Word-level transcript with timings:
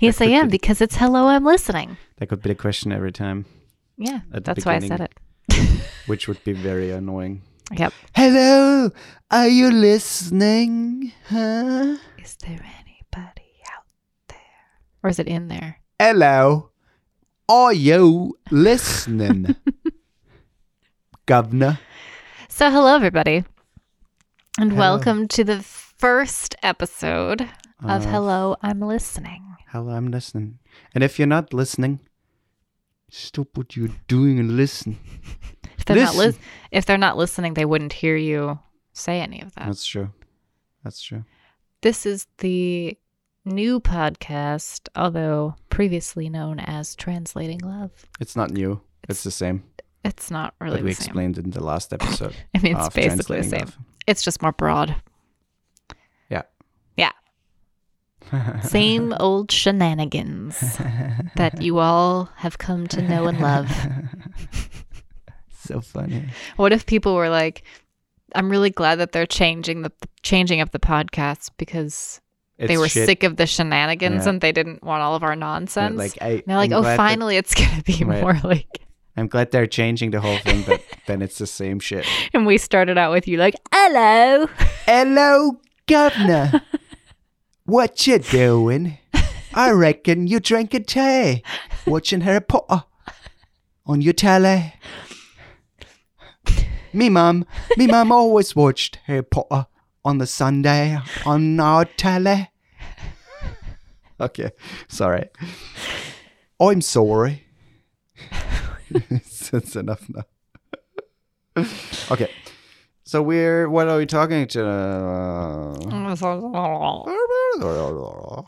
Are 0.00 0.04
you 0.04 0.08
listening? 0.08 0.30
Yes, 0.30 0.38
I 0.40 0.40
am 0.40 0.46
be- 0.48 0.52
because 0.52 0.80
it's 0.80 0.96
hello, 0.96 1.26
I'm 1.26 1.44
listening. 1.44 1.96
That 2.16 2.28
could 2.28 2.42
be 2.42 2.48
the 2.50 2.54
question 2.54 2.92
every 2.92 3.12
time, 3.12 3.44
Yeah, 3.98 4.20
that's 4.30 4.64
why 4.64 4.76
I 4.76 4.78
said 4.80 5.00
it. 5.00 5.12
which 6.06 6.26
would 6.28 6.42
be 6.44 6.52
very 6.54 6.90
annoying. 6.90 7.42
Yep. 7.72 7.92
Hello, 8.14 8.90
are 9.30 9.48
you 9.48 9.70
listening? 9.70 11.12
Huh? 11.28 11.96
Is 12.18 12.36
there 12.36 12.60
anybody 12.80 13.52
out 13.72 13.84
there? 14.28 14.38
Or 15.02 15.10
is 15.10 15.18
it 15.18 15.28
in 15.28 15.48
there? 15.48 15.80
Hello, 15.98 16.70
are 17.48 17.72
you 17.74 18.38
listening? 18.50 19.54
Governor. 21.26 21.78
So, 22.48 22.70
hello, 22.70 22.96
everybody, 22.96 23.44
and 24.58 24.72
Hello. 24.72 24.78
welcome 24.80 25.28
to 25.28 25.44
the 25.44 25.62
first 25.62 26.56
episode 26.62 27.42
of 27.82 28.06
Uh, 28.06 28.10
Hello, 28.10 28.56
I'm 28.62 28.80
Listening. 28.80 29.49
Hello, 29.72 29.92
I'm 29.92 30.10
listening. 30.10 30.58
And 30.94 31.04
if 31.04 31.18
you're 31.18 31.28
not 31.28 31.52
listening, 31.54 32.00
stop 33.08 33.48
what 33.56 33.76
you're 33.76 33.90
doing 34.08 34.38
and 34.38 34.56
listen. 34.56 34.98
If 35.78 35.86
they're 35.86 35.96
not 36.04 36.14
Listen. 36.14 36.32
lis- 36.32 36.38
if 36.70 36.84
they're 36.84 36.98
not 36.98 37.16
listening, 37.16 37.54
they 37.54 37.64
wouldn't 37.64 37.94
hear 37.94 38.14
you 38.14 38.58
say 38.92 39.18
any 39.22 39.40
of 39.40 39.54
that. 39.54 39.64
That's 39.64 39.86
true. 39.86 40.10
That's 40.84 41.00
true. 41.00 41.24
This 41.80 42.04
is 42.04 42.26
the 42.38 42.98
new 43.46 43.80
podcast, 43.80 44.88
although 44.94 45.54
previously 45.70 46.28
known 46.28 46.60
as 46.60 46.94
Translating 46.94 47.60
Love. 47.60 47.92
It's 48.20 48.36
not 48.36 48.50
new. 48.50 48.82
It's, 49.08 49.22
the 49.24 49.30
same. 49.30 49.64
It's 50.04 50.30
not 50.30 50.52
really 50.60 50.76
But 50.76 50.84
we 50.84 50.90
the 50.90 50.96
same. 50.96 51.04
explained 51.06 51.38
in 51.38 51.50
the 51.50 51.64
last 51.64 51.94
episode. 51.94 52.36
I 52.54 52.58
mean, 52.58 52.76
it's 52.76 52.90
basically 52.90 53.38
the 53.40 53.48
same. 53.48 53.72
It's 54.06 54.22
just 54.22 54.42
more 54.42 54.52
broad. 54.52 54.94
Yeah. 56.28 56.42
Yeah. 56.98 57.12
Love. 58.19 58.19
Same 58.62 59.14
old 59.20 59.50
shenanigans 59.50 60.58
that 61.36 61.60
you 61.60 61.78
all 61.78 62.28
have 62.36 62.58
come 62.58 62.86
to 62.88 63.02
know 63.02 63.26
and 63.26 63.40
love. 63.40 63.70
so 65.64 65.80
funny. 65.80 66.28
What 66.56 66.72
if 66.72 66.86
people 66.86 67.14
were 67.14 67.28
like, 67.28 67.62
I'm 68.34 68.50
really 68.50 68.70
glad 68.70 68.96
that 68.96 69.12
they're 69.12 69.26
changing 69.26 69.82
the 69.82 69.92
changing 70.22 70.60
up 70.60 70.70
the 70.70 70.78
podcast 70.78 71.50
because 71.58 72.20
they 72.58 72.76
were 72.78 72.88
shit. 72.88 73.06
sick 73.06 73.22
of 73.24 73.36
the 73.36 73.46
shenanigans 73.46 74.24
Yeah. 74.26 74.30
and 74.30 74.40
they 74.40 74.52
didn't 74.52 74.82
want 74.84 75.02
all 75.02 75.14
of 75.14 75.22
our 75.22 75.34
nonsense. 75.36 75.96
Like 75.96 76.20
I, 76.20 76.42
they're 76.46 76.56
like, 76.56 76.70
I'm 76.70 76.78
oh, 76.78 76.82
glad 76.82 76.92
that- 76.92 76.96
finally, 76.96 77.36
it's 77.36 77.54
gonna 77.54 77.82
be 77.82 78.04
Right. 78.04 78.20
more 78.20 78.38
like. 78.44 78.66
I'm 79.16 79.26
glad 79.26 79.50
they're 79.50 79.66
changing 79.66 80.12
the 80.12 80.20
whole 80.20 80.38
thing, 80.38 80.62
but 80.66 80.80
then 81.06 81.20
it's 81.20 81.36
the 81.38 81.46
same 81.46 81.80
shit. 81.80 82.06
And 82.32 82.46
we 82.46 82.56
started 82.58 82.96
out 82.96 83.10
with 83.10 83.26
you 83.26 83.36
like, 83.38 83.54
hello. 83.72 84.46
Hello, 84.86 85.60
governor. 85.86 86.62
What 87.70 88.04
you 88.06 88.18
doing? 88.18 88.98
I 89.54 89.70
reckon 89.70 90.26
you 90.26 90.40
drinking 90.40 90.84
tea, 90.84 91.44
watching 91.86 92.22
Harry 92.22 92.40
Potter 92.40 92.84
on 93.86 94.00
your 94.00 94.12
telly. 94.12 94.74
Me 96.92 97.08
mum, 97.08 97.46
me 97.76 97.86
mum 97.86 98.10
always 98.10 98.56
watched 98.56 98.98
Harry 99.04 99.22
Potter 99.22 99.66
on 100.04 100.18
the 100.18 100.26
Sunday 100.26 100.98
on 101.24 101.60
our 101.60 101.84
telly. 101.84 102.50
Okay, 104.20 104.50
sorry. 104.88 105.28
I'm 106.58 106.80
sorry. 106.80 107.44
That's 108.90 109.76
enough 109.76 110.06
now. 110.08 111.64
okay, 112.10 112.30
so 113.10 113.22
we're 113.22 113.68
what 113.68 113.88
are 113.88 113.98
we 113.98 114.06
talking 114.06 114.46
to? 114.46 114.60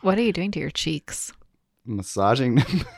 What 0.02 0.18
are 0.18 0.22
you 0.22 0.32
doing 0.32 0.50
to 0.52 0.60
your 0.60 0.70
cheeks? 0.70 1.32
Massaging 1.84 2.54
them. 2.56 2.84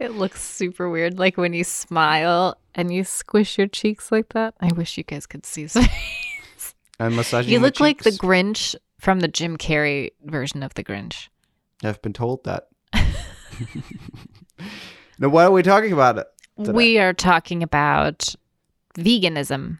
It 0.00 0.12
looks 0.12 0.40
super 0.40 0.88
weird. 0.88 1.18
Like 1.18 1.36
when 1.36 1.52
you 1.52 1.64
smile 1.64 2.56
and 2.74 2.94
you 2.94 3.02
squish 3.02 3.58
your 3.58 3.66
cheeks 3.66 4.12
like 4.12 4.28
that. 4.28 4.54
I 4.60 4.70
wish 4.72 4.96
you 4.96 5.02
guys 5.02 5.26
could 5.26 5.44
see. 5.44 5.66
some- 5.66 5.86
I'm 7.00 7.16
massaging. 7.16 7.52
you 7.52 7.58
look 7.58 7.80
like 7.80 8.04
the. 8.04 8.10
Grinch 8.12 8.76
from 9.00 9.18
the 9.18 9.26
Jim 9.26 9.56
Carrey 9.56 10.10
version 10.24 10.62
of 10.62 10.72
the 10.74 10.84
Grinch. 10.84 11.28
I've 11.82 12.00
been 12.00 12.12
told 12.12 12.44
that. 12.44 12.68
now, 15.18 15.30
what 15.30 15.46
are 15.46 15.50
we 15.50 15.64
talking 15.64 15.92
about? 15.92 16.24
Today. 16.58 16.72
We 16.72 16.98
are 16.98 17.12
talking 17.12 17.62
about 17.62 18.34
veganism. 18.96 19.78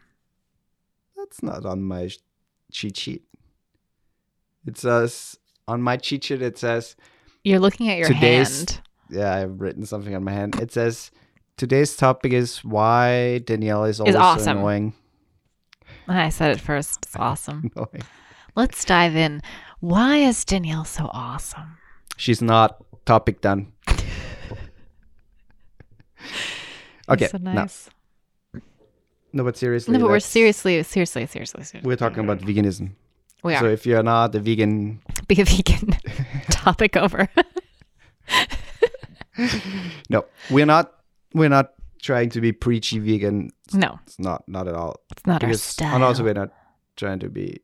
That's 1.17 1.43
not 1.43 1.65
on 1.65 1.83
my 1.83 2.09
cheat 2.71 2.95
sheet. 2.97 3.23
It 4.65 4.77
says 4.77 5.37
on 5.67 5.81
my 5.81 5.97
cheat 5.97 6.23
sheet. 6.23 6.41
It 6.41 6.57
says, 6.57 6.95
You're 7.43 7.59
looking 7.59 7.89
at 7.89 7.97
your 7.97 8.11
hand. 8.13 8.81
"Yeah, 9.09 9.33
I've 9.33 9.59
written 9.59 9.85
something 9.85 10.15
on 10.15 10.23
my 10.23 10.31
hand." 10.31 10.55
It 10.55 10.71
says, 10.71 11.11
"Today's 11.57 11.95
topic 11.95 12.31
is 12.31 12.63
why 12.63 13.39
Danielle 13.39 13.85
is 13.85 13.99
always 13.99 14.15
so 14.15 14.21
awesome. 14.21 14.57
annoying." 14.57 14.93
I 16.07 16.29
said 16.29 16.51
it 16.51 16.59
first. 16.59 16.99
It's 17.03 17.15
awesome. 17.19 17.71
Annoying. 17.75 18.03
Let's 18.55 18.83
dive 18.85 19.15
in. 19.15 19.41
Why 19.79 20.17
is 20.17 20.43
Danielle 20.45 20.85
so 20.85 21.09
awesome? 21.13 21.77
She's 22.17 22.41
not. 22.41 22.83
Topic 23.05 23.41
done. 23.41 23.71
Okay. 27.13 27.27
so 27.27 27.37
no, 27.37 27.53
nice. 27.53 27.89
no, 29.33 29.43
but 29.43 29.57
seriously. 29.57 29.93
No, 29.93 29.99
but 29.99 30.09
we're 30.09 30.19
seriously, 30.19 30.81
seriously, 30.83 31.25
seriously, 31.25 31.63
seriously. 31.63 31.81
We're 31.83 31.95
talking 31.95 32.23
about 32.23 32.39
veganism. 32.39 32.91
We 33.43 33.55
are. 33.55 33.59
So 33.59 33.65
if 33.67 33.85
you're 33.85 34.03
not 34.03 34.35
a 34.35 34.39
vegan, 34.39 35.01
Be 35.27 35.41
a 35.41 35.45
vegan. 35.45 35.95
Topic 36.51 36.97
over. 36.97 37.29
no, 40.09 40.25
we're 40.49 40.65
not. 40.65 40.93
We're 41.33 41.49
not 41.49 41.73
trying 42.01 42.29
to 42.31 42.41
be 42.41 42.51
preachy 42.51 42.99
vegan. 42.99 43.51
no, 43.73 43.99
It's 44.05 44.19
not. 44.19 44.43
Not 44.47 44.67
at 44.67 44.73
all. 44.75 44.95
it's 45.11 45.25
not 45.25 45.43
our 45.43 45.53
style. 45.53 45.95
And 45.95 46.03
also, 46.03 46.23
we're 46.23 46.33
not 46.33 46.51
trying 46.95 47.19
to 47.19 47.29
be 47.29 47.61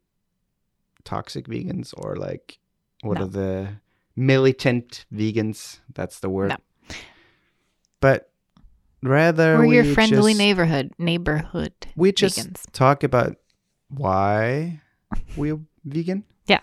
toxic 1.04 1.48
vegans 1.48 1.94
or 1.98 2.16
like 2.16 2.60
what 3.02 3.18
No. 3.18 3.26
are 3.26 3.28
the 3.28 3.68
militant 4.16 5.06
vegans? 5.14 5.80
That's 5.94 6.20
the 6.20 6.30
word. 6.30 6.50
No. 6.50 6.58
But 8.02 8.32
rather, 9.04 9.58
We're 9.60 9.68
we 9.68 9.76
your 9.76 9.86
friendly 9.94 10.32
just, 10.34 10.38
neighborhood 10.40 10.92
neighborhood 10.98 11.74
We 11.96 12.12
just 12.12 12.38
vegans. 12.40 12.64
talk 12.72 13.04
about 13.04 13.38
why 13.90 14.82
we're 15.38 15.60
vegan. 15.86 16.24
Yeah. 16.48 16.62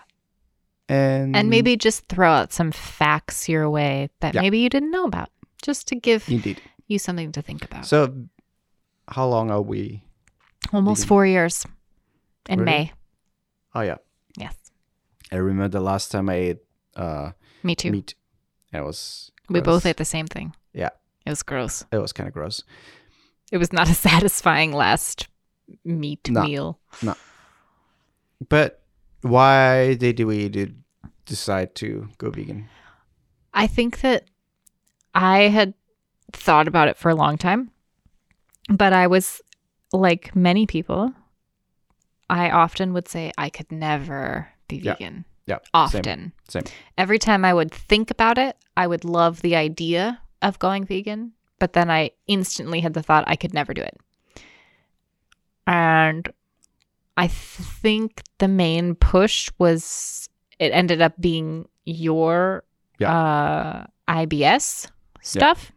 And 0.89 1.35
and 1.35 1.49
maybe 1.49 1.77
just 1.77 2.07
throw 2.07 2.31
out 2.31 2.51
some 2.53 2.71
facts 2.71 3.47
your 3.49 3.69
way 3.69 4.09
that 4.19 4.33
Yeah. 4.35 4.41
maybe 4.41 4.59
you 4.59 4.69
didn't 4.69 4.91
know 4.91 5.05
about, 5.05 5.29
just 5.61 5.87
to 5.89 5.95
give 5.95 6.27
indeed. 6.29 6.61
you 6.87 6.99
something 6.99 7.31
to 7.31 7.41
think 7.41 7.63
about. 7.63 7.85
So, 7.85 8.13
how 9.07 9.27
long 9.27 9.49
are 9.51 9.61
we? 9.61 10.03
Almost 10.71 11.01
vegan. 11.01 11.07
four 11.07 11.25
years 11.25 11.65
in 12.49 12.59
Really? 12.59 12.65
May. 12.71 12.91
Oh 13.75 13.81
yeah, 13.81 13.97
Yes, 14.37 14.55
I 15.31 15.37
remember 15.37 15.69
the 15.69 15.83
last 15.83 16.11
time 16.11 16.29
I 16.29 16.35
ate 16.35 16.59
uh, 16.95 17.31
me 17.63 17.75
too. 17.75 17.91
meat. 17.91 18.15
It 18.71 18.81
was 18.83 19.31
we 19.49 19.61
both 19.61 19.85
ate 19.85 19.97
the 19.97 20.05
same 20.05 20.27
thing. 20.27 20.53
Yeah. 20.73 20.89
It 21.25 21.29
was 21.29 21.43
gross. 21.43 21.85
It 21.91 21.97
was 21.97 22.13
kind 22.13 22.27
of 22.27 22.33
gross. 22.33 22.63
It 23.51 23.57
was 23.57 23.71
not 23.73 23.89
a 23.89 23.93
satisfying 24.09 24.71
last 24.73 25.27
meat 25.85 26.29
No. 26.29 26.43
meal. 26.43 26.79
No. 27.01 27.15
But 28.49 28.81
why 29.21 29.93
did 29.95 30.19
we 30.21 30.49
did 30.49 30.81
decide 31.25 31.75
to 31.75 32.09
go 32.17 32.29
vegan? 32.29 32.67
I 33.53 33.67
think 33.67 34.01
that 34.01 34.25
I 35.15 35.43
had 35.43 35.73
thought 36.31 36.67
about 36.67 36.87
it 36.87 36.97
for 36.97 37.09
a 37.09 37.15
long 37.15 37.37
time, 37.37 37.71
but 38.67 38.91
I 38.93 39.07
was 39.07 39.41
like 39.93 40.35
many 40.35 40.65
people. 40.65 41.13
I 42.29 42.49
often 42.49 42.93
would 42.93 43.07
say 43.07 43.31
I 43.37 43.49
could 43.49 43.71
never 43.71 44.49
be 44.67 44.79
vegan. 44.79 45.25
Yeah, 45.45 45.59
Often. 45.73 46.31
Same. 46.47 46.63
Every 46.97 47.19
time 47.19 47.43
I 47.45 47.53
would 47.53 47.71
think 47.71 48.09
about 48.09 48.37
it, 48.37 48.55
I 48.77 48.87
would 48.87 49.03
love 49.05 49.41
the 49.41 49.55
idea 49.57 50.19
of 50.43 50.59
going 50.59 50.85
vegan, 50.85 51.31
but 51.57 51.73
then 51.73 51.89
I 51.89 52.11
instantly 52.27 52.81
had 52.81 52.93
the 52.93 53.01
thought 53.01 53.23
I 53.25 53.35
could 53.35 53.53
never 53.53 53.73
do 53.73 53.81
it. 53.81 53.97
And 55.65 56.31
I 57.17 57.27
think 57.27 58.21
the 58.37 58.47
main 58.47 58.95
push 58.95 59.49
was 59.57 60.29
it 60.59 60.71
ended 60.71 61.01
up 61.01 61.19
being 61.19 61.67
your 61.85 62.63
uh, 63.01 63.85
IBS 64.07 64.89
stuff. 65.21 65.71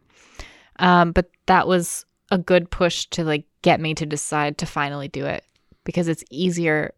Um, 0.79 1.11
but 1.11 1.31
that 1.47 1.67
was 1.67 2.05
a 2.29 2.37
good 2.37 2.69
push 2.69 3.05
to 3.07 3.23
like 3.23 3.45
get 3.61 3.79
me 3.79 3.93
to 3.95 4.05
decide 4.05 4.57
to 4.59 4.65
finally 4.65 5.07
do 5.07 5.25
it 5.25 5.43
because 5.83 6.07
it's 6.07 6.23
easier 6.29 6.93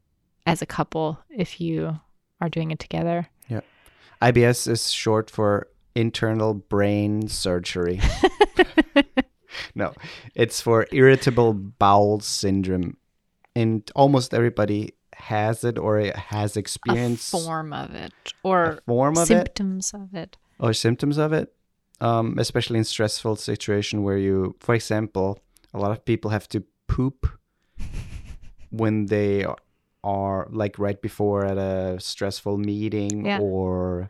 as 0.46 0.62
a 0.62 0.66
couple 0.66 1.20
if 1.30 1.62
you 1.62 2.00
are 2.42 2.50
doing 2.50 2.72
it 2.72 2.80
together. 2.80 3.28
Yeah. 3.48 3.62
IBS 4.22 4.68
is 4.68 4.92
short 4.92 5.30
for 5.30 5.68
internal 6.00 6.54
brain 6.54 7.28
surgery. 7.28 8.00
no, 9.76 9.94
it's 10.36 10.62
for 10.62 10.88
irritable 10.92 11.54
bowel 11.54 12.20
syndrome. 12.20 12.98
And 13.56 13.90
almost 13.96 14.34
everybody 14.34 14.94
has 15.14 15.64
it 15.64 15.78
or 15.78 16.00
it 16.00 16.16
has 16.16 16.56
a 16.56 16.60
experienced 16.60 17.32
form 17.32 17.74
of 17.74 17.94
it 17.94 18.14
or 18.44 18.80
form 18.86 19.18
of 19.18 19.24
it 19.24 19.28
symptoms 19.28 19.94
of 19.94 20.14
it. 20.14 20.38
or 20.60 20.72
symptoms 20.74 21.18
of 21.18 21.34
it, 21.34 21.54
um, 22.00 22.38
especially 22.40 22.78
in 22.78 22.86
stressful 22.86 23.36
situation 23.36 24.04
where 24.04 24.18
you, 24.18 24.56
for 24.60 24.74
example, 24.76 25.40
a 25.74 25.80
lot 25.80 25.92
of 25.92 26.06
people 26.06 26.32
have 26.32 26.48
to 26.50 26.64
poop 26.88 27.28
when 28.70 29.08
they 29.08 29.46
are 30.04 30.48
like 30.52 30.80
right 30.80 31.02
before 31.02 31.44
at 31.46 31.58
a 31.58 32.00
stressful 32.00 32.58
meeting 32.58 33.26
Yeah. 33.26 33.40
or 33.42 34.10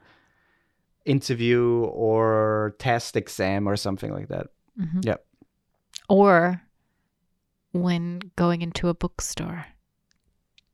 interview 1.10 1.84
or 1.94 2.76
test 2.80 3.16
exam 3.16 3.68
or 3.68 3.76
something 3.76 4.12
like 4.14 4.28
that. 4.30 4.48
Mhm. 4.80 5.06
Yep. 5.06 5.26
Or 6.08 6.62
when 7.72 8.22
going 8.36 8.62
into 8.62 8.88
a 8.90 8.94
bookstore. 8.94 9.66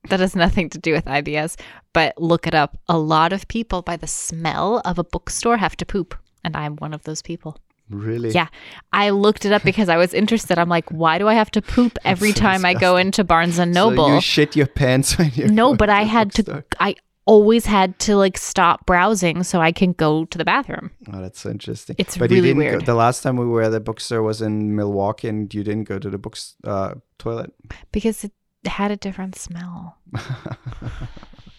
That 0.09 0.19
has 0.19 0.35
nothing 0.35 0.69
to 0.69 0.77
do 0.77 0.93
with 0.93 1.05
IBS, 1.05 1.57
but 1.91 2.13
look 2.21 2.45
it 2.45 2.53
up. 2.53 2.77
A 2.87 2.97
lot 2.97 3.33
of 3.33 3.47
people, 3.47 3.81
by 3.81 3.97
the 3.97 4.05
smell 4.07 4.81
of 4.85 4.99
a 4.99 5.03
bookstore, 5.03 5.57
have 5.57 5.75
to 5.77 5.85
poop. 5.85 6.13
And 6.43 6.55
I'm 6.55 6.75
one 6.75 6.93
of 6.93 7.03
those 7.03 7.23
people. 7.23 7.57
Really? 7.89 8.29
Yeah. 8.29 8.47
I 8.93 9.09
looked 9.09 9.45
it 9.45 9.51
up 9.51 9.63
because 9.71 9.89
I 9.89 9.97
was 9.97 10.13
interested. 10.13 10.59
I'm 10.59 10.69
like, 10.69 10.87
why 10.89 11.17
do 11.17 11.27
I 11.27 11.33
have 11.33 11.49
to 11.51 11.61
poop 11.61 11.97
every 12.05 12.33
so 12.33 12.39
time 12.39 12.65
I 12.65 12.75
go 12.75 12.97
into 12.97 13.23
Barnes 13.23 13.57
and 13.57 13.73
So 13.73 13.89
Noble? 13.89 14.13
you 14.13 14.21
shit 14.21 14.55
your 14.55 14.67
pants 14.67 15.17
when 15.17 15.31
you 15.33 15.47
no, 15.47 15.73
but 15.75 15.89
I 15.89 16.03
had 16.03 16.31
to, 16.33 16.63
I 16.79 16.95
always 17.25 17.65
had 17.65 17.97
to 17.99 18.15
like 18.15 18.37
stop 18.37 18.85
browsing 18.85 19.43
so 19.43 19.59
I 19.59 19.71
can 19.71 19.93
go 19.93 20.25
to 20.25 20.37
the 20.37 20.45
bathroom. 20.45 20.91
Oh, 21.11 21.21
that's 21.21 21.45
interesting. 21.45 21.95
It's 21.99 22.17
but 22.17 22.29
you 22.29 22.37
really 22.37 22.49
didn't 22.49 22.57
weird. 22.57 22.79
Go, 22.81 22.85
the 22.85 22.95
last 22.95 23.21
time 23.21 23.37
we 23.37 23.45
were 23.45 23.63
at 23.63 23.69
the 23.69 23.79
bookstore 23.79 24.21
was 24.21 24.41
in 24.41 24.75
Milwaukee, 24.75 25.27
and 25.27 25.53
you 25.53 25.63
didn't 25.63 25.85
go 25.85 25.99
to 25.99 26.09
the 26.09 26.17
books 26.17 26.55
uh, 26.63 26.95
toilet. 27.17 27.53
because 27.91 28.23
it 28.23 28.31
had 28.65 28.91
a 28.91 28.97
different 28.97 29.35
smell. 29.35 29.97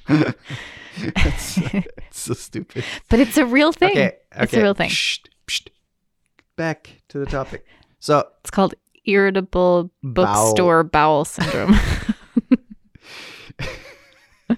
it's, 0.09 1.59
it's 1.59 1.87
so 2.11 2.35
stupid. 2.35 2.85
But 3.09 3.21
it's 3.21 3.37
a 3.37 3.47
real 3.47 3.73
thing. 3.73 3.91
Okay, 3.91 4.07
okay. 4.07 4.43
It's 4.45 4.55
a 4.55 4.63
real 4.63 4.75
thing. 4.75 4.91
Back 6.57 7.03
to 7.09 7.19
the 7.19 7.27
topic. 7.27 7.67
So 7.99 8.27
It's 8.41 8.51
called 8.51 8.75
irritable 9.05 9.91
bookstore 10.03 10.85
bowel, 10.85 11.25
syndrome. 11.25 11.77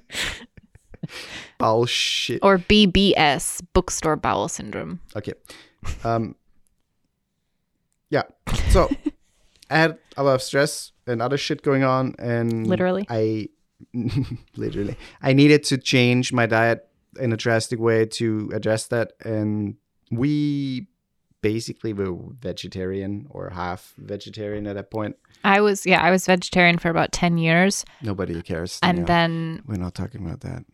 bowel 1.59 1.87
shit. 1.87 2.41
or 2.43 2.59
BBS, 2.59 3.63
bookstore 3.73 4.17
bowel 4.17 4.49
syndrome. 4.49 5.01
Okay. 5.17 5.35
Um. 6.05 6.35
Yeah. 8.11 8.23
So 8.71 8.89
I 9.71 9.77
had 9.79 9.99
a 10.17 10.23
lot 10.23 10.35
of 10.35 10.43
stress 10.43 10.93
and 11.07 11.21
other 11.23 11.37
shit 11.37 11.63
going 11.63 11.85
on, 11.85 12.15
and 12.19 12.67
Literally? 12.67 13.07
I 13.09 13.49
literally 14.57 14.97
I 15.23 15.33
needed 15.33 15.63
to 15.65 15.79
change 15.79 16.33
my 16.33 16.47
diet 16.47 16.87
in 17.21 17.33
a 17.33 17.37
drastic 17.37 17.79
way 17.79 18.07
to 18.07 18.51
address 18.55 18.87
that, 18.89 19.13
and 19.25 19.77
we 20.11 20.89
basically 21.41 21.93
were 21.93 22.13
vegetarian 22.41 23.27
or 23.31 23.51
half 23.51 23.95
vegetarian 23.99 24.67
at 24.67 24.75
that 24.75 24.91
point. 24.91 25.17
I 25.45 25.61
was 25.61 25.87
yeah, 25.87 26.03
I 26.03 26.11
was 26.11 26.27
vegetarian 26.27 26.79
for 26.79 26.91
about 26.91 27.13
10 27.13 27.39
years 27.39 27.85
Nobody 28.03 28.43
cares. 28.43 28.81
and 28.83 29.07
Danielle. 29.07 29.07
then 29.07 29.63
we're 29.67 29.77
not 29.77 29.95
talking 29.95 30.27
about 30.27 30.41
that. 30.41 30.65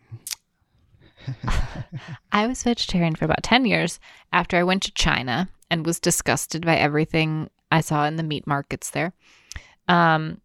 I 2.32 2.46
was 2.46 2.62
vegetarian 2.62 3.14
for 3.14 3.24
about 3.24 3.42
10 3.42 3.64
years 3.64 4.00
after 4.32 4.56
I 4.56 4.64
went 4.64 4.82
to 4.84 4.92
China 4.92 5.48
and 5.70 5.86
was 5.86 6.00
disgusted 6.00 6.64
by 6.64 6.76
everything 6.76 7.50
I 7.70 7.80
saw 7.80 8.04
in 8.06 8.16
the 8.16 8.22
meat 8.22 8.46
markets 8.46 8.90
there. 8.90 9.12
Um, 9.88 10.40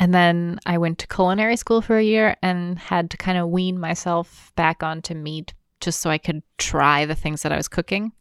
and 0.00 0.14
then 0.14 0.58
I 0.66 0.78
went 0.78 0.98
to 0.98 1.06
culinary 1.06 1.56
school 1.56 1.80
for 1.80 1.96
a 1.96 2.02
year 2.02 2.36
and 2.42 2.78
had 2.78 3.10
to 3.10 3.16
kind 3.16 3.38
of 3.38 3.50
wean 3.50 3.78
myself 3.78 4.52
back 4.56 4.82
onto 4.82 5.14
meat 5.14 5.54
just 5.80 6.00
so 6.00 6.10
I 6.10 6.18
could 6.18 6.42
try 6.58 7.04
the 7.04 7.14
things 7.14 7.42
that 7.42 7.52
I 7.52 7.56
was 7.56 7.68
cooking. 7.68 8.12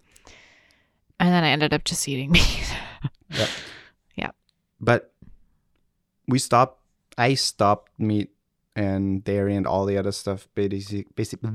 And 1.19 1.30
then 1.30 1.44
I 1.44 1.50
ended 1.50 1.74
up 1.74 1.84
just 1.84 2.08
eating 2.08 2.31
meat. 2.31 2.75
But 4.80 5.13
we 6.28 6.40
stopped. 6.40 6.80
I 7.18 7.36
stopped 7.36 7.92
meat 8.00 8.31
and 8.75 9.23
dairy 9.23 9.56
and 9.56 9.68
all 9.68 9.85
the 9.85 9.97
other 9.97 10.12
stuff. 10.12 10.47
Basically, 10.56 11.06
basically, 11.15 11.50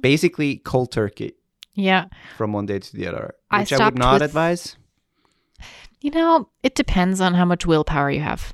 basically 0.00 0.56
cold 0.58 0.90
turkey 0.92 1.34
yeah. 1.74 2.06
from 2.36 2.52
one 2.52 2.66
day 2.66 2.78
to 2.78 2.96
the 2.96 3.06
other, 3.06 3.34
I 3.50 3.60
which 3.60 3.72
I, 3.72 3.84
would 3.84 3.98
not 3.98 4.14
with- 4.14 4.22
advise. 4.22 4.76
You 6.00 6.10
know, 6.10 6.48
it 6.64 6.74
depends 6.74 7.20
on 7.20 7.34
how 7.34 7.44
much 7.44 7.64
willpower 7.64 8.10
you 8.10 8.20
have 8.20 8.52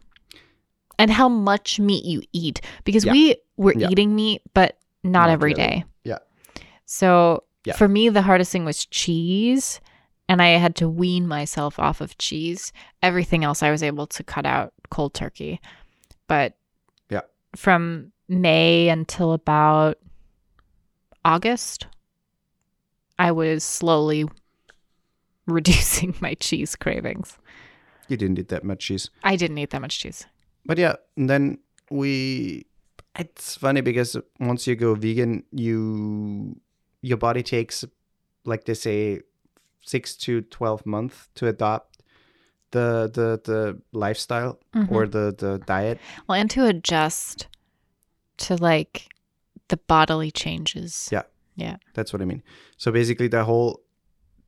and 0.99 1.11
how 1.11 1.29
much 1.31 1.81
meat 1.81 2.05
you 2.05 2.21
eat 2.33 2.61
because 2.85 3.05
Yeah. 3.07 3.13
we 3.13 3.37
were 3.57 3.73
Yeah. 3.75 3.89
eating 3.91 4.15
meat, 4.15 4.43
but 4.53 4.77
not, 5.03 5.13
Not 5.27 5.31
every 5.31 5.53
really. 5.55 5.63
day. 5.63 5.85
Yeah. 6.05 6.19
So 6.85 7.45
Yeah. 7.65 7.75
for 7.77 7.89
me, 7.89 8.11
the 8.11 8.21
hardest 8.23 8.53
thing 8.53 8.67
was 8.67 8.85
cheese, 8.85 9.81
and 10.29 10.43
I 10.43 10.49
had 10.59 10.77
to 10.77 10.91
wean 10.91 11.27
myself 11.27 11.79
off 11.79 12.03
of 12.03 12.19
cheese. 12.19 12.71
Everything 13.03 13.45
else, 13.45 13.63
I 13.63 13.71
was 13.71 13.83
able 13.83 14.07
to 14.09 14.23
cut 14.23 14.45
out 14.45 14.75
cold 14.91 15.15
turkey. 15.15 15.59
But 16.27 16.53
Yeah. 16.53 16.58
From 17.57 18.13
May 18.29 18.89
until 18.89 19.33
about 19.33 19.99
August, 21.25 21.87
I 23.19 23.33
was 23.33 23.65
slowly 23.65 24.27
reducing 25.47 26.15
my 26.21 26.35
cheese 26.35 26.77
cravings. 26.77 27.39
You 28.09 28.17
didn't 28.17 28.39
eat 28.39 28.49
that 28.49 28.65
much 28.65 28.81
cheese, 28.87 29.11
I 29.23 29.37
didn't 29.37 29.59
eat 29.59 29.71
that 29.71 29.81
much 29.83 29.99
cheese. 30.01 30.27
but 30.65 30.79
yeah. 30.79 30.97
And 31.17 31.29
then 31.29 31.59
we. 31.91 32.67
It's 33.19 33.57
funny 33.57 33.81
because 33.81 34.17
once 34.39 34.67
you 34.67 34.77
go 34.77 34.95
vegan, 34.95 35.43
you 35.51 36.61
your 37.03 37.17
body 37.17 37.43
takes, 37.43 37.85
like 38.45 38.65
they 38.65 38.75
say, 38.75 39.21
six 39.83 40.15
to 40.17 40.43
twelve 40.43 40.87
months 40.87 41.29
to 41.35 41.49
adopt 41.49 41.88
the 42.71 43.11
the 43.13 43.41
the 43.45 43.81
lifestyle 43.93 44.59
Mhm. 44.75 44.91
or 44.93 45.07
the 45.07 45.35
the 45.37 45.59
diet. 45.67 45.99
well, 46.27 46.41
and 46.41 46.51
to 46.51 46.65
adjust 46.67 47.49
to 48.39 48.57
like 48.57 49.09
the 49.69 49.77
bodily 49.77 50.31
changes. 50.31 51.09
Yeah. 51.13 51.23
Yeah. 51.57 51.77
That's 51.95 52.13
what 52.13 52.23
I 52.23 52.25
mean. 52.25 52.43
So 52.77 52.93
basically, 52.93 53.29
the 53.29 53.45
whole, 53.45 53.81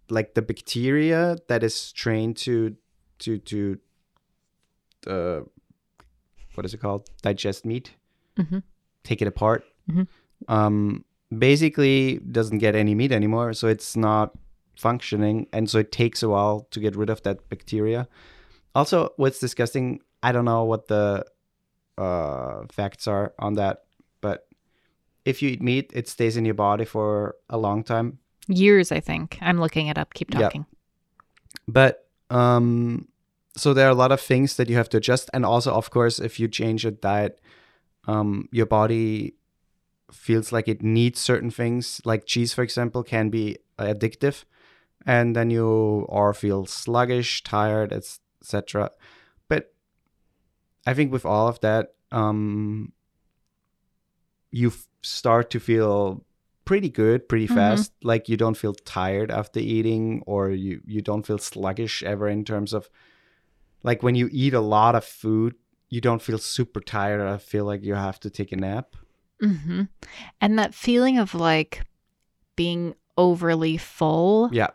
like 0.08 0.34
the 0.34 0.42
bacteria 0.42 1.36
that 1.48 1.62
is 1.62 1.92
trained 1.92 2.36
to, 2.38 2.76
to 3.18 3.38
to, 3.38 3.78
uh, 5.06 5.40
what 6.54 6.64
is 6.64 6.72
it 6.74 6.78
called? 6.78 7.08
Digest 7.22 7.64
meat, 7.66 7.96
Mhm. 8.38 8.62
take 9.02 9.20
it 9.22 9.28
apart. 9.28 9.64
Mhm. 9.90 10.06
Um, 10.48 11.04
basically 11.36 12.18
doesn't 12.30 12.58
get 12.58 12.74
any 12.74 12.94
meat 12.94 13.12
anymore, 13.12 13.52
so 13.54 13.68
it's 13.68 13.96
not 13.96 14.32
functioning, 14.80 15.46
and 15.52 15.68
so 15.70 15.78
it 15.78 15.92
takes 15.92 16.22
a 16.22 16.28
while 16.28 16.66
to 16.70 16.80
get 16.80 16.96
rid 16.96 17.10
of 17.10 17.22
that 17.22 17.48
bacteria. 17.48 18.08
Also, 18.74 19.10
what's 19.16 19.38
disgusting, 19.38 20.00
I 20.22 20.32
don't 20.32 20.44
know 20.44 20.64
what 20.64 20.88
the 20.88 21.24
uh, 21.98 22.64
facts 22.70 23.06
are 23.06 23.34
on 23.38 23.54
that, 23.54 23.84
but 24.20 24.46
if 25.24 25.42
you 25.42 25.50
eat 25.50 25.62
meat, 25.62 25.90
it 25.94 26.08
stays 26.08 26.36
in 26.36 26.44
your 26.44 26.54
body 26.54 26.84
for 26.84 27.36
a 27.48 27.58
long 27.58 27.84
time. 27.84 28.18
Years, 28.48 28.90
I 28.90 29.00
think. 29.00 29.38
I'm 29.40 29.60
looking 29.60 29.88
it 29.88 29.98
up. 29.98 30.14
Keep 30.14 30.32
Yeah. 30.32 30.40
talking. 30.40 30.66
But 31.68 32.08
um, 32.30 33.08
so 33.56 33.74
there 33.74 33.86
are 33.86 33.90
a 33.90 34.02
lot 34.02 34.12
of 34.12 34.20
things 34.20 34.56
that 34.56 34.68
you 34.68 34.76
have 34.76 34.88
to 34.90 34.96
adjust, 34.96 35.30
and 35.34 35.44
also, 35.44 35.72
of 35.72 35.90
course, 35.90 36.18
if 36.18 36.40
you 36.40 36.48
change 36.48 36.84
your 36.84 36.92
diet, 36.92 37.40
um, 38.06 38.48
your 38.50 38.66
body 38.66 39.34
feels 40.12 40.52
like 40.52 40.68
it 40.68 40.82
needs 40.82 41.20
certain 41.20 41.50
things. 41.50 42.00
Like 42.04 42.24
cheese, 42.26 42.54
for 42.54 42.62
example, 42.62 43.02
can 43.02 43.30
be 43.30 43.58
addictive, 43.78 44.44
and 45.06 45.34
then 45.36 45.50
you 45.50 45.66
or 46.08 46.32
feel 46.34 46.66
sluggish, 46.66 47.42
tired, 47.42 47.92
etc. 47.92 48.90
But 49.48 49.72
I 50.86 50.94
think 50.94 51.12
with 51.12 51.24
all 51.26 51.48
of 51.48 51.60
that, 51.60 51.94
um, 52.12 52.92
you 54.50 54.68
f- 54.68 54.86
start 55.02 55.50
to 55.50 55.60
feel 55.60 56.24
pretty 56.64 56.88
good 56.88 57.28
pretty 57.28 57.48
Mhm. 57.48 57.54
fast. 57.54 57.92
Like 58.02 58.28
you 58.28 58.36
don't 58.36 58.56
feel 58.56 58.74
tired 58.74 59.30
after 59.30 59.58
eating 59.60 60.22
or 60.26 60.50
you 60.50 60.80
you 60.86 61.00
don't 61.02 61.26
feel 61.26 61.38
sluggish 61.38 62.02
ever 62.02 62.28
in 62.28 62.44
terms 62.44 62.72
of 62.72 62.88
like 63.82 64.02
when 64.02 64.14
you 64.14 64.28
eat 64.30 64.54
a 64.54 64.60
lot 64.60 64.94
of 64.94 65.04
food 65.04 65.54
you 65.88 66.00
don't 66.00 66.22
feel 66.22 66.38
super 66.38 66.80
tired. 66.80 67.20
I 67.20 67.38
feel 67.38 67.64
like 67.64 67.82
you 67.82 67.94
have 67.94 68.20
to 68.20 68.30
take 68.30 68.52
a 68.52 68.56
nap. 68.56 68.94
Hmm 69.40 69.84
And 70.40 70.58
that 70.58 70.74
feeling 70.74 71.18
of 71.18 71.34
like 71.34 71.82
being 72.56 72.94
overly 73.16 73.76
full 73.76 74.48
yeah 74.52 74.70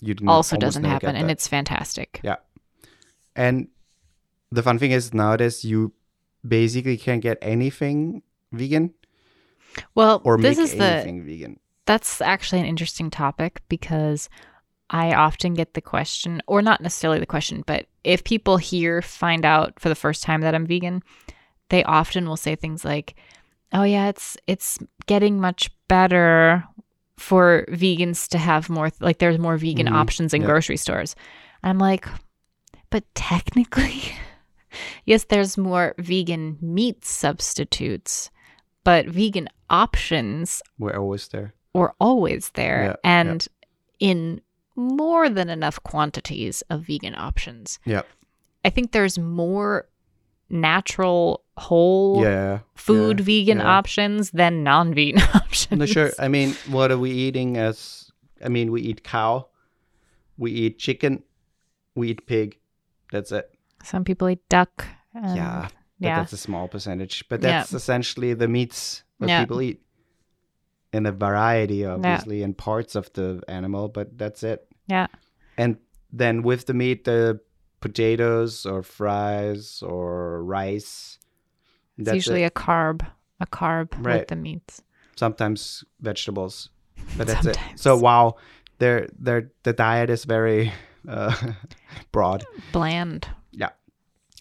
you 0.00 0.14
also 0.26 0.56
doesn't 0.56 0.84
happen, 0.84 1.16
and 1.16 1.30
it's 1.30 1.48
fantastic. 1.48 2.20
Yeah. 2.22 2.36
and 3.36 3.68
the 4.50 4.62
fun 4.62 4.78
thing 4.78 4.90
is 4.90 5.14
nowadays 5.14 5.64
you 5.64 5.92
basically 6.46 6.96
can't 6.96 7.22
get 7.22 7.38
anything 7.40 8.22
vegan 8.52 8.92
Well, 9.94 10.20
or 10.24 10.36
this 10.36 10.58
make 10.58 10.64
is 10.64 10.74
the 10.76 10.84
anything 10.84 11.24
vegan 11.24 11.58
that's 11.86 12.20
actually 12.20 12.60
an 12.60 12.66
interesting 12.66 13.10
topic 13.10 13.62
because 13.68 14.28
I 14.90 15.14
often 15.14 15.54
get 15.54 15.72
the 15.74 15.80
question, 15.80 16.42
or 16.46 16.60
not 16.60 16.80
necessarily 16.82 17.18
the 17.18 17.26
question, 17.26 17.64
but 17.66 17.86
if 18.04 18.24
people 18.24 18.58
here 18.58 19.00
find 19.00 19.44
out 19.44 19.80
for 19.80 19.88
the 19.88 19.94
first 19.94 20.22
time 20.22 20.42
that 20.42 20.54
I'm 20.54 20.66
vegan, 20.66 21.02
they 21.70 21.82
often 21.84 22.28
will 22.28 22.36
say 22.36 22.54
things 22.54 22.84
like, 22.84 23.14
"Oh 23.72 23.84
yeah, 23.84 24.08
it's 24.08 24.36
it's 24.46 24.78
getting 25.06 25.40
much 25.40 25.70
better 25.88 26.64
for 27.22 27.64
vegans 27.70 28.26
to 28.28 28.38
have 28.38 28.68
more 28.68 28.90
like 29.00 29.18
there's 29.18 29.38
more 29.38 29.56
vegan 29.56 29.86
Mhm. 29.86 29.94
options 29.94 30.34
in 30.34 30.40
Yeah. 30.42 30.48
grocery 30.48 30.76
stores." 30.76 31.14
I'm 31.62 31.78
like, 31.78 32.06
"But 32.90 33.04
technically, 33.14 34.02
yes, 35.06 35.24
there's 35.24 35.56
more 35.56 35.94
vegan 35.98 36.58
meat 36.60 37.04
substitutes, 37.04 38.30
but 38.84 39.06
vegan 39.06 39.48
options 39.70 40.62
We're 40.78 40.96
always 40.98 41.28
there. 41.28 41.54
were 41.74 41.94
always 42.00 42.50
there 42.50 42.82
Yeah, 42.82 42.88
yeah. 43.04 43.20
and 43.20 43.48
in 44.00 44.40
more 44.74 45.28
than 45.28 45.48
enough 45.50 45.78
quantities 45.82 46.62
of 46.70 46.86
vegan 46.86 47.14
options. 47.14 47.78
Yeah. 47.84 48.02
I 48.64 48.70
think 48.70 48.92
there's 48.92 49.18
more 49.18 49.86
natural 50.52 51.44
whole 51.56 52.22
Yeah. 52.22 52.60
food 52.74 53.20
yeah, 53.20 53.24
vegan 53.24 53.58
yeah. 53.58 53.76
options 53.78 54.30
than 54.30 54.62
non-vegan 54.62 55.20
options. 55.34 55.78
No, 55.78 55.86
sure. 55.86 56.12
I 56.18 56.28
mean, 56.28 56.54
what 56.68 56.90
are 56.90 56.98
we 56.98 57.10
eating 57.10 57.56
as? 57.56 58.10
I 58.44 58.48
mean, 58.48 58.70
we 58.72 58.82
eat 58.82 59.02
cow, 59.04 59.48
we 60.36 60.50
eat 60.50 60.78
chicken, 60.78 61.22
we 61.94 62.10
eat 62.10 62.26
pig. 62.26 62.58
That's 63.10 63.32
it. 63.32 63.50
Some 63.84 64.04
people 64.04 64.28
eat 64.28 64.40
duck. 64.48 64.84
um, 65.14 65.36
yeah. 65.36 65.68
But 66.00 66.08
yeah. 66.08 66.16
that's 66.18 66.32
a 66.32 66.36
small 66.36 66.66
percentage. 66.66 67.24
But 67.28 67.42
that's 67.42 67.72
essentially 67.72 68.34
the 68.34 68.48
meats 68.48 69.04
that 69.20 69.40
people 69.40 69.62
eat. 69.62 69.80
In 70.92 71.06
a 71.06 71.12
variety, 71.12 71.86
obviously, 71.86 72.42
in 72.42 72.52
parts 72.52 72.96
of 72.96 73.10
the 73.14 73.42
animal, 73.48 73.88
but 73.88 74.18
that's 74.18 74.42
it. 74.42 74.66
Yeah. 74.88 75.06
And 75.56 75.78
then 76.12 76.42
with 76.42 76.66
the 76.66 76.74
meat, 76.74 77.04
the 77.04 77.40
potatoes 77.82 78.64
or 78.64 78.82
fries 78.82 79.82
or 79.82 80.42
rice. 80.42 81.18
It's 81.98 82.12
usually 82.14 82.44
it. 82.44 82.46
a 82.46 82.50
carb, 82.50 83.06
a 83.40 83.46
carb 83.46 83.88
Right. 83.98 84.20
with 84.20 84.28
the 84.28 84.36
meats. 84.36 84.82
sometimes 85.16 85.84
vegetables, 86.00 86.70
but 87.18 87.26
that's 87.26 87.46
it. 87.46 87.58
So 87.76 87.96
wow, 87.96 88.36
their 88.78 89.08
their 89.18 89.50
the 89.62 89.72
diet 89.74 90.08
is 90.10 90.24
very 90.24 90.72
uh, 91.06 91.34
broad. 92.12 92.44
Bland. 92.72 93.28
Yeah, 93.52 93.70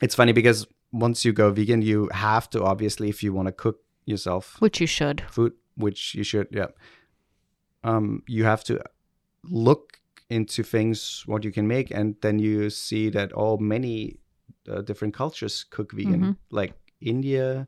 it's 0.02 0.16
funny 0.16 0.32
because 0.34 0.66
once 0.94 1.26
you 1.26 1.34
go 1.34 1.52
vegan, 1.52 1.82
you 1.82 2.10
have 2.14 2.50
to 2.52 2.64
obviously, 2.64 3.10
if 3.10 3.22
you 3.24 3.34
want 3.34 3.48
to 3.48 3.52
cook 3.52 3.80
yourself 4.06 4.56
Which 4.60 4.80
you 4.82 4.88
should. 4.88 5.22
food, 5.30 5.54
which 5.76 6.16
you 6.16 6.24
should, 6.24 6.48
yeah. 6.52 6.68
Um, 7.84 8.24
you 8.28 8.44
have 8.46 8.64
to 8.66 8.80
look 9.44 10.00
into 10.32 10.64
things 10.64 11.24
what 11.28 11.44
you 11.44 11.52
can 11.52 11.68
make, 11.68 11.92
and 11.92 12.16
then 12.22 12.40
you 12.40 12.70
see 12.70 13.10
that 13.12 13.32
oh, 13.36 13.58
many 13.58 14.18
uh, 14.70 14.82
different 14.82 15.14
cultures 15.14 15.66
cook 15.70 15.92
vegan, 15.92 16.22
Mhm. 16.22 16.36
like 16.52 16.74
India 17.02 17.68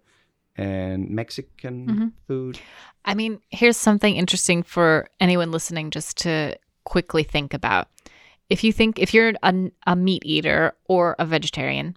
and 0.55 1.09
Mexican 1.09 1.87
Mhm. 1.87 2.11
food. 2.27 2.59
I 3.05 3.15
mean, 3.15 3.39
here's 3.49 3.77
something 3.77 4.15
interesting 4.15 4.63
for 4.63 5.07
anyone 5.19 5.51
listening 5.51 5.91
just 5.91 6.17
to 6.23 6.55
quickly 6.83 7.23
think 7.23 7.53
about. 7.53 7.87
If 8.49 8.63
you 8.63 8.71
think, 8.71 8.99
if 8.99 9.13
you're 9.13 9.33
a, 9.41 9.53
a 9.87 9.95
meat 9.95 10.23
eater 10.25 10.73
or 10.87 11.15
a 11.19 11.25
vegetarian, 11.25 11.95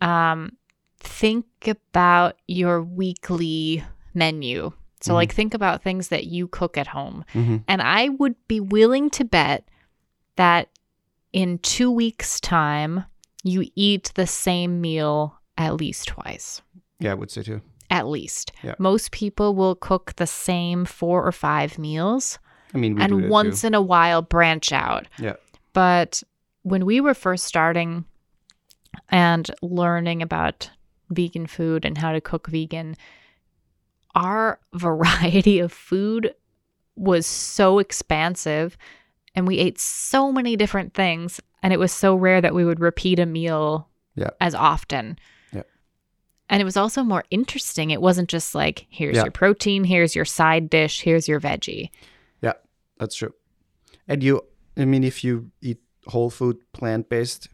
um, 0.00 0.56
think 1.00 1.46
about 1.66 2.36
your 2.46 2.82
weekly 2.82 3.82
menu. 4.14 4.72
So, 5.00 5.12
Mhm. 5.12 5.16
like, 5.16 5.32
think 5.34 5.54
about 5.54 5.82
things 5.82 6.08
that 6.08 6.24
you 6.26 6.46
cook 6.46 6.78
at 6.78 6.86
home. 6.88 7.24
Mm-hmm. 7.34 7.56
And 7.66 7.82
I 7.82 8.08
would 8.10 8.36
be 8.46 8.60
willing 8.60 9.10
to 9.10 9.24
bet 9.24 9.68
that 10.42 10.68
in 11.32 11.58
two 11.58 11.88
weeks' 11.90 12.40
time, 12.40 13.04
you 13.44 13.64
eat 13.76 14.10
the 14.16 14.26
same 14.26 14.80
meal 14.80 15.38
at 15.56 15.74
least 15.76 16.08
twice 16.08 16.62
Yeah, 16.98 17.12
I 17.12 17.14
would 17.14 17.30
say 17.30 17.42
too. 17.42 17.60
at 17.90 18.08
least. 18.08 18.50
Yeah. 18.64 18.74
Most 18.78 19.12
people 19.12 19.54
will 19.54 19.76
cook 19.76 20.14
the 20.16 20.26
same 20.26 20.84
four 20.84 21.24
or 21.24 21.30
five 21.32 21.78
meals 21.78 22.38
I 22.74 22.78
mean, 22.78 22.96
we 22.96 23.02
and 23.02 23.28
once 23.28 23.60
too. 23.60 23.68
in 23.68 23.74
a 23.74 23.82
while 23.82 24.22
branch 24.22 24.72
out. 24.72 25.06
Yeah. 25.18 25.36
But 25.74 26.22
when 26.62 26.84
we 26.86 27.00
were 27.00 27.14
first 27.14 27.44
starting 27.44 28.04
and 29.10 29.48
learning 29.62 30.22
about 30.22 30.70
vegan 31.10 31.46
food 31.46 31.84
and 31.84 31.96
how 31.98 32.12
to 32.12 32.20
cook 32.20 32.48
vegan, 32.48 32.96
our 34.14 34.58
variety 34.74 35.60
of 35.60 35.72
food 35.72 36.34
was 36.96 37.26
so 37.26 37.78
expansive 37.78 38.76
and 39.34 39.46
we 39.46 39.58
ate 39.58 39.78
so 39.80 40.30
many 40.32 40.56
different 40.56 40.94
things 40.94 41.40
and 41.62 41.72
it 41.72 41.78
was 41.78 41.92
so 41.92 42.14
rare 42.14 42.40
that 42.40 42.54
we 42.54 42.64
would 42.64 42.80
repeat 42.80 43.18
a 43.18 43.26
meal 43.26 43.88
Yeah. 44.14 44.30
as 44.40 44.54
often. 44.54 45.18
Yeah. 45.52 45.62
And 46.48 46.60
it 46.60 46.64
was 46.64 46.76
also 46.76 47.02
more 47.02 47.24
interesting. 47.30 47.90
It 47.90 48.00
wasn't 48.02 48.28
just 48.28 48.54
like 48.54 48.86
here's 48.90 49.16
Yeah. 49.16 49.24
your 49.24 49.30
protein, 49.32 49.84
here's 49.84 50.14
your 50.14 50.24
side 50.24 50.68
dish, 50.70 51.00
here's 51.02 51.28
your 51.28 51.40
veggie. 51.40 51.90
Yeah, 52.42 52.54
that's 52.98 53.14
true. 53.14 53.32
And 54.08 54.22
you, 54.22 54.42
I 54.76 54.84
mean, 54.84 55.04
if 55.04 55.22
you 55.24 55.50
eat 55.60 55.78
whole 56.08 56.30
food, 56.30 56.56
plant 56.72 57.08
based 57.08 57.48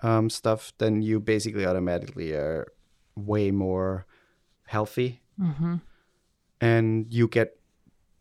um, 0.00 0.30
stuff, 0.30 0.72
then 0.78 1.02
you 1.02 1.18
basically 1.18 1.66
automatically 1.66 2.32
are 2.32 2.68
way 3.16 3.50
more 3.50 4.06
healthy 4.66 5.20
Mhm. 5.40 5.80
and 6.60 7.12
you 7.12 7.26
get 7.26 7.57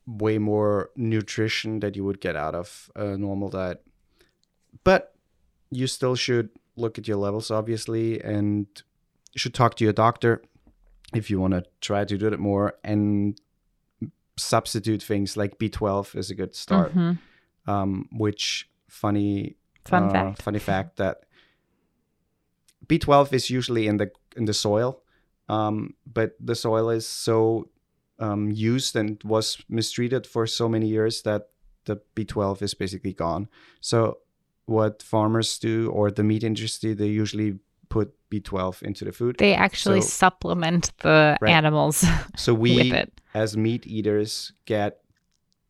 way 0.08 0.38
more 0.38 0.90
nutrition 0.96 1.82
that 1.82 1.96
you 1.96 2.04
would 2.06 2.20
get 2.22 2.36
out 2.36 2.56
of 2.56 2.90
a 2.96 3.18
normal 3.18 3.50
diet. 3.50 3.86
But 4.84 5.14
you 5.70 5.86
still 5.86 6.16
should 6.16 6.50
look 6.78 6.98
at 6.98 7.08
your 7.08 7.18
levels, 7.18 7.52
obviously, 7.52 8.22
and 8.22 8.66
you 9.34 9.40
should 9.40 9.54
talk 9.54 9.76
to 9.76 9.84
your 9.84 9.94
doctor 9.94 10.42
if 11.14 11.30
you 11.30 11.40
want 11.40 11.54
to 11.54 11.64
try 11.82 12.06
to 12.06 12.18
do 12.18 12.28
it 12.28 12.40
more 12.40 12.76
and 12.84 13.40
substitute 14.38 15.02
things 15.04 15.36
like 15.36 15.58
B12 15.58 16.16
is 16.16 16.30
a 16.32 16.36
good 16.36 16.56
start. 16.56 16.94
Mhm. 16.96 17.18
Um, 17.66 18.08
which 18.14 18.70
funny 18.88 19.58
Fun 19.86 20.04
uh, 20.04 20.12
fact. 20.12 20.42
funny 20.42 20.60
fact 20.60 20.98
that 20.98 21.24
B12 22.88 23.34
is 23.34 23.50
usually 23.50 23.88
in 23.88 23.98
the 23.98 24.12
in 24.38 24.46
the 24.46 24.54
soil, 24.54 25.02
um, 25.50 25.96
but 26.06 26.36
the 26.40 26.56
soil 26.56 26.90
is 26.90 27.06
so 27.08 27.70
um, 28.20 28.52
used 28.52 28.96
and 28.96 29.22
was 29.24 29.58
mistreated 29.70 30.26
for 30.28 30.48
so 30.48 30.68
many 30.70 30.88
years 30.88 31.22
that 31.24 31.50
the 31.86 31.98
B12 32.16 32.62
is 32.62 32.74
basically 32.74 33.14
gone. 33.14 33.48
So 33.82 34.18
what 34.66 35.02
farmers 35.04 35.58
do 35.60 35.90
or 35.92 36.12
the 36.12 36.24
meat 36.24 36.44
industry, 36.44 36.94
they 36.94 37.08
usually 37.08 37.60
put 37.90 38.14
B12 38.30 38.84
into 38.84 39.06
the 39.06 39.12
food. 39.12 39.38
They 39.38 39.54
actually 39.54 40.02
So- 40.02 40.08
supplement 40.10 40.92
the 41.02 41.38
Right. 41.42 41.54
animals 41.54 42.04
So 42.36 42.54
with 42.54 42.72
we 42.74 42.92
it. 42.92 43.22
as 43.34 43.56
meat 43.56 43.88
eaters 43.88 44.52
get 44.66 45.00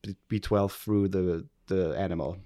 B- 0.01 0.15
B12 0.29 0.71
through 0.71 1.09
the 1.09 1.45
the 1.67 1.93
animal, 1.99 2.37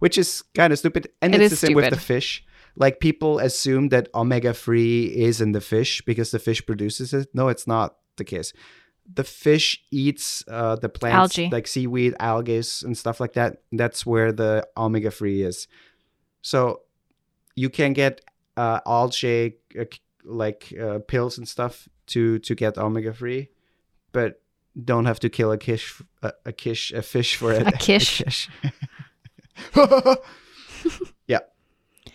which 0.00 0.18
is 0.18 0.42
kind 0.54 0.72
of 0.72 0.78
stupid. 0.78 1.08
And 1.22 1.32
It 1.34 1.40
it's 1.40 1.52
is 1.54 1.60
the 1.60 1.66
same 1.68 1.76
with 1.76 1.90
the 1.90 1.96
fish. 2.00 2.44
Like 2.76 2.98
people 2.98 3.38
assume 3.38 3.88
that 3.90 4.08
omega 4.14 4.52
three 4.52 5.04
is 5.06 5.40
in 5.40 5.52
the 5.52 5.60
fish 5.60 6.02
because 6.04 6.32
the 6.32 6.40
fish 6.40 6.66
produces 6.66 7.14
it. 7.14 7.28
No, 7.32 7.48
it's 7.48 7.66
not 7.68 7.96
the 8.16 8.24
case. 8.24 8.52
The 9.12 9.24
fish 9.24 9.84
eats 9.90 10.42
uh, 10.48 10.76
the 10.76 10.88
plants 10.88 11.38
Algae. 11.38 11.50
like 11.50 11.66
seaweed, 11.66 12.14
algae, 12.18 12.62
and 12.84 12.96
stuff 12.96 13.20
like 13.20 13.34
that. 13.34 13.58
That's 13.70 14.06
where 14.06 14.32
the 14.32 14.66
omega 14.76 15.10
three 15.10 15.42
is. 15.42 15.68
So 16.42 16.80
you 17.54 17.68
can 17.70 17.92
get 17.92 18.20
uh, 18.56 18.80
algae 18.86 19.56
uh, 19.78 19.84
like 20.24 20.72
uh, 20.80 21.00
pills 21.06 21.36
and 21.38 21.46
stuff 21.46 21.86
to 22.06 22.38
to 22.38 22.54
get 22.54 22.78
omega 22.78 23.12
three, 23.12 23.50
but 24.12 24.40
don't 24.84 25.04
have 25.04 25.20
to 25.20 25.28
kill 25.28 25.52
a 25.52 25.58
kish 25.58 26.00
a, 26.22 26.32
a 26.46 26.52
kish 26.52 26.90
a 26.92 27.02
fish 27.02 27.36
for 27.36 27.52
it. 27.52 27.66
A 27.66 27.72
kish. 27.78 28.22
kish. 28.22 28.48
yeah. 31.26 31.40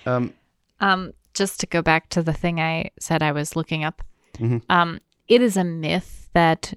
Um. 0.06 0.34
Um, 0.80 1.12
just 1.34 1.60
to 1.60 1.68
go 1.68 1.82
back 1.82 2.10
to 2.10 2.22
the 2.24 2.34
thing 2.34 2.60
I 2.60 2.92
said 3.00 3.22
I 3.22 3.32
was 3.32 3.56
looking 3.56 3.84
up, 3.84 4.02
Mhm. 4.38 4.62
um, 4.70 5.00
it 5.28 5.42
is 5.42 5.58
a 5.58 5.64
myth 5.64 6.19
that, 6.34 6.74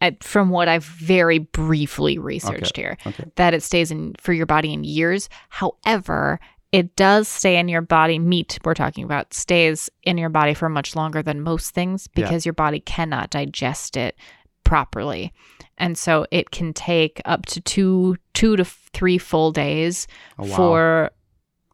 uh, 0.00 0.10
from 0.20 0.50
what 0.50 0.68
I've 0.68 0.84
very 0.84 1.38
briefly 1.38 2.18
researched 2.18 2.76
here, 2.76 2.96
Okay. 3.06 3.24
that 3.36 3.54
it 3.54 3.62
stays 3.62 3.90
in 3.90 4.14
for 4.20 4.32
your 4.32 4.46
body 4.46 4.72
in 4.72 4.84
years. 4.84 5.28
However, 5.48 6.40
it 6.72 6.96
does 6.96 7.28
stay 7.28 7.58
in 7.58 7.68
your 7.68 7.82
body. 7.82 8.18
Meat 8.18 8.58
we're 8.64 8.74
talking 8.74 9.04
about 9.04 9.34
stays 9.34 9.90
in 10.04 10.16
your 10.18 10.30
body 10.30 10.54
for 10.54 10.68
much 10.68 10.96
longer 10.96 11.22
than 11.22 11.42
most 11.42 11.74
things 11.74 12.08
Yeah. 12.14 12.24
because 12.24 12.46
your 12.46 12.54
body 12.54 12.80
cannot 12.80 13.30
digest 13.30 13.96
it 13.96 14.16
properly, 14.64 15.32
and 15.76 15.98
so 15.98 16.24
it 16.30 16.50
can 16.50 16.72
take 16.72 17.20
up 17.24 17.44
to 17.46 17.60
two 17.60 18.16
two 18.32 18.56
to 18.56 18.64
three 18.64 19.18
full 19.18 19.52
days 19.52 20.06
Oh, 20.38 20.46
wow. 20.46 20.56
for 20.56 21.10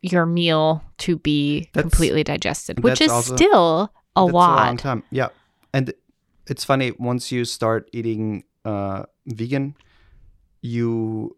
your 0.03 0.27
meal 0.27 0.83
to 0.99 1.17
be 1.17 1.69
That's- 1.73 1.83
completely 1.83 2.25
digested, 2.25 2.83
which 2.83 3.01
is 3.01 3.11
also- 3.11 3.37
still 3.37 3.81
a 4.17 4.21
That's 4.25 4.33
a 4.33 4.35
long 4.37 4.57
lot. 4.57 4.79
time. 4.79 5.03
Yeah, 5.11 5.29
and 5.73 5.93
it's 6.49 6.65
funny 6.65 6.93
once 6.99 7.31
you 7.31 7.45
start 7.45 7.89
eating 7.93 8.45
uh, 8.65 9.05
vegan, 9.27 9.77
you 10.61 11.37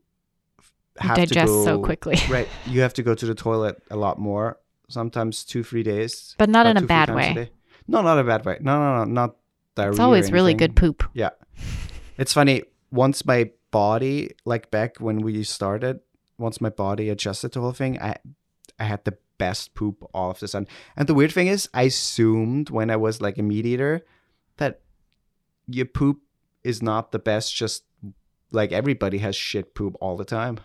have 0.99 1.17
digest 1.17 1.47
to 1.47 1.47
go, 1.47 1.65
so 1.65 1.83
quickly, 1.83 2.17
Right, 2.29 2.49
you 2.67 2.81
have 2.81 2.95
to 2.95 3.03
go 3.03 3.15
to 3.15 3.27
the 3.27 3.35
toilet 3.35 3.83
a 3.91 3.97
lot 3.97 4.19
more. 4.19 4.59
Sometimes 4.89 5.45
two, 5.45 5.63
three 5.63 5.85
days, 5.85 6.35
but 6.37 6.49
not 6.49 6.67
in 6.67 6.77
a 6.77 6.83
bad 6.83 7.15
way. 7.15 7.35
day. 7.35 7.51
No, 7.87 8.03
not 8.03 8.19
a 8.19 8.25
bad 8.25 8.45
way. 8.45 8.59
No, 8.61 8.79
no, 8.79 8.99
no, 8.99 9.05
not 9.05 9.37
diarrhea. 9.77 9.93
It's 9.93 10.01
always 10.01 10.33
really 10.33 10.55
good 10.55 10.75
poop. 10.75 11.05
Yeah. 11.15 11.31
It's 12.19 12.33
funny. 12.33 12.65
Once 12.91 13.25
my 13.25 13.51
body, 13.71 14.31
like 14.45 14.71
back 14.73 14.97
when 14.99 15.21
we 15.21 15.45
started, 15.45 16.01
once 16.39 16.61
my 16.61 16.71
body 16.71 17.09
adjusted 17.09 17.53
to 17.53 17.61
the 17.61 17.63
whole 17.63 17.73
thing, 17.73 18.01
I 18.01 18.17
I 18.81 18.85
had 18.85 19.05
the 19.05 19.17
best 19.39 19.75
poop 19.75 20.05
all 20.13 20.31
of 20.31 20.41
the 20.41 20.49
sudden. 20.49 20.67
And 20.97 21.09
the 21.09 21.15
weird 21.15 21.33
thing 21.33 21.47
is, 21.47 21.69
I 21.73 21.83
assumed 21.83 22.71
when 22.71 22.91
I 22.91 22.97
was 22.97 23.21
like 23.21 23.39
a 23.39 23.43
meat 23.43 23.67
eater 23.67 24.05
your 25.75 25.87
poop 25.87 26.19
is 26.65 26.83
not 26.83 27.13
the 27.13 27.19
best. 27.19 27.55
Just 27.55 27.85
like 28.53 28.73
everybody 28.73 29.19
has 29.19 29.37
shit 29.37 29.75
poop 29.75 29.97
all 30.01 30.17
the 30.17 30.25
time, 30.25 30.59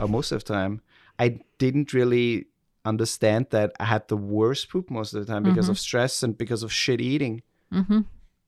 or 0.00 0.08
most 0.08 0.32
of 0.32 0.44
the 0.44 0.52
time. 0.52 0.80
I 1.18 1.40
didn't 1.58 1.92
really 1.92 2.46
understand 2.84 3.46
that 3.50 3.72
I 3.78 3.84
had 3.84 4.08
the 4.08 4.16
worst 4.16 4.70
poop 4.70 4.90
most 4.90 5.12
of 5.14 5.24
the 5.26 5.30
time 5.30 5.42
because 5.42 5.66
Mhm. 5.66 5.70
of 5.70 5.78
stress 5.78 6.22
and 6.22 6.36
because 6.36 6.62
of 6.62 6.72
shit 6.72 7.00
eating. 7.00 7.42
hmm 7.70 8.00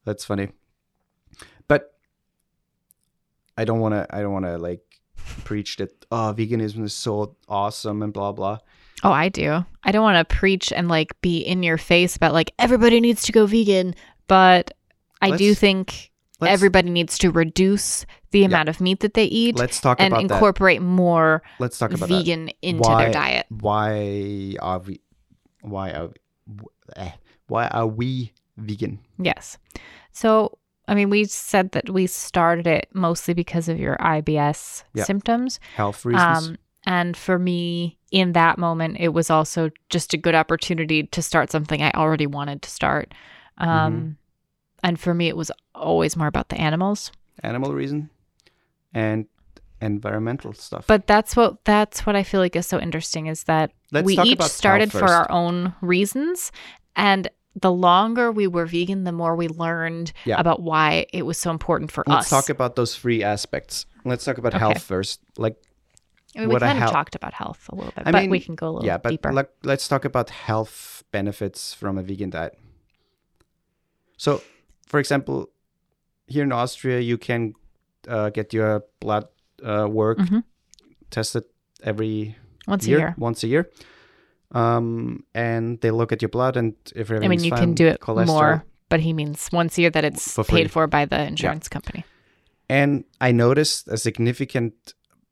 That's 0.05 0.25
funny. 0.25 0.49
But 1.69 1.95
I 3.57 3.65
don't 3.65 3.81
want 3.81 3.95
to 3.95 4.07
I 4.15 4.21
don't 4.23 4.33
want 4.33 4.47
to 4.47 4.59
like 4.59 4.81
preach 5.45 5.77
that 5.77 6.07
oh 6.11 6.35
veganism 6.37 6.83
is 6.85 6.95
so 6.95 7.37
awesome 7.49 8.03
and 8.03 8.13
blah 8.13 8.33
blah. 8.33 8.59
Oh, 9.05 9.11
I 9.13 9.29
do. 9.29 9.65
I 9.85 9.91
don't 9.93 10.03
want 10.05 10.27
to 10.29 10.35
preach 10.37 10.73
and 10.73 10.89
like 10.89 11.21
be 11.21 11.39
in 11.39 11.63
your 11.63 11.79
face 11.79 12.17
about 12.17 12.33
like 12.33 12.53
everybody 12.59 13.01
needs 13.01 13.23
to 13.25 13.33
go 13.33 13.47
vegan, 13.47 13.95
but 14.29 14.73
I 15.23 15.37
do 15.37 15.55
think 15.55 16.11
everybody 16.45 16.91
needs 16.91 17.19
to 17.19 17.31
reduce 17.31 18.05
the 18.33 18.45
amount 18.45 18.69
of 18.69 18.81
meat 18.81 19.01
that 19.01 19.15
they 19.15 19.25
eat 19.27 19.57
let's 19.57 19.81
talk 19.81 20.01
and 20.01 20.13
about 20.13 20.27
that. 20.29 20.35
incorporate 20.35 20.83
more 20.83 21.43
Let's 21.61 21.79
talk 21.79 21.93
about 21.93 22.09
that. 22.09 22.19
vegan 22.19 22.51
into 22.63 22.81
Why- 22.89 23.05
their 23.05 23.13
diet. 23.13 23.47
Why 23.51 24.57
are 24.61 24.79
we 24.81 25.01
why 25.61 25.91
are 25.93 26.11
eh, 26.97 27.13
why 27.47 27.69
are 27.69 27.87
we 27.87 28.33
vegan? 28.57 28.99
Yes. 29.19 29.59
So, 30.13 30.59
I 30.89 30.95
mean, 30.95 31.11
we 31.11 31.25
said 31.27 31.73
that 31.73 31.89
we 31.91 32.07
started 32.09 32.67
it 32.67 32.89
mostly 32.93 33.35
because 33.35 33.69
of 33.69 33.79
your 33.79 33.97
IBS 34.01 34.83
Yeah. 34.95 35.05
symptoms. 35.05 35.61
Health 35.77 36.05
reasons. 36.05 36.49
Um, 36.49 36.59
and 36.85 37.17
for 37.17 37.39
me, 37.39 37.99
in 38.11 38.33
that 38.33 38.59
moment, 38.59 38.97
it 38.99 39.11
was 39.11 39.31
also 39.31 39.71
just 39.91 40.13
a 40.13 40.17
good 40.17 40.35
opportunity 40.35 41.05
to 41.05 41.23
start 41.23 41.51
something 41.53 41.81
I 41.83 41.93
already 41.93 42.27
wanted 42.27 42.63
to 42.63 42.71
start. 42.71 43.15
Um, 43.59 43.69
Mm-hmm. 43.69 44.11
And 44.83 44.99
for 44.99 45.15
me, 45.15 45.29
it 45.29 45.37
was 45.37 45.51
always 45.75 46.17
more 46.17 46.27
about 46.27 46.49
the 46.49 46.57
animals. 46.61 47.13
Animal 47.43 47.73
reason 47.73 48.11
and 48.93 49.27
environmental 49.81 50.53
stuff. 50.53 50.87
But 50.87 51.07
that's 51.07 51.35
what 51.37 51.65
that's 51.65 52.05
what 52.07 52.15
I 52.17 52.23
feel 52.23 52.41
like 52.41 52.55
is 52.57 52.67
so 52.67 52.79
interesting 52.79 53.27
is 53.27 53.45
that 53.45 53.73
Let's 53.91 54.07
we 54.07 54.19
each 54.19 54.43
started 54.43 54.93
for 54.93 55.05
our 55.07 55.31
own 55.31 55.75
reasons, 55.81 56.53
and 56.95 57.29
the 57.55 57.71
longer 57.73 58.31
we 58.33 58.47
were 58.47 58.65
vegan, 58.67 59.05
the 59.05 59.13
more 59.13 59.35
we 59.37 59.49
learned 59.49 60.13
Yeah. 60.25 60.39
about 60.41 60.63
why 60.63 61.07
it 61.13 61.25
was 61.27 61.37
so 61.39 61.51
important 61.51 61.91
for 61.91 62.03
us. 62.09 62.15
Let's 62.15 62.31
talk 62.31 62.49
about 62.49 62.77
those 62.77 62.97
three 62.97 63.23
aspects. 63.23 63.87
Let's 64.05 64.25
talk 64.25 64.39
about 64.39 64.55
Okay. 64.55 64.61
health 64.61 64.83
first. 64.83 65.21
Like 65.37 65.57
I 66.37 66.41
mean, 66.41 66.49
we 66.51 66.59
kind 66.61 66.83
of 66.83 66.91
talked 66.91 67.15
about 67.15 67.35
health 67.35 67.69
a 67.71 67.75
little 67.75 67.93
bit, 67.93 68.05
I 68.07 68.13
but 68.13 68.23
mean, 68.23 68.31
we 68.31 68.41
can 68.41 68.55
go 68.55 68.67
a 68.69 68.69
little 68.69 68.81
deeper. 68.83 68.93
yeah, 68.93 68.97
but 68.99 69.11
deeper. 69.11 69.33
like, 69.33 69.51
let's 69.65 69.87
talk 69.89 70.05
about 70.07 70.31
health 70.31 71.03
benefits 71.13 71.75
from 71.75 71.99
a 71.99 72.03
vegan 72.03 72.31
diet. 72.31 72.59
So, 74.17 74.43
for 74.93 75.01
example, 75.01 75.49
here 76.29 76.45
in 76.45 76.53
Austria, 76.53 77.01
you 77.01 77.17
can 77.19 77.55
uh, 78.07 78.29
get 78.31 78.53
your 78.53 78.85
blood 79.01 79.25
uh, 79.65 79.89
work 79.89 80.19
Mhm. 80.19 80.43
tested 81.11 81.45
every 81.83 82.37
Once 82.69 82.87
year, 82.87 82.99
a 82.99 83.01
year. 83.01 83.15
once 83.19 83.43
a 83.47 83.49
year. 83.49 83.65
Um, 84.55 85.25
and 85.35 85.81
they 85.81 85.91
look 85.91 86.13
at 86.13 86.21
your 86.23 86.29
blood, 86.29 86.57
and 86.57 86.75
if 86.95 87.11
I 87.11 87.29
mean, 87.29 87.43
you 87.45 87.51
fine, 87.51 87.59
can 87.61 87.75
do 87.75 87.87
it 87.89 88.01
cholesterol- 88.01 88.27
more, 88.27 88.65
but 88.91 89.01
he 89.01 89.13
means 89.13 89.49
once 89.53 89.79
a 89.79 89.81
year 89.83 89.91
that 89.91 90.05
it's 90.05 90.35
For 90.35 90.45
paid 90.45 90.71
for 90.71 90.87
by 90.87 91.07
the 91.07 91.25
insurance 91.27 91.69
company. 91.71 92.05
And 92.69 93.05
I 93.21 93.33
noticed 93.33 93.89
a 93.89 93.97
significant 93.97 94.75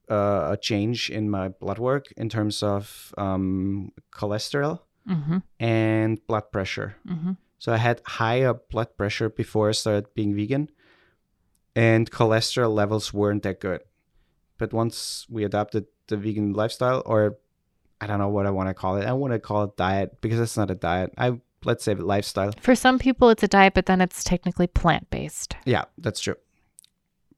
uh, 0.09 0.57
change 0.57 1.11
in 1.11 1.29
my 1.31 1.49
blood 1.61 1.79
work 1.79 2.07
in 2.17 2.29
terms 2.29 2.63
of 2.63 3.13
um, 3.19 3.93
cholesterol 4.13 4.81
hmm 5.07 5.39
and 5.61 6.19
blood 6.27 6.51
pressure. 6.53 6.97
hmm 7.07 7.33
So 7.61 7.73
I 7.73 7.77
had 7.77 8.01
higher 8.07 8.55
blood 8.55 8.97
pressure 8.97 9.29
before 9.29 9.69
I 9.69 9.73
started 9.73 10.13
being 10.15 10.35
vegan, 10.35 10.71
and 11.77 12.11
cholesterol 12.11 12.75
levels 12.75 13.13
weren't 13.13 13.43
that 13.43 13.61
good. 13.61 13.83
But 14.57 14.73
once 14.73 15.27
we 15.29 15.45
adopted 15.45 15.85
the 16.09 16.17
vegan 16.17 16.55
lifestyle, 16.55 17.03
or 17.05 17.37
I 18.01 18.07
don't 18.07 18.19
know 18.19 18.31
what 18.31 18.47
I 18.47 18.51
want 18.51 18.71
to 18.71 18.75
call 18.75 18.97
it, 18.97 19.05
I 19.05 19.13
want 19.13 19.35
to 19.35 19.39
call 19.39 19.65
it 19.65 19.77
diet 19.77 20.23
because 20.23 20.41
it's 20.41 20.57
not 20.57 20.71
a 20.71 20.75
diet. 20.75 21.13
I 21.19 21.39
let's 21.65 21.85
say 21.85 21.95
lifestyle. 21.95 22.53
For 22.63 22.75
some 22.75 22.99
people, 22.99 23.29
it's 23.29 23.43
a 23.43 23.49
diet, 23.49 23.75
but 23.75 23.85
then 23.85 24.01
it's 24.01 24.25
technically 24.25 24.67
plant 24.67 25.11
based. 25.11 25.55
Yeah, 25.67 25.85
that's 25.99 26.21
true. 26.21 26.37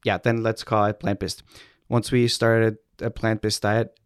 Yeah, 0.05 0.19
then 0.19 0.45
let's 0.45 0.63
call 0.63 0.85
it 0.85 1.01
plant 1.01 1.19
based. 1.19 1.43
Once 1.89 2.13
we 2.13 2.29
started 2.29 2.79
a 3.01 3.11
plant 3.11 3.43
based 3.43 3.63
diet, 3.63 3.99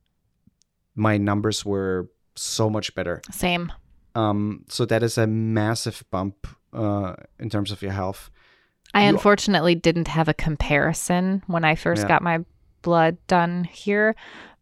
my 0.95 1.19
numbers 1.19 1.63
were 1.63 2.09
so 2.37 2.71
much 2.71 2.95
better. 2.95 3.21
Same. 3.31 3.71
Um, 4.17 4.65
so 4.69 4.85
that 4.87 5.03
is 5.03 5.19
a 5.19 5.27
massive 5.27 6.03
bump 6.11 6.47
uh, 6.73 7.15
in 7.39 7.51
terms 7.51 7.71
of 7.71 7.83
your 7.83 7.93
health. 7.93 8.31
I 8.95 9.03
You- 9.03 9.11
unfortunately 9.11 9.75
didn't 9.75 10.09
have 10.09 10.29
a 10.29 10.35
comparison 10.35 11.43
when 11.47 11.65
I 11.65 11.75
first 11.75 12.03
Yeah. 12.03 12.09
got 12.09 12.23
my 12.23 12.45
blood 12.83 13.19
done 13.27 13.65
here, 13.65 14.15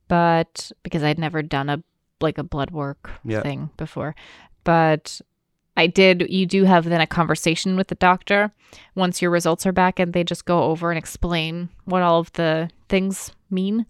but 0.09 0.73
because 0.83 1.03
I'd 1.03 1.19
never 1.19 1.43
done 1.43 1.69
a 1.69 1.83
like 2.21 2.39
a 2.39 2.43
blood 2.45 2.71
work 2.71 3.11
Yeah. 3.25 3.43
thing 3.43 3.71
before. 3.77 4.15
But 4.65 5.21
I 5.77 5.87
did 5.89 6.27
you 6.31 6.47
do 6.47 6.65
have 6.65 6.85
then 6.85 7.01
a 7.01 7.07
conversation 7.07 7.77
with 7.77 7.89
the 7.89 7.97
doctor 7.97 8.53
once 8.95 9.21
your 9.21 9.31
results 9.31 9.67
are 9.67 9.73
back 9.73 9.99
and 9.99 10.13
they 10.13 10.25
just 10.25 10.45
go 10.47 10.65
over 10.65 10.91
and 10.91 10.99
explain 10.99 11.69
what 11.85 12.03
all 12.03 12.21
of 12.21 12.33
the 12.33 12.71
things 12.89 13.33
mean. 13.51 13.85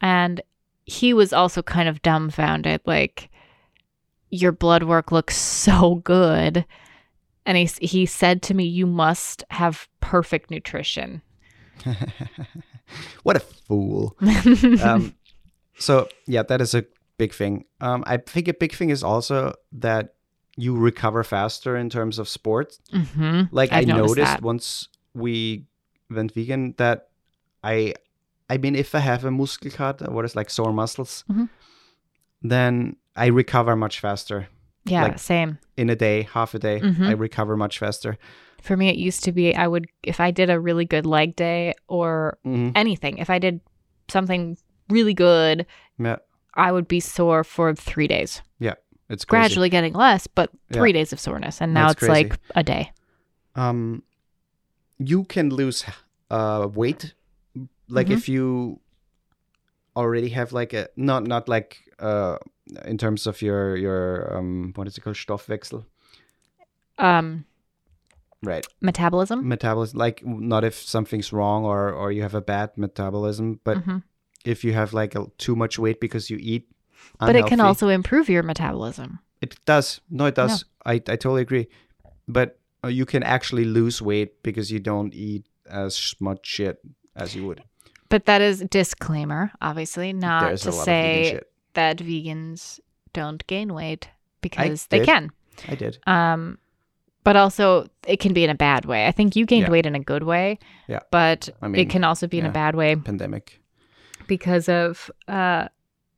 And 0.00 0.40
he 0.84 1.14
was 1.14 1.32
also 1.32 1.62
kind 1.62 1.88
of 1.88 2.02
dumbfounded 2.02 2.80
like 2.84 3.30
your 4.30 4.52
blood 4.52 4.82
work 4.82 5.12
looks 5.12 5.36
so 5.36 5.96
good 5.96 6.64
and 7.44 7.56
he 7.56 7.64
he 7.86 8.06
said 8.06 8.42
to 8.42 8.54
me, 8.54 8.64
"You 8.64 8.86
must 8.86 9.44
have 9.50 9.88
perfect 10.00 10.50
nutrition." 10.50 11.22
what 13.22 13.36
a 13.36 13.40
fool. 13.40 14.16
um, 14.82 15.14
so 15.78 16.08
yeah, 16.26 16.42
that 16.42 16.60
is 16.60 16.74
a 16.74 16.84
big 17.18 17.32
thing. 17.32 17.64
Um, 17.80 18.02
I 18.06 18.16
think 18.16 18.48
a 18.48 18.54
big 18.54 18.74
thing 18.74 18.90
is 18.90 19.02
also 19.02 19.54
that 19.72 20.14
you 20.56 20.76
recover 20.76 21.22
faster 21.22 21.76
in 21.76 21.88
terms 21.90 22.18
of 22.18 22.28
sports. 22.28 22.80
hmm 22.90 23.42
Like 23.50 23.72
I've 23.72 23.88
I 23.88 23.92
noticed 23.92 24.16
noticed 24.16 24.42
once 24.42 24.88
we 25.14 25.66
went 26.10 26.32
vegan 26.32 26.74
that 26.78 27.08
I, 27.62 27.94
I 28.48 28.58
mean, 28.58 28.74
if 28.76 28.94
I 28.94 29.00
have 29.00 29.24
a 29.24 29.30
muscle 29.30 29.68
muskelkater, 29.70 30.08
what 30.10 30.24
is 30.24 30.34
like 30.36 30.50
sore 30.50 30.72
muscles, 30.72 31.24
Mhm. 31.30 31.48
Then 32.50 32.96
I 33.16 33.26
recover 33.26 33.76
much 33.76 34.00
faster 34.00 34.48
Yeah, 34.84 35.02
Like- 35.04 35.18
same. 35.18 35.58
in 35.76 35.90
a 35.90 35.96
day, 35.96 36.22
half 36.32 36.54
a 36.54 36.58
day. 36.58 36.80
Mhm. 36.80 37.08
I 37.08 37.12
recover 37.12 37.56
much 37.56 37.78
faster. 37.78 38.16
For 38.62 38.76
me, 38.76 38.88
it 38.88 38.96
used 38.96 39.24
to 39.24 39.32
be 39.32 39.54
I 39.54 39.66
would 39.66 39.86
if 40.02 40.20
I 40.20 40.30
did 40.30 40.48
a 40.50 40.60
really 40.60 40.84
good 40.84 41.06
leg 41.06 41.34
day 41.36 41.74
or 41.88 42.38
hmm 42.44 42.70
anything. 42.74 43.18
If 43.18 43.28
I 43.30 43.38
did 43.38 43.60
something 44.08 44.56
really 44.88 45.14
good, 45.14 45.66
Yeah, 45.98 46.16
I 46.54 46.70
would 46.72 46.86
be 46.88 47.00
sore 47.00 47.42
for 47.44 47.74
three 47.74 48.06
days. 48.08 48.42
Yeah, 48.60 48.74
it's 49.08 49.24
crazy. 49.24 49.40
Gradually 49.40 49.68
getting 49.70 49.92
less, 49.94 50.26
but 50.28 50.50
Yeah. 50.70 50.78
three 50.78 50.92
days 50.92 51.12
of 51.12 51.18
soreness, 51.20 51.60
and 51.60 51.74
now 51.74 51.88
That's 51.88 52.02
it's 52.02 52.06
crazy. 52.06 52.28
like 52.30 52.38
a 52.54 52.62
day. 52.62 52.92
um 53.54 54.02
you 54.98 55.24
can 55.24 55.48
lose 55.50 55.84
uh 56.30 56.68
weight 56.74 57.14
like 57.88 58.08
Mhm. 58.08 58.12
if 58.16 58.28
you 58.28 58.80
already 59.96 60.28
have 60.30 60.52
like 60.52 60.72
a 60.72 60.88
not 60.96 61.24
not 61.26 61.48
like 61.48 61.78
uh 61.98 62.36
in 62.84 62.98
terms 62.98 63.26
of 63.26 63.40
your 63.42 63.76
your 63.76 64.36
um 64.36 64.72
what 64.76 64.86
is 64.86 64.96
it 64.98 65.00
called? 65.00 65.16
Stoffwechsel? 65.16 65.84
Um, 66.98 67.44
right. 68.42 68.66
metabolism. 68.80 69.46
metabolism 69.48 69.98
like 69.98 70.24
not 70.26 70.64
if 70.64 70.74
something's 70.74 71.32
wrong 71.32 71.64
or 71.64 71.92
or 71.92 72.10
you 72.12 72.22
have 72.22 72.34
a 72.34 72.40
bad 72.40 72.70
metabolism 72.76 73.60
but 73.64 73.78
Mhm. 73.78 74.02
if 74.44 74.64
you 74.64 74.72
have 74.72 74.92
like 74.94 75.14
a, 75.14 75.26
too 75.38 75.54
much 75.56 75.78
weight 75.78 76.00
because 76.00 76.30
you 76.30 76.38
eat 76.40 76.68
But 77.18 77.36
it 77.36 77.46
can 77.46 77.60
also 77.60 77.88
improve 77.88 78.28
your 78.30 78.42
metabolism. 78.42 79.18
it 79.42 79.56
does. 79.66 80.00
No 80.10 80.26
it 80.26 80.34
does. 80.34 80.64
I, 80.84 80.94
I 80.94 81.16
totally 81.16 81.42
agree. 81.42 81.68
But 82.26 82.58
uh, 82.84 82.88
you 82.88 83.04
can 83.06 83.22
actually 83.22 83.64
lose 83.64 84.00
weight 84.02 84.42
because 84.42 84.72
you 84.72 84.80
don't 84.80 85.12
eat 85.14 85.44
as 85.68 86.14
much 86.20 86.46
shit 86.46 86.80
as 87.14 87.34
you 87.36 87.46
would 87.46 87.62
But 88.08 88.26
that 88.26 88.40
is 88.40 88.60
disclaimer, 88.70 89.50
obviously, 89.60 90.12
not 90.12 90.46
there's 90.48 90.62
to 90.62 90.72
say 90.72 91.40
that 91.74 91.98
vegans 91.98 92.80
don't 93.12 93.46
gain 93.46 93.72
weight 93.74 94.08
because 94.40 94.86
they 94.86 94.98
did. 94.98 95.06
can. 95.06 95.30
i 95.68 95.74
did 95.74 95.98
Um, 96.06 96.58
but 97.24 97.34
also 97.36 97.88
it 98.06 98.20
can 98.20 98.32
be 98.32 98.44
in 98.44 98.50
a 98.50 98.54
bad 98.54 98.84
way. 98.84 99.06
I 99.06 99.12
think 99.12 99.34
you 99.34 99.46
gained 99.46 99.66
Yeah. 99.66 99.70
weight 99.70 99.86
in 99.86 99.94
a 99.96 100.00
good 100.00 100.22
way. 100.22 100.58
Yeah. 100.86 101.00
But 101.10 101.48
I 101.60 101.68
mean, 101.68 101.80
it 101.80 101.90
can 101.90 102.04
also 102.04 102.26
be 102.28 102.38
in 102.38 102.46
a 102.46 102.52
bad 102.52 102.76
way 102.76 102.94
pandemic 102.94 103.60
because 104.28 104.68
of 104.68 105.10
uh, 105.26 105.68